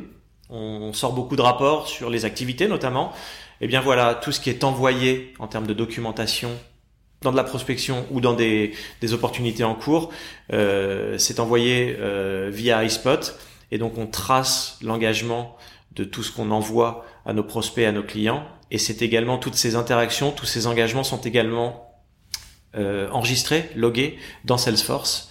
On 0.50 0.92
sort 0.92 1.12
beaucoup 1.12 1.36
de 1.36 1.42
rapports 1.42 1.88
sur 1.88 2.10
les 2.10 2.24
activités 2.24 2.68
notamment. 2.68 3.12
Et 3.60 3.64
eh 3.64 3.68
bien 3.68 3.80
voilà, 3.80 4.14
tout 4.14 4.32
ce 4.32 4.40
qui 4.40 4.50
est 4.50 4.64
envoyé 4.64 5.32
en 5.38 5.46
termes 5.46 5.66
de 5.66 5.72
documentation 5.72 6.50
dans 7.22 7.30
de 7.30 7.36
la 7.36 7.44
prospection 7.44 8.04
ou 8.10 8.20
dans 8.20 8.32
des, 8.32 8.74
des 9.00 9.14
opportunités 9.14 9.62
en 9.62 9.76
cours, 9.76 10.10
euh, 10.52 11.16
c'est 11.18 11.38
envoyé 11.38 11.96
euh, 12.00 12.50
via 12.52 12.84
iSpot. 12.84 13.34
Et 13.70 13.78
donc 13.78 13.96
on 13.96 14.06
trace 14.06 14.78
l'engagement 14.82 15.56
de 15.92 16.04
tout 16.04 16.22
ce 16.22 16.32
qu'on 16.32 16.50
envoie 16.50 17.04
à 17.24 17.32
nos 17.32 17.42
prospects, 17.42 17.84
à 17.84 17.92
nos 17.92 18.02
clients. 18.02 18.46
Et 18.70 18.78
c'est 18.78 19.02
également 19.02 19.38
toutes 19.38 19.54
ces 19.54 19.76
interactions, 19.76 20.30
tous 20.30 20.46
ces 20.46 20.66
engagements 20.66 21.04
sont 21.04 21.20
également 21.20 21.92
euh, 22.74 23.08
enregistrés, 23.10 23.68
logués 23.76 24.18
dans 24.44 24.56
Salesforce. 24.56 25.28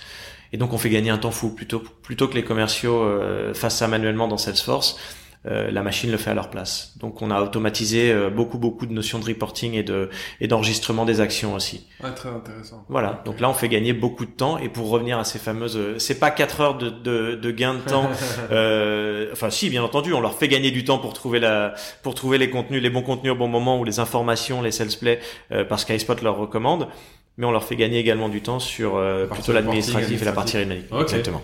Et 0.54 0.58
donc 0.58 0.74
on 0.74 0.78
fait 0.78 0.90
gagner 0.90 1.10
un 1.10 1.18
temps 1.18 1.32
fou 1.32 1.50
plutôt 1.50 1.80
plutôt 1.80 2.28
que 2.28 2.36
les 2.36 2.44
commerciaux 2.44 3.02
euh, 3.04 3.54
fassent 3.54 3.78
ça 3.78 3.88
manuellement 3.88 4.28
dans 4.28 4.38
Salesforce. 4.38 4.98
Euh, 5.48 5.72
la 5.72 5.82
machine 5.82 6.12
le 6.12 6.18
fait 6.18 6.30
à 6.30 6.34
leur 6.36 6.52
place. 6.52 6.94
Donc 7.00 7.24
on 7.24 7.32
a 7.32 7.42
automatisé 7.42 8.12
euh, 8.12 8.30
beaucoup 8.30 8.60
beaucoup 8.60 8.86
de 8.86 8.94
notions 8.94 9.18
de 9.18 9.26
reporting 9.26 9.74
et 9.74 9.82
de 9.82 10.12
et 10.40 10.48
d'enregistrement 10.48 11.04
des 11.04 11.20
actions 11.20 11.56
aussi. 11.56 11.88
Ouais, 12.04 12.12
très 12.14 12.30
intéressant. 12.30 12.86
Voilà. 12.90 13.24
Donc 13.26 13.40
là 13.40 13.50
on 13.50 13.54
fait 13.54 13.68
gagner 13.68 13.92
beaucoup 13.94 14.26
de 14.28 14.32
temps 14.32 14.60
et 14.60 14.70
pour 14.70 14.90
revenir 14.90 15.18
à 15.18 15.24
ces 15.24 15.40
fameuses, 15.40 15.78
euh, 15.78 15.98
c'est 15.98 16.20
pas 16.20 16.30
quatre 16.30 16.62
heures 16.62 16.78
de, 16.78 16.92
de, 16.92 17.34
de 17.34 17.52
gain 17.52 17.74
de 17.74 17.80
temps. 17.80 18.08
euh, 18.52 19.30
enfin 19.34 19.50
si 19.50 19.72
bien 19.72 19.84
entendu, 19.84 20.14
on 20.14 20.22
leur 20.22 20.36
fait 20.38 20.48
gagner 20.48 20.70
du 20.70 20.84
temps 20.84 21.00
pour 21.00 21.14
trouver 21.14 21.40
la 21.40 21.74
pour 22.04 22.14
trouver 22.14 22.38
les 22.38 22.52
contenus, 22.52 22.80
les 22.80 22.92
bons 22.92 23.02
contenus 23.02 23.34
au 23.34 23.36
bon 23.36 23.48
moment 23.48 23.80
ou 23.80 23.84
les 23.84 24.00
informations, 24.00 24.62
les 24.62 24.72
sales 24.72 24.90
play 25.00 25.20
euh, 25.52 25.66
parce 25.66 25.86
qu'iSpot 25.86 26.22
leur 26.22 26.38
recommande. 26.38 26.88
Mais 27.38 27.48
on 27.48 27.52
leur 27.52 27.64
fait 27.64 27.78
gagner 27.78 27.98
également 27.98 28.30
du 28.30 28.42
temps 28.42 28.60
sur 28.60 28.98
euh, 28.98 29.26
plutôt 29.26 29.54
l'administratif 29.54 30.22
et 30.22 30.26
la 30.26 30.34
partie 30.34 30.58
administrative. 30.58 30.90
numérique. 30.92 31.08
Ok. 31.08 31.14
Exactement. 31.14 31.42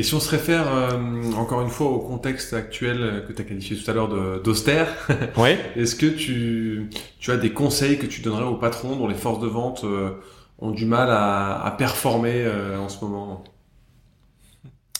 Et 0.00 0.02
si 0.02 0.14
on 0.14 0.20
se 0.20 0.30
réfère 0.30 0.74
euh, 0.74 0.96
encore 1.36 1.60
une 1.60 1.68
fois 1.68 1.88
au 1.88 1.98
contexte 1.98 2.54
actuel 2.54 3.02
euh, 3.02 3.20
que 3.20 3.34
tu 3.34 3.42
as 3.42 3.44
qualifié 3.44 3.76
tout 3.76 3.90
à 3.90 3.92
l'heure 3.92 4.08
d'austère, 4.40 4.88
Ouais. 5.36 5.58
est-ce 5.76 5.94
que 5.94 6.06
tu, 6.06 6.88
tu 7.18 7.30
as 7.30 7.36
des 7.36 7.52
conseils 7.52 7.98
que 7.98 8.06
tu 8.06 8.22
donnerais 8.22 8.44
aux 8.46 8.56
patrons 8.56 8.96
dont 8.96 9.06
les 9.08 9.14
forces 9.14 9.40
de 9.40 9.46
vente 9.46 9.84
euh, 9.84 10.12
ont 10.58 10.70
du 10.70 10.86
mal 10.86 11.10
à, 11.10 11.62
à 11.62 11.70
performer 11.72 12.32
euh, 12.34 12.78
en 12.78 12.88
ce 12.88 13.04
moment? 13.04 13.44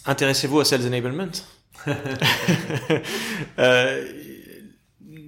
Intéressez-vous 0.04 0.58
au 0.58 0.64
sales 0.64 0.86
enablement? 0.86 1.28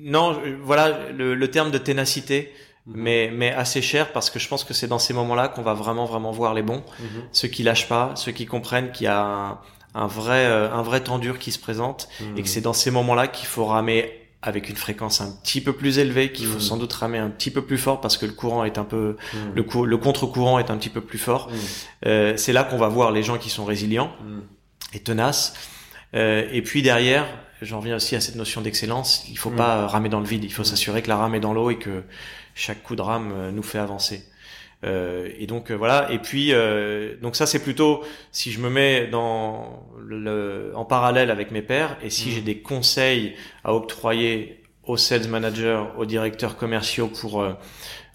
Non, 0.04 0.38
voilà 0.62 1.10
le, 1.16 1.34
le 1.34 1.50
terme 1.50 1.70
de 1.70 1.78
ténacité, 1.78 2.52
Mhm. 2.86 2.94
mais 2.96 3.30
mais 3.32 3.52
assez 3.52 3.80
cher 3.82 4.12
parce 4.12 4.28
que 4.30 4.38
je 4.38 4.48
pense 4.48 4.64
que 4.64 4.74
c'est 4.74 4.88
dans 4.88 4.98
ces 4.98 5.14
moments-là 5.14 5.48
qu'on 5.48 5.62
va 5.62 5.74
vraiment 5.74 6.04
vraiment 6.04 6.32
voir 6.32 6.52
les 6.54 6.62
bons, 6.62 6.82
ceux 7.32 7.48
qui 7.48 7.62
lâchent 7.62 7.88
pas, 7.88 8.12
ceux 8.16 8.32
qui 8.32 8.46
comprennent 8.46 8.90
qu'il 8.92 9.04
y 9.04 9.08
a 9.08 9.20
un, 9.22 9.58
un 9.94 10.06
vrai 10.06 10.46
euh, 10.46 10.72
un 10.72 10.82
vrai 10.82 11.00
temps 11.02 11.18
dur 11.18 11.38
qui 11.38 11.52
se 11.52 11.58
présente 11.60 12.08
Mhm. 12.20 12.38
et 12.38 12.42
que 12.42 12.48
c'est 12.48 12.60
dans 12.60 12.72
ces 12.72 12.90
moments-là 12.90 13.28
qu'il 13.28 13.46
faut 13.46 13.66
ramer 13.66 14.18
avec 14.44 14.68
une 14.68 14.74
fréquence 14.74 15.20
un 15.20 15.30
petit 15.44 15.60
peu 15.60 15.72
plus 15.72 15.98
élevée, 16.00 16.32
qu'il 16.32 16.46
faut 16.46 16.54
Mhm. 16.54 16.60
sans 16.60 16.76
doute 16.76 16.92
ramer 16.94 17.18
un 17.18 17.30
petit 17.30 17.52
peu 17.52 17.62
plus 17.64 17.78
fort 17.78 18.00
parce 18.00 18.16
que 18.16 18.26
le 18.26 18.32
courant 18.32 18.64
est 18.64 18.76
un 18.76 18.84
peu 18.84 19.16
Mhm. 19.32 19.52
le, 19.54 19.62
cou- 19.62 19.84
le 19.86 19.96
contre-courant 19.98 20.58
est 20.58 20.68
un 20.68 20.76
petit 20.76 20.88
peu 20.90 21.00
plus 21.00 21.18
fort. 21.18 21.48
Mhm. 21.50 21.58
Euh, 22.06 22.36
c'est 22.36 22.52
là 22.52 22.64
qu'on 22.64 22.78
va 22.78 22.88
voir 22.88 23.12
les 23.12 23.22
gens 23.22 23.38
qui 23.38 23.50
sont 23.50 23.64
résilients 23.64 24.10
Mhm. 24.24 24.42
et 24.94 24.98
tenaces. 24.98 25.54
Euh, 26.16 26.48
et 26.50 26.62
puis 26.62 26.82
derrière, 26.82 27.26
j'en 27.62 27.78
reviens 27.78 27.94
aussi 27.94 28.16
à 28.16 28.20
cette 28.20 28.34
notion 28.34 28.60
d'excellence. 28.60 29.24
Il 29.30 29.38
faut 29.38 29.50
pas 29.50 29.86
ramer 29.86 30.08
dans 30.08 30.18
le 30.18 30.26
vide. 30.26 30.42
Il 30.42 30.52
faut 30.52 30.64
s'assurer 30.64 31.00
que 31.02 31.08
la 31.08 31.16
rame 31.18 31.36
est 31.36 31.40
dans 31.40 31.52
l'eau 31.54 31.70
et 31.70 31.78
que 31.78 32.02
chaque 32.54 32.82
coup 32.82 32.96
de 32.96 33.02
rame 33.02 33.32
euh, 33.34 33.50
nous 33.50 33.62
fait 33.62 33.78
avancer. 33.78 34.24
Euh, 34.84 35.28
et 35.38 35.46
donc 35.46 35.70
euh, 35.70 35.74
voilà. 35.76 36.10
Et 36.10 36.18
puis 36.18 36.52
euh, 36.52 37.14
donc 37.22 37.36
ça 37.36 37.46
c'est 37.46 37.60
plutôt 37.62 38.02
si 38.32 38.50
je 38.50 38.60
me 38.60 38.68
mets 38.68 39.06
dans 39.06 39.86
le, 39.98 40.72
en 40.74 40.84
parallèle 40.84 41.30
avec 41.30 41.52
mes 41.52 41.62
pairs 41.62 41.96
et 42.02 42.10
si 42.10 42.28
Mm. 42.28 42.32
j'ai 42.32 42.40
des 42.40 42.58
conseils 42.58 43.34
à 43.64 43.74
octroyer 43.74 44.60
aux 44.84 44.96
sales 44.96 45.28
managers, 45.28 45.84
aux 45.96 46.04
directeurs 46.04 46.56
commerciaux 46.56 47.06
pour 47.06 47.42
euh, 47.42 47.52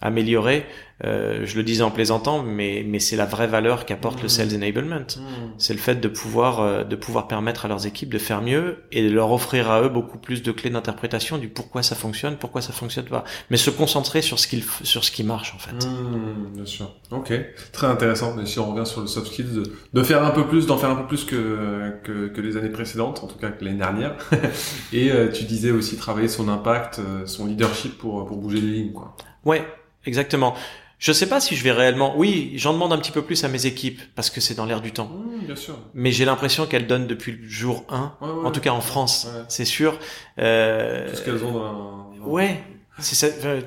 améliorer. 0.02 0.66
Euh, 1.06 1.42
je 1.46 1.56
le 1.58 1.64
disais 1.64 1.84
en 1.84 1.92
plaisantant, 1.92 2.42
mais 2.42 2.84
mais 2.88 3.00
c'est 3.00 3.16
la 3.16 3.26
vraie 3.26 3.46
valeur 3.48 3.86
qu'apporte 3.86 4.20
le 4.22 4.26
Mm. 4.26 4.30
sales 4.30 4.56
enablement 4.56 4.96
Mhm. 5.18 5.52
c'est 5.58 5.74
le 5.74 5.80
fait 5.80 5.96
de 5.96 6.08
pouvoir 6.08 6.60
euh, 6.62 6.84
de 6.84 6.96
pouvoir 6.96 7.28
permettre 7.28 7.66
à 7.66 7.68
leurs 7.68 7.86
équipes 7.86 8.12
de 8.12 8.18
faire 8.18 8.42
mieux 8.42 8.84
et 8.92 9.08
de 9.08 9.14
leur 9.14 9.32
offrir 9.32 9.70
à 9.70 9.82
eux 9.84 9.90
beaucoup 9.90 10.18
plus 10.18 10.42
de 10.42 10.52
clés 10.52 10.70
d'interprétation 10.72 11.38
du 11.38 11.50
pourquoi 11.50 11.84
ça 11.84 11.96
fonctionne, 11.96 12.36
pourquoi 12.38 12.62
ça 12.62 12.74
fonctionne 12.74 13.06
pas, 13.06 13.24
mais 13.52 13.58
se 13.58 13.70
concentrer 13.70 14.22
sur 14.24 14.40
ce 14.40 14.48
qui 14.48 14.64
sur 14.84 15.04
ce 15.04 15.12
qui 15.12 15.24
marche 15.24 15.54
en 15.54 15.60
fait. 15.60 15.86
Mmh, 15.88 16.56
bien 16.56 16.66
sûr. 16.66 16.92
Ok, 17.12 17.32
très 17.72 17.88
intéressant. 17.88 18.34
Mais 18.36 18.46
si 18.46 18.58
on 18.60 18.72
revient 18.74 18.86
sur 18.86 19.02
le 19.02 19.08
soft 19.08 19.28
skills, 19.28 19.54
de, 19.54 19.64
de 19.94 20.04
faire 20.04 20.24
un 20.24 20.32
peu 20.32 20.48
plus, 20.48 20.66
d'en 20.66 20.78
faire 20.78 20.90
un 20.90 20.96
peu 20.96 21.06
plus 21.08 21.24
que, 21.26 21.94
que, 22.04 22.28
que 22.28 22.42
les 22.42 22.58
années 22.58 22.70
précédentes, 22.70 23.24
en 23.24 23.28
tout 23.28 23.38
cas 23.38 23.50
que 23.50 23.64
l'année 23.64 23.78
dernière. 23.78 24.16
Et 24.94 25.12
euh, 25.12 25.32
tu 25.32 25.44
disais 25.44 25.72
aussi 25.72 25.96
travailler 25.98 26.28
son 26.28 26.50
impact, 26.50 27.00
euh, 27.00 27.26
son 27.26 27.46
leadership 27.46 27.98
pour, 27.98 28.26
pour 28.26 28.38
bouger 28.38 28.60
les 28.62 28.68
lignes, 28.72 28.94
quoi. 28.94 29.16
Ouais, 29.46 29.66
exactement. 30.06 30.56
Je 31.00 31.12
sais 31.12 31.28
pas 31.30 31.40
si 31.40 31.56
je 31.56 31.64
vais 31.64 31.72
réellement. 31.72 32.16
Oui, 32.18 32.54
j'en 32.56 32.74
demande 32.74 32.92
un 32.92 32.98
petit 32.98 33.12
peu 33.12 33.22
plus 33.22 33.44
à 33.44 33.48
mes 33.50 33.66
équipes 33.68 34.02
parce 34.16 34.30
que 34.32 34.42
c'est 34.42 34.56
dans 34.56 34.66
l'air 34.66 34.82
du 34.82 34.92
temps. 34.92 35.10
Mmh, 35.10 35.46
bien 35.46 35.56
sûr. 35.56 35.78
Mais 35.94 36.12
j'ai 36.12 36.26
l'impression 36.26 36.66
qu'elles 36.66 36.88
donnent 36.88 37.06
depuis 37.08 37.34
le 37.34 37.48
jour 37.48 37.86
1, 37.90 38.14
Ouais, 38.20 38.28
ouais. 38.28 38.46
en 38.48 38.52
tout 38.52 38.62
cas 38.62 38.72
en 38.72 38.82
France, 38.82 39.28
Ouais. 39.32 39.44
c'est 39.48 39.66
sûr. 39.66 40.00
Euh, 40.40 41.08
Tout 41.10 41.16
ce 41.18 41.22
qu'elles 41.22 41.44
ont 41.44 41.52
dans, 41.52 42.12
dans- 42.20 42.26
Ouais, 42.26 42.60
c'est 43.00 43.16
ça. 43.16 43.28
enfin, 43.38 43.60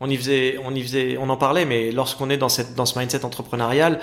On 0.00 0.08
y 0.08 0.16
faisait, 0.16 0.58
on 0.64 0.72
y 0.76 0.80
faisait, 0.82 1.16
on 1.18 1.28
en 1.28 1.36
parlait, 1.36 1.64
mais 1.64 1.90
lorsqu'on 1.90 2.30
est 2.30 2.36
dans 2.38 2.48
cette, 2.48 2.74
dans 2.76 2.86
ce 2.86 2.96
mindset 2.98 3.24
entrepreneurial, 3.24 3.98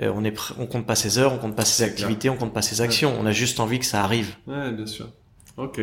euh, 0.00 0.12
on 0.14 0.22
est, 0.24 0.30
pr- 0.30 0.52
on 0.60 0.66
compte 0.66 0.86
pas 0.86 0.94
ses 0.94 1.18
heures, 1.18 1.32
on 1.32 1.38
compte 1.38 1.56
pas 1.56 1.64
ses 1.64 1.82
activités, 1.82 2.30
on 2.30 2.36
compte 2.36 2.54
pas 2.54 2.62
ses 2.62 2.80
actions. 2.80 3.12
On 3.20 3.26
a 3.26 3.32
juste 3.32 3.58
envie 3.58 3.80
que 3.80 3.84
ça 3.84 4.02
arrive. 4.04 4.36
Ouais, 4.46 4.70
bien 4.70 4.86
sûr. 4.86 5.08
Ok. 5.56 5.80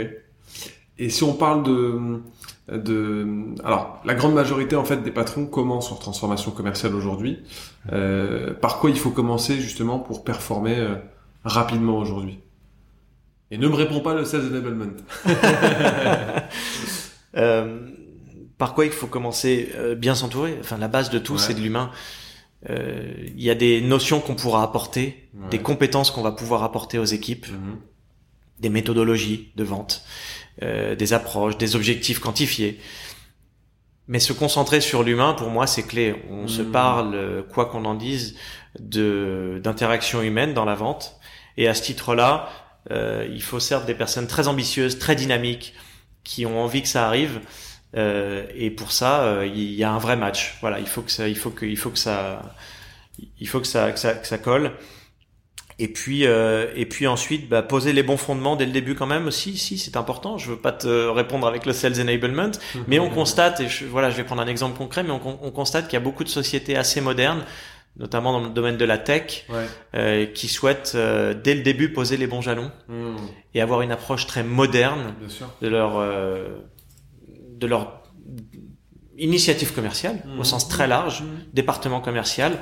Et 1.00 1.10
si 1.10 1.24
on 1.24 1.34
parle 1.34 1.64
de, 1.64 2.22
de, 2.72 3.28
alors 3.64 4.02
la 4.04 4.16
grande 4.16 4.34
majorité 4.34 4.76
en 4.76 4.84
fait 4.84 5.04
des 5.04 5.12
patrons 5.12 5.46
commencent 5.46 5.90
leur 5.90 6.00
transformation 6.00 6.52
commerciale 6.52 6.96
aujourd'hui. 6.96 7.40
Euh, 7.94 8.54
par 8.54 8.80
quoi 8.80 8.90
il 8.90 8.98
faut 8.98 9.12
commencer 9.12 9.60
justement 9.60 10.00
pour 10.00 10.24
performer 10.24 10.76
euh, 10.78 10.96
rapidement 11.44 11.98
aujourd'hui? 12.00 12.40
Et 13.52 13.58
ne 13.58 13.68
me 13.68 13.76
réponds 13.76 14.02
pas 14.02 14.14
le 14.16 14.26
sales 14.26 14.48
enablement. 14.48 14.92
Euh, 17.36 17.80
par 18.58 18.74
quoi 18.74 18.86
il 18.86 18.92
faut 18.92 19.06
commencer 19.06 19.70
euh, 19.76 19.94
bien 19.94 20.16
s'entourer? 20.16 20.58
Enfin, 20.60 20.78
la 20.78 20.88
base 20.88 21.10
de 21.12 21.20
tout, 21.20 21.34
Ouais. 21.34 21.40
c'est 21.40 21.54
de 21.54 21.60
l'humain. 21.60 21.92
Il 22.68 23.42
y 23.44 23.50
a 23.52 23.56
des 23.56 23.82
notions 23.82 24.20
qu'on 24.20 24.34
pourra 24.34 24.64
apporter, 24.64 25.30
Ouais. 25.36 25.50
des 25.52 25.60
compétences 25.60 26.10
qu'on 26.10 26.24
va 26.24 26.32
pouvoir 26.32 26.64
apporter 26.64 26.98
aux 26.98 27.06
équipes, 27.06 27.48
Mhm. 27.48 27.78
des 28.60 28.70
méthodologies 28.70 29.52
de 29.56 29.64
vente, 29.64 30.04
euh, 30.64 30.96
des 30.96 31.14
approches, 31.14 31.58
des 31.58 31.76
objectifs 31.76 32.20
quantifiés. 32.20 32.80
Mais 34.08 34.20
se 34.20 34.32
concentrer 34.34 34.80
sur 34.80 35.04
l'humain, 35.04 35.34
pour 35.34 35.50
moi, 35.50 35.68
c'est 35.68 35.84
clé. 35.84 36.16
On 36.30 36.48
se 36.48 36.62
Mhm. 36.62 36.72
parle, 36.72 37.16
euh, 37.16 37.44
quoi 37.44 37.66
qu'on 37.66 37.84
en 37.86 37.96
dise, 37.96 38.36
de 38.80 39.60
d'interaction 39.64 40.22
humaine 40.22 40.54
dans 40.54 40.66
la 40.66 40.76
vente. 40.76 41.18
Et 41.58 41.68
à 41.68 41.74
ce 41.74 41.82
titre-là, 41.84 42.50
euh, 42.92 43.28
il 43.32 43.42
faut 43.42 43.60
certes 43.60 43.86
des 43.86 43.96
personnes 43.96 44.28
très 44.28 44.48
ambitieuses, 44.48 44.98
très 45.00 45.16
dynamiques, 45.16 45.74
qui 46.24 46.46
ont 46.46 46.62
envie 46.64 46.82
que 46.82 46.88
ça 46.88 47.06
arrive. 47.08 47.42
Euh, 47.96 48.46
et 48.56 48.70
pour 48.72 48.92
ça, 48.92 49.24
euh, 49.24 49.46
il 49.46 49.74
y 49.74 49.84
a 49.84 49.92
un 49.92 49.98
vrai 49.98 50.16
match. 50.16 50.58
Voilà, 50.62 50.80
il 50.80 50.88
faut 50.88 51.02
que 51.02 51.12
ça, 51.12 51.28
il 51.28 51.38
faut 51.38 51.50
que, 51.52 51.66
il 51.66 51.78
faut 51.78 51.90
que 51.90 51.98
ça, 52.00 52.56
il 53.40 53.48
faut 53.48 53.60
que 53.60 53.68
ça, 53.68 53.92
que 53.92 54.00
ça, 54.00 54.14
que 54.14 54.28
ça 54.28 54.38
colle. 54.38 54.72
Et 55.80 55.88
puis, 55.88 56.26
euh, 56.26 56.72
et 56.76 56.88
puis 56.88 57.06
ensuite, 57.06 57.48
bah, 57.50 57.62
poser 57.62 57.94
les 57.94 58.02
bons 58.02 58.18
fondements 58.18 58.56
dès 58.56 58.66
le 58.66 58.72
début 58.72 58.96
quand 58.96 59.06
même 59.06 59.28
aussi. 59.28 59.58
Si, 59.58 59.78
c'est 59.78 59.96
important. 59.96 60.38
Je 60.40 60.50
veux 60.52 60.58
pas 60.58 60.72
te 60.72 60.88
répondre 61.08 61.46
avec 61.46 61.68
le 61.68 61.74
sales 61.74 62.02
enablement, 62.02 62.50
mais 62.88 62.98
on 63.00 63.10
constate, 63.12 63.60
et 63.62 63.68
je, 63.70 63.86
voilà, 63.86 64.10
je 64.10 64.18
vais 64.18 64.24
prendre 64.24 64.42
un 64.42 64.48
exemple 64.48 64.76
concret, 64.78 65.04
mais 65.04 65.12
on, 65.12 65.40
on 65.44 65.52
constate 65.52 65.86
qu'il 65.86 65.94
y 65.94 66.02
a 66.02 66.04
beaucoup 66.04 66.24
de 66.24 66.30
sociétés 66.30 66.76
assez 66.76 67.00
modernes, 67.00 67.44
notamment 67.96 68.32
dans 68.32 68.44
le 68.48 68.50
domaine 68.50 68.78
de 68.78 68.86
la 68.86 68.98
tech, 68.98 69.46
Ouais. 69.50 69.66
euh, 69.94 70.26
qui 70.26 70.48
souhaitent 70.48 70.94
euh, 70.96 71.36
dès 71.36 71.54
le 71.54 71.62
début 71.62 71.94
poser 71.94 72.18
les 72.18 72.26
bons 72.28 72.42
jalons 72.42 72.72
Mhm. 72.90 73.16
et 73.54 73.62
avoir 73.62 73.82
une 73.82 73.92
approche 73.92 74.26
très 74.26 74.44
moderne 74.44 75.14
de 75.62 75.68
leur 75.68 75.98
euh, 75.98 76.58
de 77.56 77.68
leur 77.68 78.02
initiative 79.20 79.74
commerciale 79.74 80.24
au 80.40 80.44
sens 80.44 80.68
très 80.70 80.88
large, 80.88 81.22
Mhm. 81.24 81.28
département 81.54 82.02
commercial. 82.02 82.58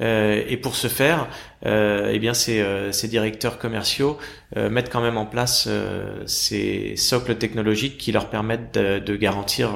Euh, 0.00 0.42
et 0.48 0.56
pour 0.56 0.74
ce 0.74 0.88
faire, 0.88 1.28
euh, 1.66 2.10
eh 2.12 2.18
bien 2.18 2.34
ces, 2.34 2.60
euh, 2.60 2.90
ces 2.92 3.08
directeurs 3.08 3.58
commerciaux 3.58 4.18
euh, 4.56 4.68
mettent 4.70 4.90
quand 4.90 5.02
même 5.02 5.16
en 5.16 5.26
place 5.26 5.66
euh, 5.68 6.22
ces 6.26 6.96
socles 6.96 7.36
technologiques 7.36 7.98
qui 7.98 8.10
leur 8.10 8.30
permettent 8.30 8.74
de, 8.74 8.98
de 8.98 9.16
garantir 9.16 9.70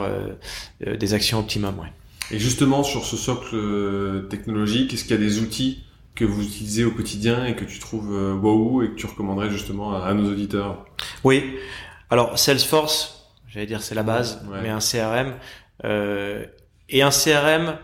des 0.85 1.15
actions 1.15 1.39
optimum. 1.39 1.79
Ouais. 1.79 1.93
Et 2.33 2.39
justement 2.39 2.83
sur 2.83 3.05
ce 3.05 3.17
socle 3.17 4.27
technologique, 4.29 4.93
est-ce 4.95 5.05
qu'il 5.05 5.13
y 5.13 5.19
a 5.19 5.23
des 5.23 5.39
outils 5.39 5.85
que 6.15 6.25
vous 6.25 6.43
utilisez 6.43 6.85
au 6.85 6.91
quotidien 6.91 7.45
et 7.45 7.55
que 7.55 7.65
tu 7.65 7.79
trouves 7.79 8.11
wow 8.43 8.83
et 8.83 8.89
que 8.89 8.95
tu 8.95 9.07
recommanderais 9.07 9.51
justement 9.51 9.95
à, 9.95 10.07
à 10.07 10.15
nos 10.15 10.31
auditeurs? 10.31 10.87
Oui. 11.25 11.57
Alors 12.11 12.39
Salesforce, 12.39 13.31
j'allais 13.49 13.67
dire 13.67 13.83
c'est 13.83 13.95
la 13.95 14.03
base, 14.03 14.43
Ouais. 14.51 14.59
mais 14.63 14.71
un 14.71 14.79
CRM 14.81 15.35
euh, 15.85 16.45
et 16.89 17.03
un 17.03 17.11
CRM 17.11 17.77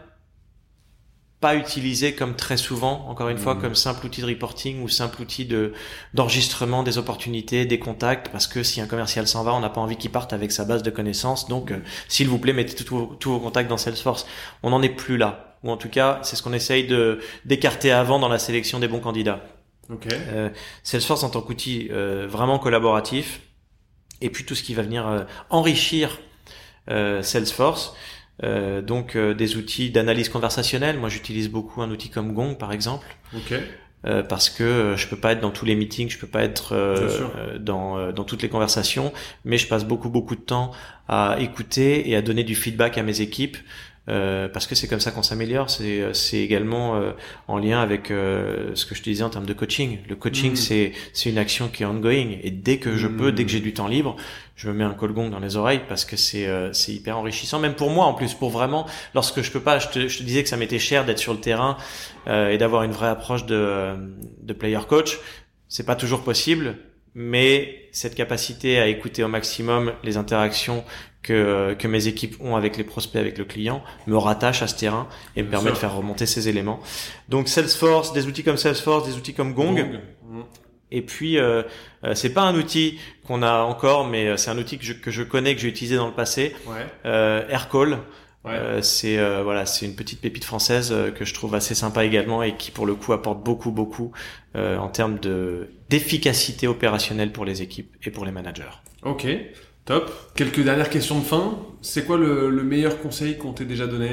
pas 1.43 1.55
utilisé 1.57 2.15
comme 2.15 2.35
très 2.37 2.57
souvent, 2.57 3.07
encore 3.11 3.29
une 3.29 3.37
fois, 3.37 3.55
Mhm. 3.57 3.61
comme 3.61 3.75
simple 3.75 4.07
outil 4.07 4.23
de 4.23 4.27
reporting 4.27 4.83
ou 4.83 4.89
simple 4.89 5.21
outil 5.21 5.45
de 5.45 5.75
d'enregistrement 6.15 6.83
des 6.83 6.97
opportunités, 6.97 7.67
des 7.67 7.79
contacts, 7.79 8.31
parce 8.31 8.47
que 8.47 8.63
si 8.63 8.81
un 8.81 8.87
commercial 8.87 9.27
s'en 9.29 9.43
va, 9.45 9.53
on 9.53 9.61
n'a 9.61 9.69
pas 9.69 9.81
envie 9.83 9.97
qu'il 9.97 10.11
parte 10.11 10.33
avec 10.33 10.53
sa 10.53 10.65
base 10.65 10.83
de 10.83 10.91
connaissances. 10.91 11.49
Donc, 11.49 11.71
euh, 11.73 11.81
s'il 12.09 12.29
vous 12.29 12.39
plaît, 12.39 12.55
mettez 12.55 12.83
tous 12.83 12.97
vos- 13.29 13.41
contacts 13.41 13.69
dans 13.69 13.77
Salesforce. 13.77 14.25
On 14.63 14.71
n'en 14.71 14.81
est 14.81 14.89
plus 14.89 15.19
là, 15.19 15.57
ou 15.65 15.71
en 15.71 15.77
tout 15.77 15.91
cas, 15.91 16.21
c'est 16.23 16.37
ce 16.37 16.43
qu'on 16.43 16.53
essaye 16.55 16.87
de 16.87 17.21
d'écarter 17.45 17.91
avant 17.93 18.19
dans 18.19 18.29
la 18.31 18.39
sélection 18.39 18.79
des 18.79 18.89
bons 18.89 19.01
candidats. 19.01 19.41
Ok. 19.91 20.07
Euh, 20.13 20.49
Salesforce 20.85 21.23
en 21.25 21.29
tant 21.31 21.43
qu'outil 21.43 21.89
euh, 21.91 22.27
vraiment 22.31 22.59
collaboratif, 22.59 23.41
et 24.21 24.31
puis 24.31 24.45
tout 24.45 24.55
ce 24.55 24.63
qui 24.63 24.75
va 24.75 24.83
venir 24.83 25.07
euh, 25.09 25.25
enrichir 25.51 26.21
euh, 26.91 27.23
Salesforce. 27.23 27.95
Euh, 28.43 28.83
donc 28.83 29.15
euh, 29.15 29.35
des 29.35 29.57
outils 29.57 29.91
d'analyse 29.91 30.29
conversationnelle. 30.29 30.99
Moi, 30.99 31.09
j'utilise 31.09 31.49
beaucoup 31.51 31.83
un 31.83 31.91
outil 31.91 32.09
comme 32.11 32.33
Gong, 32.33 32.57
par 32.57 32.73
exemple, 32.73 33.07
Ok. 33.37 33.53
euh, 34.07 34.23
parce 34.23 34.51
que 34.51 34.65
euh, 34.65 34.97
je 34.97 35.07
peux 35.07 35.17
pas 35.19 35.33
être 35.33 35.41
dans 35.41 35.51
tous 35.51 35.65
les 35.65 35.77
meetings, 35.77 36.09
je 36.11 36.19
peux 36.19 36.27
pas 36.27 36.43
être 36.43 36.69
sûr. 37.09 37.31
euh, 37.37 37.59
dans 37.59 37.99
euh, 37.99 38.13
dans 38.13 38.25
toutes 38.25 38.43
les 38.43 38.49
conversations, 38.49 39.13
mais 39.45 39.59
je 39.59 39.69
passe 39.69 39.85
beaucoup 39.85 40.09
beaucoup 40.09 40.35
de 40.35 40.41
temps 40.41 40.73
à 41.09 41.37
écouter 41.41 42.09
et 42.11 42.17
à 42.17 42.23
donner 42.23 42.43
du 42.43 42.55
feedback 42.55 42.99
à 42.99 43.03
mes 43.03 43.21
équipes. 43.21 43.59
Euh, 44.09 44.49
parce 44.49 44.67
que 44.67 44.75
c'est 44.75 44.89
comme 44.89 45.01
ça 45.01 45.13
qu'on 45.13 45.23
s'améliore. 45.23 45.71
C'est 45.71 46.01
euh, 46.01 46.13
c'est 46.13 46.39
également 46.39 46.97
euh, 46.97 47.13
en 47.47 47.59
lien 47.59 47.81
avec 47.81 48.11
euh, 48.11 48.73
ce 48.75 48.85
que 48.87 48.95
je 48.95 49.01
te 49.03 49.09
disais 49.11 49.23
en 49.23 49.31
termes 49.31 49.47
de 49.47 49.53
coaching. 49.53 49.99
Le 50.09 50.17
coaching 50.17 50.51
Mhm. 50.51 50.57
c'est 50.57 50.93
c'est 51.13 51.31
une 51.31 51.39
action 51.39 51.69
qui 51.69 51.85
est 51.85 51.87
ongoing 51.87 52.37
et 52.43 52.51
dès 52.51 52.79
que 52.79 52.97
je 52.97 53.07
peux, 53.07 53.31
dès 53.33 53.45
que 53.45 53.51
j'ai 53.51 53.61
du 53.61 53.73
temps 53.75 53.87
libre, 53.89 54.17
je 54.57 54.69
me 54.69 54.75
mets 54.75 54.85
un 54.85 54.95
colgong 54.95 55.31
dans 55.31 55.39
les 55.39 55.57
oreilles 55.57 55.83
parce 55.89 56.05
que 56.05 56.17
c'est 56.17 56.47
euh, 56.49 56.73
c'est 56.73 56.93
hyper 56.93 57.17
enrichissant, 57.17 57.59
même 57.61 57.75
pour 57.75 57.91
moi 57.91 58.07
en 58.07 58.15
plus, 58.15 58.35
pour 58.35 58.51
vraiment 58.51 58.87
lorsque 59.15 59.41
je 59.43 59.51
peux 59.53 59.61
pas. 59.61 59.79
Je 59.79 59.89
te, 59.89 60.09
je 60.09 60.19
te 60.19 60.23
disais 60.25 60.43
que 60.43 60.49
ça 60.49 60.57
m'était 60.57 60.81
cher 60.81 61.05
d'être 61.05 61.19
sur 61.21 61.33
le 61.33 61.41
terrain 61.41 61.77
euh, 62.27 62.51
et 62.51 62.59
d'avoir 62.59 62.83
une 62.83 62.93
vraie 62.93 63.09
approche 63.09 63.47
de 63.47 63.95
de 64.43 64.53
player 64.53 64.81
coach. 64.89 65.19
C'est 65.69 65.87
pas 65.87 65.97
toujours 65.97 66.23
possible, 66.23 66.77
mais 67.15 67.89
cette 67.93 68.15
capacité 68.15 68.79
à 68.79 68.89
écouter 68.89 69.23
au 69.25 69.29
maximum 69.29 69.93
les 70.03 70.17
interactions 70.17 70.85
que, 71.23 71.75
que 71.79 71.87
mes 71.89 72.09
équipes 72.09 72.37
ont 72.41 72.57
avec 72.57 72.77
les 72.77 72.85
prospects, 72.85 73.21
avec 73.21 73.39
le 73.39 73.45
client, 73.45 73.83
me 74.07 74.17
rattache 74.17 74.63
à 74.63 74.67
ce 74.67 74.77
terrain 74.77 75.07
et 75.37 75.43
me 75.43 75.49
permet 75.51 75.71
de 75.71 75.77
faire 75.77 75.95
remonter 75.95 76.27
ces 76.27 76.49
éléments. 76.49 76.81
Donc 77.29 77.49
Salesforce, 77.49 78.13
des 78.13 78.27
outils 78.27 78.43
comme 78.43 78.57
Salesforce, 78.57 79.07
des 79.09 79.17
outils 79.17 79.35
comme 79.35 79.55
Gong. 79.55 80.01
Et 80.95 81.01
puis, 81.01 81.39
euh, 81.39 81.63
euh, 82.05 82.15
c'est 82.15 82.35
pas 82.35 82.43
un 82.43 82.55
outil 82.55 82.99
qu'on 83.27 83.43
a 83.43 83.61
encore, 83.63 84.07
mais 84.07 84.27
euh, 84.27 84.37
c'est 84.37 84.51
un 84.51 84.59
outil 84.59 84.77
que 84.77 84.85
je, 84.85 84.93
que 84.93 85.11
je 85.11 85.23
connais, 85.23 85.55
que 85.55 85.61
j'ai 85.63 85.69
utilisé 85.69 85.97
dans 85.97 86.07
le 86.07 86.13
passé. 86.13 86.55
Ouais. 86.67 86.85
Euh, 87.07 87.49
Aircall, 87.49 87.99
Ouais. 88.45 88.55
euh, 88.55 88.83
c'est 88.83 89.19
euh, 89.19 89.43
voilà, 89.45 89.67
c'est 89.67 89.87
une 89.87 89.95
petite 89.95 90.21
pépite 90.21 90.43
française 90.45 90.91
euh, 90.91 91.13
que 91.13 91.25
je 91.25 91.33
trouve 91.33 91.55
assez 91.55 91.77
sympa 91.77 92.05
également 92.05 92.43
et 92.43 92.57
qui 92.57 92.73
pour 92.73 92.87
le 92.87 92.97
coup 92.97 93.13
apporte 93.13 93.41
beaucoup 93.45 93.71
beaucoup 93.71 94.11
euh, 94.57 94.77
en 94.79 94.89
termes 94.89 95.21
de 95.21 95.71
d'efficacité 95.91 96.67
opérationnelle 96.67 97.31
pour 97.31 97.45
les 97.45 97.63
équipes 97.63 97.95
et 98.03 98.11
pour 98.11 98.25
les 98.25 98.33
managers. 98.33 98.65
Ok. 99.05 99.29
Top. 99.85 100.11
Quelques 100.35 100.61
dernières 100.63 100.91
questions 100.91 101.19
de 101.19 101.25
fin. 101.25 101.59
C'est 101.81 102.05
quoi 102.05 102.17
le, 102.17 102.51
le 102.51 102.63
meilleur 102.63 103.01
conseil 103.01 103.37
qu'on 103.39 103.53
t'ait 103.53 103.65
déjà 103.65 103.87
donné? 103.87 104.11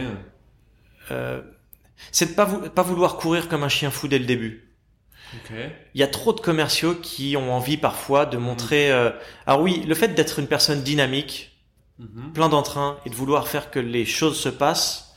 Euh, 1.11 1.41
c'est 2.11 2.31
de 2.31 2.33
pas 2.33 2.45
vou- 2.45 2.69
pas 2.69 2.81
vouloir 2.81 3.17
courir 3.17 3.47
comme 3.49 3.63
un 3.63 3.69
chien 3.69 3.91
fou 3.91 4.07
dès 4.07 4.19
le 4.19 4.25
début. 4.25 4.65
Ok. 5.35 5.51
Il 5.93 5.99
y 5.99 6.03
a 6.03 6.07
trop 6.07 6.33
de 6.33 6.39
commerciaux 6.39 6.95
qui 6.95 7.35
ont 7.37 7.53
envie 7.53 7.77
parfois 7.77 8.25
de 8.25 8.37
montrer. 8.37 8.91
euh, 8.91 9.11
Alors 9.45 9.61
oui, 9.61 9.83
le 9.87 9.93
fait 9.93 10.09
d'être 10.09 10.39
une 10.39 10.47
personne 10.47 10.81
dynamique, 10.81 11.55
Mhm. 11.99 12.31
plein 12.33 12.49
d'entrain 12.49 12.97
et 13.05 13.09
de 13.09 13.15
vouloir 13.15 13.47
faire 13.47 13.69
que 13.69 13.77
les 13.79 14.05
choses 14.05 14.39
se 14.39 14.49
passent, 14.49 15.13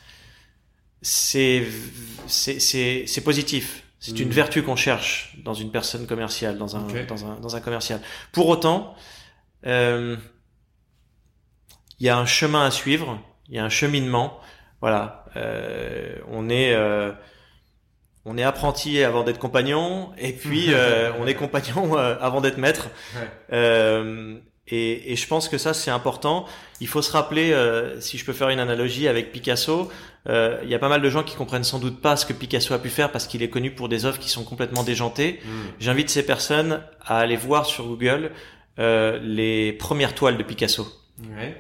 c'est 1.01 1.67
c'est 2.27 3.25
positif. 3.25 3.85
C'est 4.01 4.19
une 4.19 4.29
Mhm. 4.29 4.35
vertu 4.35 4.63
qu'on 4.65 4.77
cherche 4.77 5.37
dans 5.45 5.55
une 5.55 5.71
personne 5.71 6.07
commerciale, 6.07 6.59
dans 6.59 6.77
un 6.77 6.83
dans 7.09 7.25
un 7.25 7.37
dans 7.41 7.57
un 7.57 7.61
commercial. 7.61 8.01
Pour 8.33 8.49
autant, 8.49 8.95
euh, 9.67 10.17
il 12.01 12.07
y 12.07 12.09
a 12.09 12.17
un 12.17 12.27
chemin 12.27 12.65
à 12.67 12.71
suivre, 12.71 13.19
il 13.49 13.57
y 13.57 13.59
a 13.59 13.65
un 13.65 13.69
cheminement. 13.69 14.39
Voilà, 14.81 15.25
euh, 15.37 16.17
on 16.31 16.49
est 16.49 16.75
euh, 16.75 17.13
on 18.25 18.39
est 18.39 18.43
apprenti 18.43 19.03
avant 19.03 19.25
d'être 19.25 19.39
compagnon, 19.39 20.11
et 20.19 20.33
puis 20.33 20.67
euh, 20.75 21.13
on 21.19 21.27
est 21.27 21.35
compagnon 21.35 21.97
euh, 21.99 22.17
avant 22.21 22.41
d'être 22.41 22.59
maître. 22.59 22.89
Euh, 23.53 24.39
et, 24.69 25.13
et 25.13 25.17
je 25.17 25.27
pense 25.27 25.49
que 25.49 25.59
ça 25.59 25.75
c'est 25.75 25.91
important. 25.91 26.47
Il 26.81 26.87
faut 26.89 27.03
se 27.03 27.13
rappeler, 27.13 27.53
euh, 27.53 28.01
si 28.01 28.17
je 28.19 28.25
peux 28.25 28.33
faire 28.33 28.49
une 28.49 28.61
analogie 28.61 29.09
avec 29.09 29.33
Picasso, 29.33 29.91
euh, 30.29 30.61
il 30.63 30.69
y 30.71 30.75
a 30.75 30.79
pas 30.79 30.89
mal 30.89 31.03
de 31.03 31.11
gens 31.11 31.25
qui 31.25 31.35
comprennent 31.35 31.65
sans 31.65 31.81
doute 31.81 32.01
pas 32.01 32.17
ce 32.17 32.25
que 32.27 32.33
Picasso 32.33 32.73
a 32.73 32.79
pu 32.79 32.89
faire 32.89 33.11
parce 33.11 33.27
qu'il 33.27 33.43
est 33.43 33.51
connu 33.51 33.73
pour 33.73 33.89
des 33.89 34.05
œuvres 34.05 34.21
qui 34.21 34.29
sont 34.29 34.45
complètement 34.45 34.85
déjantées. 34.85 35.41
Mm. 35.45 35.49
J'invite 35.81 36.11
ces 36.11 36.25
personnes 36.25 36.81
à 37.05 37.19
aller 37.19 37.37
voir 37.37 37.67
sur 37.67 37.85
Google 37.87 38.31
euh, 38.79 39.19
les 39.23 39.73
premières 39.73 40.15
toiles 40.15 40.39
de 40.39 40.43
Picasso 40.45 40.87
Ouais. 41.37 41.57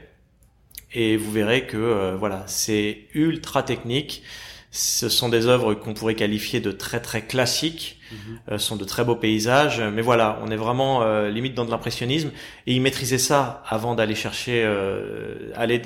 Et 0.94 1.16
vous 1.16 1.30
verrez 1.32 1.66
que 1.66 1.76
euh, 1.76 2.16
voilà, 2.16 2.44
c'est 2.46 3.06
ultra 3.14 3.62
technique. 3.62 4.22
Ce 4.74 5.10
sont 5.10 5.28
des 5.28 5.46
œuvres 5.48 5.74
qu'on 5.74 5.92
pourrait 5.92 6.14
qualifier 6.14 6.60
de 6.60 6.72
très 6.72 7.00
très 7.00 7.22
classiques. 7.22 7.98
Mhm. 8.10 8.18
Euh, 8.50 8.58
ce 8.58 8.66
sont 8.66 8.76
de 8.76 8.84
très 8.84 9.04
beaux 9.04 9.16
paysages, 9.16 9.80
mais 9.80 10.00
voilà, 10.02 10.38
on 10.42 10.50
est 10.50 10.56
vraiment 10.56 11.02
euh, 11.02 11.28
limite 11.28 11.54
dans 11.54 11.64
de 11.66 11.70
l'impressionnisme. 11.70 12.30
Et 12.66 12.72
il 12.74 12.80
maîtrisait 12.80 13.18
ça 13.18 13.62
avant 13.68 13.94
d'aller 13.94 14.14
chercher, 14.14 14.62
euh, 14.64 15.50
aller 15.56 15.82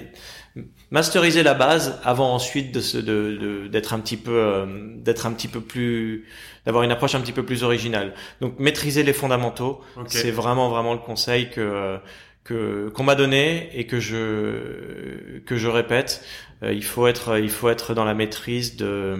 masteriser 0.90 1.42
la 1.42 1.54
base 1.54 1.98
avant 2.04 2.32
ensuite 2.34 2.72
de 2.72 2.80
se, 2.80 2.96
de, 2.96 3.36
de- 3.40 3.66
d'être 3.68 3.92
un 3.92 4.00
petit 4.00 4.16
peu, 4.16 4.32
euh, 4.32 4.66
d'être 4.96 5.26
un 5.26 5.32
petit 5.32 5.48
peu 5.48 5.60
plus, 5.60 6.26
d'avoir 6.64 6.84
une 6.84 6.90
approche 6.92 7.14
un 7.14 7.20
petit 7.20 7.32
peu 7.32 7.44
plus 7.44 7.62
originale. 7.64 8.14
Donc 8.40 8.58
maîtriser 8.58 9.02
les 9.02 9.12
fondamentaux, 9.12 9.80
Ok. 9.96 10.06
c'est 10.08 10.30
vraiment 10.30 10.68
vraiment 10.70 10.92
le 10.94 11.00
conseil 11.00 11.50
que 11.50 11.60
euh, 11.60 11.98
que 12.46 12.88
qu'on 12.94 13.04
m'a 13.04 13.14
donné 13.14 13.68
et 13.74 13.86
que 13.86 14.00
je 14.00 15.40
que 15.40 15.56
je 15.56 15.68
répète. 15.68 16.24
Euh, 16.62 16.72
il 16.72 16.84
faut 16.84 17.06
être 17.06 17.38
il 17.38 17.50
faut 17.50 17.68
être 17.68 17.94
dans 17.94 18.04
la 18.04 18.14
maîtrise 18.14 18.76
de 18.76 18.86
euh, 18.86 19.16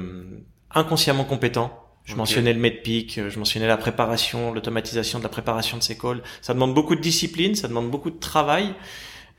inconsciemment 0.71 1.25
compétent. 1.25 1.83
Je 2.05 2.15
mentionnais 2.15 2.53
le 2.53 2.61
medpic, 2.61 3.19
euh, 3.19 3.31
je 3.31 3.39
mentionnais 3.39 3.67
la 3.67 3.77
préparation, 3.77 4.53
l'automatisation 4.53 5.19
de 5.19 5.25
la 5.25 5.29
préparation 5.29 5.77
de 5.77 5.83
ces 5.83 5.99
calls. 5.99 6.23
Ça 6.41 6.55
demande 6.55 6.73
beaucoup 6.73 6.95
de 6.95 7.01
discipline, 7.01 7.57
ça 7.57 7.67
demande 7.67 7.91
beaucoup 7.91 8.11
de 8.11 8.19
travail. 8.19 8.75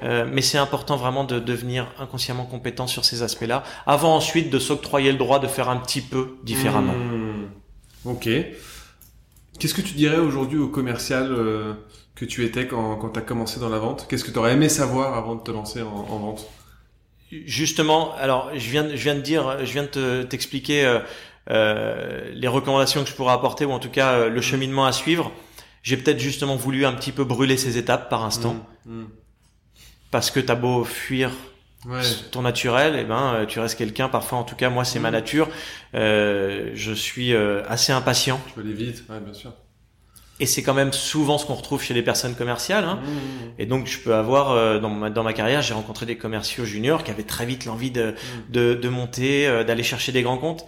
Euh, 0.04 0.28
mais 0.32 0.42
c'est 0.42 0.60
important 0.60 0.96
vraiment 0.96 1.24
de 1.24 1.40
devenir 1.40 1.92
inconsciemment 1.98 2.46
compétent 2.46 2.86
sur 2.86 3.04
ces 3.04 3.24
aspects-là, 3.24 3.64
avant 3.88 4.16
ensuite 4.16 4.52
de 4.52 4.60
s'octroyer 4.60 5.12
le 5.12 5.18
droit 5.18 5.40
de 5.40 5.48
faire 5.48 5.70
un 5.70 5.78
petit 5.78 6.02
peu 6.02 6.36
différemment. 6.44 6.94
Mm. 6.94 8.10
Ok. 8.10 8.30
Qu'est-ce 9.60 9.74
que 9.74 9.82
tu 9.82 9.96
dirais 9.96 10.20
aujourd'hui 10.20 10.60
au 10.60 10.68
commercial 10.68 11.32
euh, 11.32 11.74
que 12.18 12.26
tu 12.26 12.44
étais 12.44 12.68
quand, 12.68 12.96
quand 12.98 13.10
tu 13.10 13.20
as 13.20 13.22
commencé 13.22 13.60
dans 13.60 13.70
la 13.70 13.80
vente? 13.80 14.08
Qu'est-ce 14.10 14.24
que 14.26 14.32
tu 14.32 14.40
aurais 14.40 14.54
aimé 14.54 14.68
savoir 14.70 15.16
avant 15.16 15.36
de 15.36 15.42
te 15.44 15.52
lancer 15.52 15.82
en, 15.84 15.88
en 15.96 16.18
vente? 16.20 16.46
Justement, 17.32 18.14
alors 18.16 18.50
je 18.56 18.70
viens, 18.70 18.90
je 18.90 18.96
viens 19.04 19.16
de 19.16 19.22
dire, 19.22 19.60
je 19.66 19.72
viens 19.72 19.84
de 19.84 19.88
te- 19.88 20.24
t'expliquer 20.24 20.86
euh, 20.86 21.00
euh, 21.52 22.32
les 22.34 22.48
recommandations 22.48 23.04
que 23.04 23.10
je 23.10 23.14
pourrais 23.16 23.34
apporter 23.34 23.66
ou 23.66 23.72
en 23.72 23.80
tout 23.80 23.90
cas 23.90 24.14
euh, 24.14 24.30
le 24.30 24.42
cheminement 24.42 24.86
à 24.86 24.92
suivre. 24.94 25.32
J'ai 25.84 25.98
peut-être 25.98 26.20
justement 26.20 26.56
voulu 26.56 26.86
un 26.86 26.94
petit 26.94 27.12
peu 27.12 27.24
brûler 27.24 27.58
ces 27.58 27.78
étapes 27.78 28.10
par 28.10 28.24
instant 28.26 28.56
Mm. 28.86 29.04
parce 30.12 30.32
que 30.32 30.40
t'as 30.40 30.56
beau 30.56 30.84
fuir 30.86 31.32
Mm. 31.86 31.92
Ouais. 31.92 32.02
ton 32.32 32.42
naturel, 32.42 32.96
et 32.96 33.04
ben 33.04 33.34
euh, 33.36 33.46
tu 33.46 33.60
restes 33.60 33.78
quelqu'un. 33.78 34.10
Parfois, 34.10 34.40
en 34.40 34.44
tout 34.44 34.56
cas, 34.56 34.70
moi 34.70 34.84
c'est 34.86 35.00
ma 35.00 35.10
Mm. 35.10 35.14
nature. 35.14 35.50
Je 35.94 36.94
suis 36.96 37.36
assez 37.36 37.92
impatient 37.92 38.40
Tu 38.54 38.60
veux 38.60 38.66
aller 38.66 38.74
vite, 38.74 39.04
ouais, 39.10 39.20
bien 39.20 39.34
sûr. 39.34 39.54
Et 40.40 40.46
c'est 40.46 40.62
quand 40.62 40.74
même 40.74 40.94
souvent 40.94 41.38
ce 41.38 41.46
qu'on 41.46 41.56
retrouve 41.56 41.82
chez 41.82 41.94
les 41.94 42.04
personnes 42.04 42.36
commerciales. 42.36 42.84
Hein. 42.84 43.00
Mm. 43.04 43.60
Et 43.60 43.66
donc, 43.66 43.88
je 43.88 44.00
peux 44.00 44.14
avoir 44.14 44.52
euh, 44.52 44.80
dans 44.80 44.90
ma, 44.90 45.10
dans 45.10 45.24
ma 45.24 45.34
carrière, 45.34 45.62
j'ai 45.62 45.74
rencontré 45.74 46.06
des 46.06 46.18
commerciaux 46.18 46.66
juniors 46.66 47.04
qui 47.04 47.12
avaient 47.12 47.24
très 47.24 47.46
vite 47.46 47.66
l'envie 47.66 47.92
de, 47.92 48.14
de, 48.50 48.74
de 48.76 48.90
monter, 48.90 49.48
euh, 49.48 49.64
d'aller 49.64 49.84
chercher 49.84 50.12
des 50.12 50.22
grands 50.22 50.38
comptes. 50.38 50.66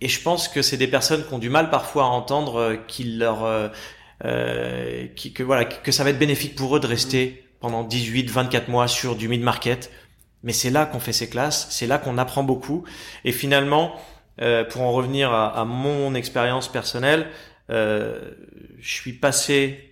Et 0.00 0.08
je 0.08 0.22
pense 0.22 0.48
que 0.48 0.62
c'est 0.62 0.76
des 0.76 0.86
personnes 0.86 1.26
qui 1.26 1.34
ont 1.34 1.38
du 1.38 1.50
mal 1.50 1.70
parfois 1.70 2.04
à 2.04 2.06
entendre 2.06 2.56
euh, 2.56 2.76
qu'il 2.76 3.18
leur, 3.18 3.44
euh, 3.44 3.68
euh, 4.24 5.06
qui, 5.14 5.32
que 5.32 5.42
voilà, 5.42 5.64
que 5.64 5.92
ça 5.92 6.04
va 6.04 6.10
être 6.10 6.18
bénéfique 6.18 6.54
pour 6.54 6.76
eux 6.76 6.80
de 6.80 6.86
rester 6.86 7.44
pendant 7.60 7.84
18, 7.84 8.30
24 8.30 8.68
mois 8.68 8.88
sur 8.88 9.16
du 9.16 9.28
mid 9.28 9.42
market. 9.42 9.90
Mais 10.42 10.52
c'est 10.54 10.70
là 10.70 10.86
qu'on 10.86 11.00
fait 11.00 11.12
ses 11.12 11.28
classes, 11.28 11.66
c'est 11.70 11.86
là 11.86 11.98
qu'on 11.98 12.16
apprend 12.16 12.42
beaucoup. 12.42 12.84
Et 13.24 13.32
finalement, 13.32 13.94
euh, 14.40 14.64
pour 14.64 14.82
en 14.82 14.92
revenir 14.92 15.32
à, 15.32 15.48
à 15.48 15.64
mon 15.66 16.14
expérience 16.14 16.68
personnelle, 16.68 17.26
je 17.70 18.90
suis 18.94 19.12
passé 19.12 19.86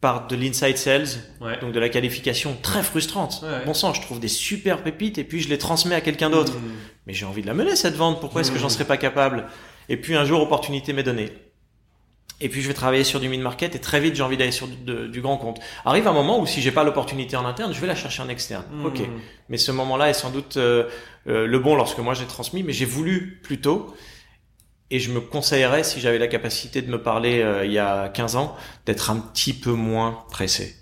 par 0.00 0.26
de 0.26 0.36
l'inside 0.36 0.76
sales, 0.76 1.06
Ouais. 1.40 1.58
donc 1.60 1.72
de 1.72 1.80
la 1.80 1.88
qualification 1.88 2.56
très 2.60 2.82
frustrante. 2.82 3.40
Ouais. 3.42 3.64
Bon 3.64 3.72
sang, 3.72 3.94
je 3.94 4.02
trouve 4.02 4.20
des 4.20 4.28
super 4.28 4.82
pépites 4.82 5.16
et 5.16 5.24
puis 5.24 5.40
je 5.40 5.48
les 5.48 5.56
transmets 5.56 5.94
à 5.94 6.02
quelqu'un 6.02 6.28
d'autre. 6.28 6.52
Mm. 6.58 6.72
Mais 7.06 7.14
j'ai 7.14 7.24
envie 7.24 7.40
de 7.40 7.46
la 7.46 7.54
mener 7.54 7.74
cette 7.74 7.94
vente, 7.94 8.20
pourquoi 8.20 8.42
est-ce 8.42 8.50
que 8.52 8.58
j'en 8.58 8.66
Mhm. 8.66 8.70
serais 8.70 8.84
pas 8.84 8.96
capable? 8.98 9.46
Et 9.88 9.96
puis 9.96 10.14
un 10.14 10.24
jour, 10.26 10.42
opportunité 10.42 10.92
m'est 10.92 11.02
donnée. 11.02 11.32
Et 12.40 12.48
puis 12.50 12.60
je 12.60 12.68
vais 12.68 12.74
travailler 12.74 13.04
sur 13.04 13.20
du 13.20 13.28
mid-market 13.28 13.74
et 13.76 13.78
très 13.78 14.00
vite 14.00 14.14
j'ai 14.16 14.22
envie 14.22 14.36
d'aller 14.36 14.50
sur 14.52 14.66
du, 14.66 14.76
de- 14.76 15.06
du 15.06 15.22
grand 15.22 15.38
compte. 15.38 15.60
Arrive 15.86 16.06
un 16.08 16.12
moment 16.12 16.38
où 16.40 16.46
si 16.46 16.60
j'ai 16.60 16.72
pas 16.72 16.84
l'opportunité 16.84 17.36
en 17.36 17.46
interne, 17.46 17.72
je 17.72 17.80
vais 17.80 17.86
la 17.86 17.94
chercher 17.94 18.22
en 18.22 18.28
externe. 18.28 18.64
Mm. 18.72 18.86
Ok. 18.86 19.00
Mais 19.48 19.56
ce 19.56 19.72
moment-là 19.72 20.10
est 20.10 20.14
sans 20.14 20.30
doute 20.30 20.58
euh, 20.58 20.84
euh, 21.28 21.46
le 21.46 21.58
bon 21.60 21.76
lorsque 21.76 21.98
moi 22.00 22.12
j'ai 22.12 22.26
transmis, 22.26 22.62
mais 22.62 22.72
j'ai 22.74 22.84
voulu 22.84 23.40
plus 23.42 23.58
tôt. 23.60 23.94
Et 24.94 25.00
je 25.00 25.10
me 25.10 25.20
conseillerais, 25.20 25.82
si 25.82 25.98
j'avais 25.98 26.20
la 26.20 26.28
capacité 26.28 26.80
de 26.80 26.88
me 26.88 27.02
parler 27.02 27.42
euh, 27.42 27.66
il 27.66 27.72
y 27.72 27.80
a 27.80 28.08
15 28.08 28.36
ans, 28.36 28.54
d'être 28.86 29.10
un 29.10 29.16
petit 29.16 29.52
peu 29.52 29.72
moins 29.72 30.20
pressé. 30.30 30.76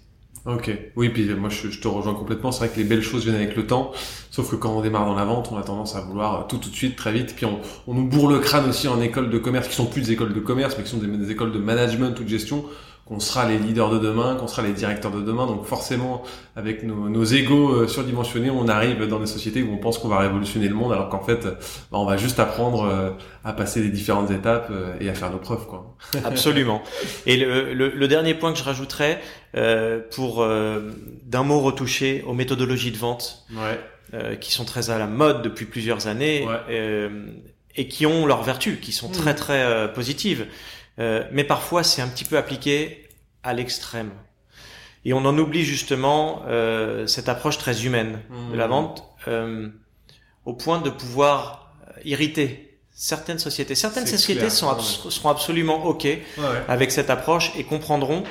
Ok. 0.44 0.70
Oui, 0.96 1.08
puis 1.08 1.24
moi 1.34 1.48
je, 1.48 1.68
te 1.80 1.88
rejoins 1.88 2.12
complètement. 2.12 2.52
C'est 2.52 2.66
vrai 2.66 2.68
que 2.68 2.76
les 2.76 2.84
belles 2.84 3.00
choses 3.00 3.24
viennent 3.24 3.36
avec 3.36 3.56
le 3.56 3.66
temps. 3.66 3.90
Sauf 4.30 4.50
que 4.50 4.56
quand 4.56 4.76
on 4.76 4.82
démarre 4.82 5.06
dans 5.06 5.14
la 5.14 5.24
vente, 5.24 5.48
on 5.50 5.56
a 5.56 5.62
tendance 5.62 5.96
à 5.96 6.02
vouloir 6.02 6.46
tout 6.46 6.58
de 6.58 6.64
suite, 6.66 6.94
très 6.94 7.10
vite. 7.10 7.34
Puis 7.34 7.46
on, 7.46 7.58
nous 7.86 8.04
bourre 8.04 8.28
le 8.28 8.38
crâne 8.38 8.68
aussi 8.68 8.86
en 8.86 9.00
écoles 9.00 9.30
de 9.30 9.38
commerce, 9.38 9.66
qui 9.66 9.74
sont 9.74 9.86
plus 9.86 10.02
des 10.02 10.12
écoles 10.12 10.34
de 10.34 10.40
commerce, 10.40 10.76
mais 10.76 10.84
qui 10.84 10.90
sont 10.90 10.98
des 10.98 11.30
écoles 11.30 11.52
de 11.52 11.58
management 11.58 12.14
ou 12.20 12.22
de 12.22 12.28
gestion, 12.28 12.66
qu'on 13.12 13.20
sera 13.20 13.46
les 13.46 13.58
leaders 13.58 13.90
de 13.90 13.98
demain, 13.98 14.36
qu'on 14.36 14.48
sera 14.48 14.62
les 14.62 14.72
directeurs 14.72 15.10
de 15.10 15.20
demain. 15.20 15.46
Donc 15.46 15.66
forcément, 15.66 16.22
avec 16.56 16.82
nos, 16.82 17.10
nos 17.10 17.24
égos 17.24 17.70
euh, 17.70 17.86
surdimensionnés, 17.86 18.48
on 18.48 18.68
arrive 18.68 19.06
dans 19.06 19.20
des 19.20 19.26
sociétés 19.26 19.62
où 19.62 19.70
on 19.70 19.76
pense 19.76 19.98
qu'on 19.98 20.08
va 20.08 20.18
révolutionner 20.18 20.66
le 20.66 20.74
monde, 20.74 20.92
alors 20.92 21.10
qu'en 21.10 21.20
fait, 21.20 21.44
bah, 21.44 21.98
on 21.98 22.06
va 22.06 22.16
juste 22.16 22.40
apprendre 22.40 22.84
euh, 22.84 23.10
à 23.44 23.52
passer 23.52 23.82
les 23.82 23.90
différentes 23.90 24.30
étapes 24.30 24.68
euh, 24.70 24.94
et 24.98 25.10
à 25.10 25.14
faire 25.14 25.30
nos 25.30 25.38
preuves. 25.38 25.66
Quoi. 25.66 25.94
Absolument. 26.24 26.82
Et 27.26 27.36
le, 27.36 27.74
le, 27.74 27.90
le, 27.90 28.08
dernier 28.08 28.32
point 28.32 28.52
que 28.52 28.58
je 28.58 28.64
rajouterais, 28.64 29.20
euh, 29.54 30.00
pour 30.10 30.46
d'un 30.46 31.42
mot 31.42 31.60
retouché 31.60 32.24
aux 32.26 32.32
méthodologies 32.32 32.92
de 32.92 32.96
vente, 32.96 33.44
ouais. 33.54 34.38
qui 34.38 34.52
sont 34.52 34.64
très 34.64 34.88
à 34.88 34.96
la 34.96 35.06
mode 35.06 35.42
depuis 35.42 35.66
plusieurs 35.66 36.06
années, 36.06 36.46
ouais. 36.46 37.10
et 37.76 37.88
qui 37.88 38.06
ont 38.06 38.24
leurs 38.24 38.42
vertus, 38.42 38.78
qui 38.80 38.92
sont 38.92 39.10
très 39.10 39.32
mmh. 39.32 39.36
très 39.36 39.92
positives. 39.92 40.46
Euh, 40.98 41.24
mais 41.32 41.44
parfois 41.44 41.82
c'est 41.82 42.02
un 42.02 42.08
petit 42.08 42.24
peu 42.24 42.36
appliqué 42.36 43.01
à 43.42 43.54
l'extrême. 43.54 44.10
Et 45.04 45.12
on 45.12 45.24
en 45.24 45.36
oublie 45.36 45.64
justement 45.64 46.42
euh, 46.46 47.06
cette 47.06 47.28
approche 47.28 47.58
très 47.58 47.84
humaine 47.84 48.20
de 48.52 48.56
la 48.56 48.66
mmh. 48.66 48.70
vente, 48.70 49.04
euh, 49.28 49.68
au 50.44 50.54
point 50.54 50.80
de 50.80 50.90
pouvoir 50.90 51.74
irriter 52.04 52.78
certaines 52.94 53.38
sociétés. 53.38 53.74
Certaines 53.74 54.06
sociétés 54.06 54.50
sont 54.50 54.78
seront 54.78 55.30
absolument 55.30 55.84
ok 55.84 56.04
ouais. 56.04 56.22
avec 56.68 56.92
cette 56.92 57.10
approche 57.10 57.52
et 57.56 57.64
comprendront. 57.64 58.22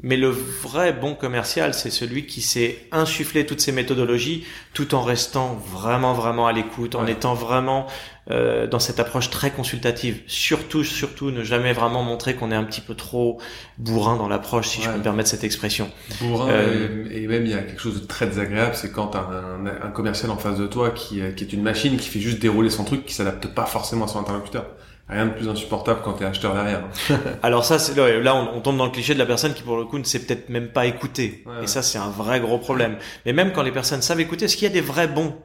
Mais 0.00 0.16
le 0.16 0.28
vrai 0.28 0.92
bon 0.92 1.14
commercial, 1.14 1.74
c'est 1.74 1.90
celui 1.90 2.26
qui 2.26 2.40
sait 2.40 2.86
insuffler 2.90 3.46
toutes 3.46 3.60
ces 3.60 3.70
méthodologies 3.70 4.44
tout 4.74 4.96
en 4.96 5.02
restant 5.02 5.54
vraiment, 5.54 6.12
vraiment 6.12 6.48
à 6.48 6.52
l'écoute, 6.52 6.96
en 6.96 7.06
étant 7.06 7.34
vraiment 7.34 7.86
euh, 8.30 8.66
dans 8.66 8.80
cette 8.80 8.98
approche 8.98 9.30
très 9.30 9.50
consultative. 9.50 10.22
Surtout, 10.26 10.82
surtout, 10.82 11.30
ne 11.30 11.44
jamais 11.44 11.72
vraiment 11.72 12.02
montrer 12.02 12.34
qu'on 12.34 12.50
est 12.50 12.56
un 12.56 12.64
petit 12.64 12.80
peu 12.80 12.94
trop 12.96 13.40
bourrin 13.78 14.16
dans 14.16 14.28
l'approche, 14.28 14.68
si 14.68 14.78
ouais. 14.78 14.86
je 14.86 14.90
peux 14.90 14.98
me 14.98 15.02
permettre 15.02 15.28
cette 15.28 15.44
expression. 15.44 15.88
Bourrin, 16.20 16.48
euh, 16.48 17.06
et, 17.10 17.22
et, 17.22 17.26
même 17.28 17.44
il 17.44 17.52
y 17.52 17.54
a 17.54 17.62
quelque 17.62 17.80
chose 17.80 18.00
de 18.00 18.06
très 18.06 18.26
désagréable, 18.26 18.74
c'est 18.74 18.90
quand 18.90 19.08
t'as 19.08 19.20
un, 19.20 19.66
un, 19.66 19.90
commercial 19.90 20.32
en 20.32 20.36
face 20.36 20.58
de 20.58 20.66
toi 20.66 20.90
qui, 20.90 21.20
euh, 21.20 21.30
qui 21.30 21.44
est 21.44 21.52
une 21.52 21.62
machine 21.62 21.96
qui 21.96 22.08
fait 22.08 22.20
juste 22.20 22.40
dérouler 22.40 22.70
son 22.70 22.82
truc, 22.82 23.04
qui 23.04 23.14
s'adapte 23.14 23.46
pas 23.48 23.66
forcément 23.66 24.06
à 24.06 24.08
son 24.08 24.18
interlocuteur. 24.18 24.66
Rien 25.12 25.26
de 25.26 25.32
plus 25.32 25.48
insupportable 25.48 26.00
quand 26.02 26.14
t'es 26.14 26.24
acheteur 26.24 26.54
derrière. 26.54 26.84
Alors 27.42 27.64
ça, 27.64 27.78
c'est 27.78 27.94
là, 27.94 28.34
on, 28.34 28.56
on, 28.56 28.60
tombe 28.60 28.78
dans 28.78 28.86
le 28.86 28.90
cliché 28.90 29.12
de 29.14 29.18
la 29.18 29.26
personne 29.26 29.52
qui 29.52 29.62
pour 29.62 29.76
le 29.76 29.84
coup 29.84 29.98
ne 29.98 30.04
sait 30.04 30.20
peut-être 30.20 30.48
même 30.48 30.68
pas 30.68 30.86
écouter. 30.86 31.44
Ouais, 31.46 31.64
et 31.64 31.66
ça, 31.66 31.82
c'est 31.82 31.98
un 31.98 32.08
vrai 32.08 32.40
gros 32.40 32.58
problème. 32.58 32.96
Mais 33.26 33.32
même 33.32 33.52
quand 33.52 33.62
les 33.62 33.72
personnes 33.72 34.02
savent 34.02 34.20
écouter, 34.20 34.46
est-ce 34.46 34.56
qu'il 34.56 34.66
y 34.66 34.70
a 34.70 34.74
des 34.74 34.80
vrais 34.80 35.08
bons 35.08 35.36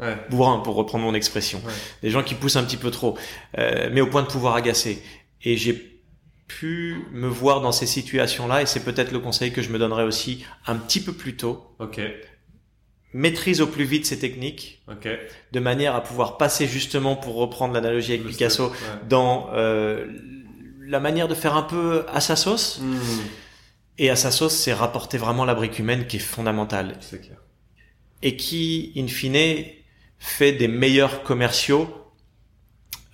Ouais. 0.00 0.16
bourrin 0.30 0.58
pour 0.58 0.74
reprendre 0.74 1.04
mon 1.04 1.14
expression? 1.14 1.62
Des 2.02 2.10
gens 2.10 2.22
qui 2.24 2.34
poussent 2.34 2.56
un 2.56 2.64
petit 2.64 2.76
peu 2.76 2.90
trop, 2.90 3.16
euh, 3.58 3.88
mais 3.92 4.00
au 4.00 4.06
point 4.08 4.22
de 4.22 4.26
pouvoir 4.26 4.56
agacer. 4.56 5.00
Et 5.42 5.56
j'ai 5.56 6.00
pu 6.48 6.96
me 7.12 7.28
voir 7.28 7.60
dans 7.60 7.72
ces 7.72 7.86
situations-là, 7.86 8.62
et 8.62 8.66
c'est 8.66 8.84
peut-être 8.84 9.12
le 9.12 9.20
conseil 9.20 9.52
que 9.52 9.62
je 9.62 9.70
me 9.70 9.78
donnerais 9.78 10.04
aussi 10.04 10.44
un 10.66 10.74
petit 10.74 11.00
peu 11.00 11.12
plus 11.12 11.36
tôt. 11.36 11.64
Ok. 11.78 12.00
Maîtrise 13.14 13.60
au 13.60 13.66
plus 13.66 13.84
vite 13.84 14.06
ces 14.06 14.18
techniques, 14.18 14.82
Ok. 14.88 15.08
de 15.52 15.60
manière 15.60 15.94
à 15.94 16.02
pouvoir 16.02 16.38
passer 16.38 16.66
justement, 16.66 17.14
pour 17.14 17.34
reprendre 17.34 17.74
l'analogie 17.74 18.12
avec 18.12 18.24
Le 18.24 18.30
Picasso, 18.30 18.68
step, 18.68 18.80
ouais. 18.80 19.08
dans 19.08 19.50
euh, 19.52 20.06
la 20.86 20.98
manière 20.98 21.28
de 21.28 21.34
faire 21.34 21.56
un 21.56 21.62
peu 21.62 22.04
à 22.08 22.20
sa 22.20 22.36
sauce. 22.36 22.80
Mmh. 22.80 22.96
Et 23.98 24.08
à 24.10 24.16
sa 24.16 24.30
sauce, 24.30 24.54
c'est 24.56 24.72
rapporter 24.72 25.18
vraiment 25.18 25.44
la 25.44 25.54
brique 25.54 25.78
humaine 25.78 26.06
qui 26.06 26.16
est 26.16 26.20
fondamentale. 26.20 26.96
C'est 27.00 27.20
clair. 27.20 27.36
Et 28.22 28.36
qui, 28.36 28.92
in 28.96 29.06
fine, 29.06 29.66
fait 30.18 30.52
des 30.52 30.68
meilleurs 30.68 31.22
commerciaux 31.22 31.94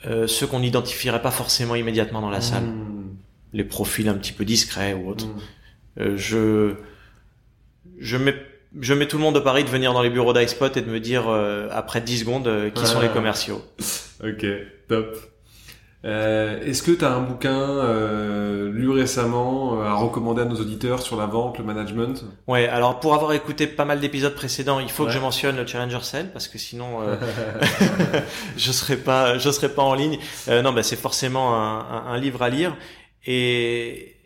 euh, 0.07 0.29
ceux 0.29 0.47
qu'on 0.47 0.61
n'identifierait 0.61 1.23
pas 1.23 1.33
forcément 1.33 1.75
immédiatement 1.75 2.21
dans 2.21 2.31
la 2.31 2.41
salle. 2.41 2.65
Mmh. 2.65 3.17
Les 3.53 3.65
profils 3.65 4.09
un 4.09 4.15
petit 4.15 4.33
peu 4.33 4.45
discrets 4.45 4.95
ou 4.95 5.09
autres. 5.09 5.27
Mmh. 5.27 5.41
Euh, 6.01 6.17
je 6.17 6.75
je 7.99 8.17
mets 8.17 8.37
je 8.81 8.95
mets 8.95 9.07
tout 9.09 9.17
le 9.17 9.23
monde 9.23 9.35
de 9.35 9.41
Paris 9.41 9.65
de 9.65 9.71
venir 9.71 9.93
dans 9.93 10.03
les 10.03 10.11
bureaux 10.11 10.33
d'iSpot 10.33 10.75
et 10.77 10.81
de 10.83 10.91
me 10.91 11.01
dire 11.01 11.25
euh, 11.29 11.69
après 11.73 12.01
10 12.01 12.19
secondes 12.21 12.49
euh, 12.49 12.71
qui 12.71 12.83
Ah. 12.85 12.87
sont 12.87 13.01
les 13.01 13.09
commerciaux. 13.09 13.63
Ok, 14.25 14.45
top. 14.89 15.17
Euh, 16.05 16.61
Est-ce 16.65 16.83
que 16.83 16.91
tu 16.91 17.05
as 17.05 17.13
un 17.13 17.21
bouquin 17.21 17.51
euh, 17.61 18.71
lu 18.73 18.91
récemment 18.91 19.81
euh, 19.81 19.85
à 19.85 19.95
recommander 19.95 20.43
à 20.43 20.45
nos 20.45 20.57
auditeurs 20.57 21.03
sur 21.03 21.17
la 21.17 21.27
vente, 21.27 21.59
le 21.59 21.65
management? 21.65 22.25
Ouais, 22.49 22.67
alors 22.69 22.99
pour 23.01 23.15
avoir 23.15 23.33
écouté 23.33 23.67
pas 23.69 23.85
mal 23.85 24.01
d'épisodes 24.01 24.35
précédents, 24.35 24.81
il 24.81 24.91
faut 24.91 25.05
Ouais. 25.05 25.09
que 25.11 25.15
je 25.15 25.21
mentionne 25.21 25.57
le 25.57 25.67
Challenger 25.67 26.01
Sale 26.03 26.33
parce 26.33 26.49
que 26.49 26.59
sinon 26.59 27.01
euh, 27.03 27.17
je 28.57 28.73
serais 28.73 28.97
pas 28.97 29.39
je 29.39 29.51
serais 29.51 29.69
pas 29.71 29.83
en 29.83 29.95
ligne. 29.95 30.19
Euh, 30.49 30.63
non, 30.63 30.73
bah 30.73 30.83
c'est 30.83 30.97
forcément 30.97 31.55
un, 31.55 31.79
un, 31.81 32.07
un 32.13 32.19
livre 32.19 32.43
à 32.43 32.49
lire 32.49 32.77
et 33.27 34.17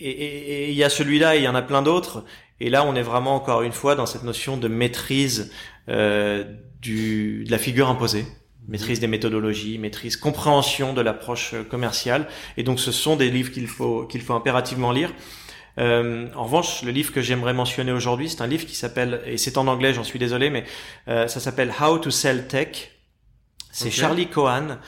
et- 0.00 0.10
et 0.10 0.64
et 0.64 0.68
il 0.70 0.76
y 0.76 0.84
a 0.84 0.88
celui-là 0.90 1.36
et 1.36 1.40
il 1.40 1.44
y 1.44 1.48
en 1.48 1.54
a 1.54 1.62
plein 1.62 1.82
d'autres. 1.82 2.24
Et 2.60 2.70
là, 2.70 2.84
on 2.84 2.94
est 2.94 3.02
vraiment 3.02 3.34
encore 3.34 3.62
une 3.62 3.72
fois 3.72 3.94
dans 3.94 4.06
cette 4.06 4.22
notion 4.22 4.56
de 4.56 4.68
maîtrise 4.68 5.52
euh, 5.88 6.44
du 6.80 7.44
de 7.44 7.50
la 7.50 7.58
figure 7.58 7.88
imposée, 7.88 8.26
maîtrise 8.68 9.00
des 9.00 9.06
méthodologies, 9.06 9.78
maîtrise 9.78 10.16
compréhension 10.16 10.92
de 10.92 11.00
l'approche 11.00 11.54
commerciale. 11.70 12.28
Et 12.56 12.62
donc, 12.62 12.80
ce 12.80 12.92
sont 12.92 13.16
des 13.16 13.30
livres 13.30 13.50
qu'il 13.50 13.66
faut 13.66 14.04
qu'il 14.06 14.20
faut 14.20 14.34
impérativement 14.34 14.92
lire. 14.92 15.12
Euh, 15.78 16.28
en 16.34 16.44
revanche, 16.44 16.82
le 16.82 16.90
livre 16.90 17.12
que 17.12 17.22
j'aimerais 17.22 17.54
mentionner 17.54 17.92
aujourd'hui, 17.92 18.28
c'est 18.28 18.42
un 18.42 18.46
livre 18.46 18.66
qui 18.66 18.74
s'appelle, 18.74 19.22
et 19.24 19.38
c'est 19.38 19.56
en 19.56 19.66
anglais, 19.66 19.94
j'en 19.94 20.04
suis 20.04 20.18
désolé, 20.18 20.50
mais 20.50 20.64
euh, 21.08 21.28
ça 21.28 21.40
s'appelle 21.40 21.72
How 21.80 21.98
to 21.98 22.10
Sell 22.10 22.46
Tech. 22.48 22.90
C'est. 23.72 23.90
Charlie 23.90 24.26
Cohen 24.26 24.78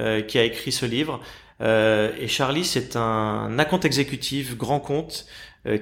euh, 0.00 0.22
qui 0.22 0.38
a 0.38 0.44
écrit 0.44 0.72
ce 0.72 0.86
livre. 0.86 1.20
Euh, 1.60 2.12
et 2.18 2.26
Charlie, 2.26 2.64
c'est 2.64 2.96
un 2.96 3.58
account 3.60 3.78
exécutif 3.78 4.56
grand 4.56 4.80
compte 4.80 5.26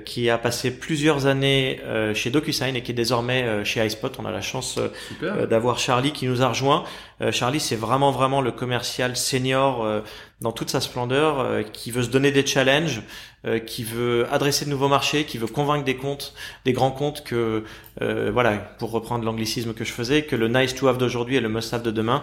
qui 0.04 0.30
a 0.30 0.38
passé 0.38 0.70
plusieurs 0.70 1.26
années 1.26 1.80
euh, 1.84 2.14
chez 2.14 2.30
DocuSign 2.30 2.76
et 2.76 2.82
qui 2.82 2.92
est 2.92 2.94
désormais 2.94 3.42
euh, 3.42 3.64
chez 3.64 3.84
iSpot. 3.84 4.10
On 4.18 4.24
a 4.24 4.30
la 4.30 4.40
chance 4.40 4.78
euh, 4.78 4.88
euh, 5.22 5.46
d'avoir 5.46 5.78
Charlie 5.78 6.12
qui 6.12 6.26
nous 6.26 6.42
a 6.42 6.48
rejoint. 6.48 6.84
Euh, 7.20 7.32
Charlie, 7.32 7.60
c'est 7.60 7.76
vraiment 7.76 8.12
vraiment 8.12 8.40
le 8.40 8.52
commercial 8.52 9.16
senior 9.16 9.84
euh, 9.84 10.00
dans 10.40 10.52
toute 10.52 10.70
sa 10.70 10.80
splendeur, 10.80 11.40
euh, 11.40 11.62
qui 11.62 11.90
veut 11.90 12.02
se 12.02 12.10
donner 12.10 12.30
des 12.30 12.46
challenges, 12.46 13.02
euh, 13.44 13.58
qui 13.58 13.84
veut 13.84 14.26
adresser 14.32 14.64
de 14.64 14.70
nouveaux 14.70 14.88
marchés, 14.88 15.24
qui 15.24 15.38
veut 15.38 15.46
convaincre 15.46 15.84
des 15.84 15.96
comptes, 15.96 16.34
des 16.64 16.72
grands 16.72 16.90
comptes 16.90 17.24
que 17.24 17.64
euh, 18.00 18.30
voilà, 18.32 18.52
pour 18.78 18.92
reprendre 18.92 19.24
l'anglicisme 19.24 19.74
que 19.74 19.84
je 19.84 19.92
faisais, 19.92 20.22
que 20.22 20.36
le 20.36 20.48
nice 20.48 20.74
to 20.74 20.86
have 20.88 20.98
d'aujourd'hui 20.98 21.36
est 21.36 21.40
le 21.40 21.48
must 21.48 21.74
have 21.74 21.82
de 21.82 21.90
demain. 21.90 22.22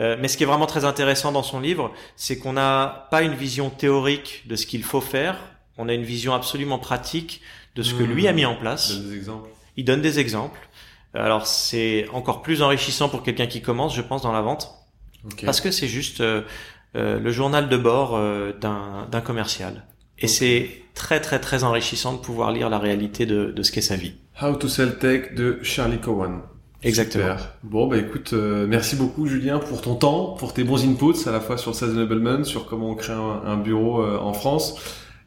Euh, 0.00 0.16
mais 0.20 0.28
ce 0.28 0.36
qui 0.36 0.44
est 0.44 0.46
vraiment 0.46 0.66
très 0.66 0.84
intéressant 0.84 1.32
dans 1.32 1.42
son 1.42 1.58
livre, 1.60 1.92
c'est 2.16 2.38
qu'on 2.38 2.52
n'a 2.52 3.08
pas 3.10 3.22
une 3.22 3.34
vision 3.34 3.70
théorique 3.70 4.44
de 4.46 4.54
ce 4.54 4.66
qu'il 4.66 4.84
faut 4.84 5.00
faire, 5.00 5.36
on 5.78 5.88
a 5.88 5.94
une 5.94 6.02
vision 6.04 6.34
absolument 6.34 6.78
pratique 6.78 7.40
de 7.76 7.82
ce 7.82 7.94
que 7.94 8.02
Mmh. 8.02 8.06
lui 8.06 8.28
a 8.28 8.32
mis 8.32 8.44
en 8.44 8.56
place. 8.56 8.92
Donne 8.92 9.08
des 9.10 9.16
exemples. 9.16 9.48
Il 9.76 9.84
donne 9.84 10.02
des 10.02 10.18
exemples. 10.18 10.58
Alors 11.14 11.46
c'est 11.46 12.06
encore 12.12 12.42
plus 12.42 12.60
enrichissant 12.62 13.08
pour 13.08 13.22
quelqu'un 13.22 13.46
qui 13.46 13.62
commence, 13.62 13.94
je 13.96 14.02
pense, 14.02 14.22
dans 14.22 14.32
la 14.32 14.42
vente, 14.42 14.74
parce 15.44 15.60
que 15.60 15.70
c'est 15.70 15.88
juste 15.88 16.20
euh, 16.20 16.42
euh, 16.96 17.18
le 17.18 17.30
journal 17.30 17.68
de 17.68 17.76
bord 17.76 18.14
euh, 18.16 18.52
d'un 18.60 19.06
d'un 19.10 19.20
commercial. 19.20 19.84
Et 20.18 20.26
c'est 20.28 20.70
très 20.94 21.20
très 21.20 21.38
très 21.40 21.64
enrichissant 21.64 22.12
de 22.12 22.18
pouvoir 22.18 22.50
lire 22.52 22.68
la 22.68 22.78
réalité 22.78 23.24
de, 23.24 23.52
de 23.52 23.62
ce 23.62 23.72
qu'est 23.72 23.80
sa 23.80 23.96
vie. 23.96 24.14
How 24.42 24.54
to 24.56 24.68
Sell 24.68 24.98
Tech 24.98 25.34
de 25.34 25.58
Charlie 25.62 25.98
Cowan. 25.98 26.42
Exactement. 26.82 27.36
Super. 27.36 27.54
Bon, 27.64 27.86
bah 27.88 27.96
écoute, 27.98 28.32
euh, 28.34 28.66
merci 28.68 28.94
beaucoup 28.94 29.26
Julien 29.26 29.58
pour 29.58 29.80
ton 29.80 29.94
temps, 29.96 30.36
pour 30.38 30.52
tes 30.54 30.62
bons 30.62 30.84
inputs 30.84 31.26
à 31.26 31.32
la 31.32 31.40
fois 31.40 31.56
sur 31.58 31.74
Sales 31.74 31.90
Enablement, 31.90 32.44
sur 32.44 32.66
comment 32.66 32.90
on 32.90 32.94
crée 32.94 33.14
un, 33.14 33.42
un 33.44 33.56
bureau 33.56 34.00
euh, 34.02 34.18
en 34.18 34.32
France. 34.32 34.76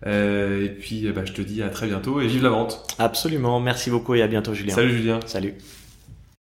Euh, 0.05 0.65
et 0.65 0.69
puis, 0.69 1.11
ben, 1.11 1.25
je 1.25 1.33
te 1.33 1.41
dis 1.41 1.61
à 1.61 1.69
très 1.69 1.87
bientôt 1.87 2.21
et 2.21 2.27
vive 2.27 2.43
la 2.43 2.49
vente. 2.49 2.95
Absolument. 2.99 3.59
Merci 3.59 3.89
beaucoup 3.89 4.15
et 4.15 4.21
à 4.21 4.27
bientôt, 4.27 4.53
Julien. 4.53 4.73
Salut 4.73 4.93
Julien. 4.95 5.19
Salut. 5.25 5.55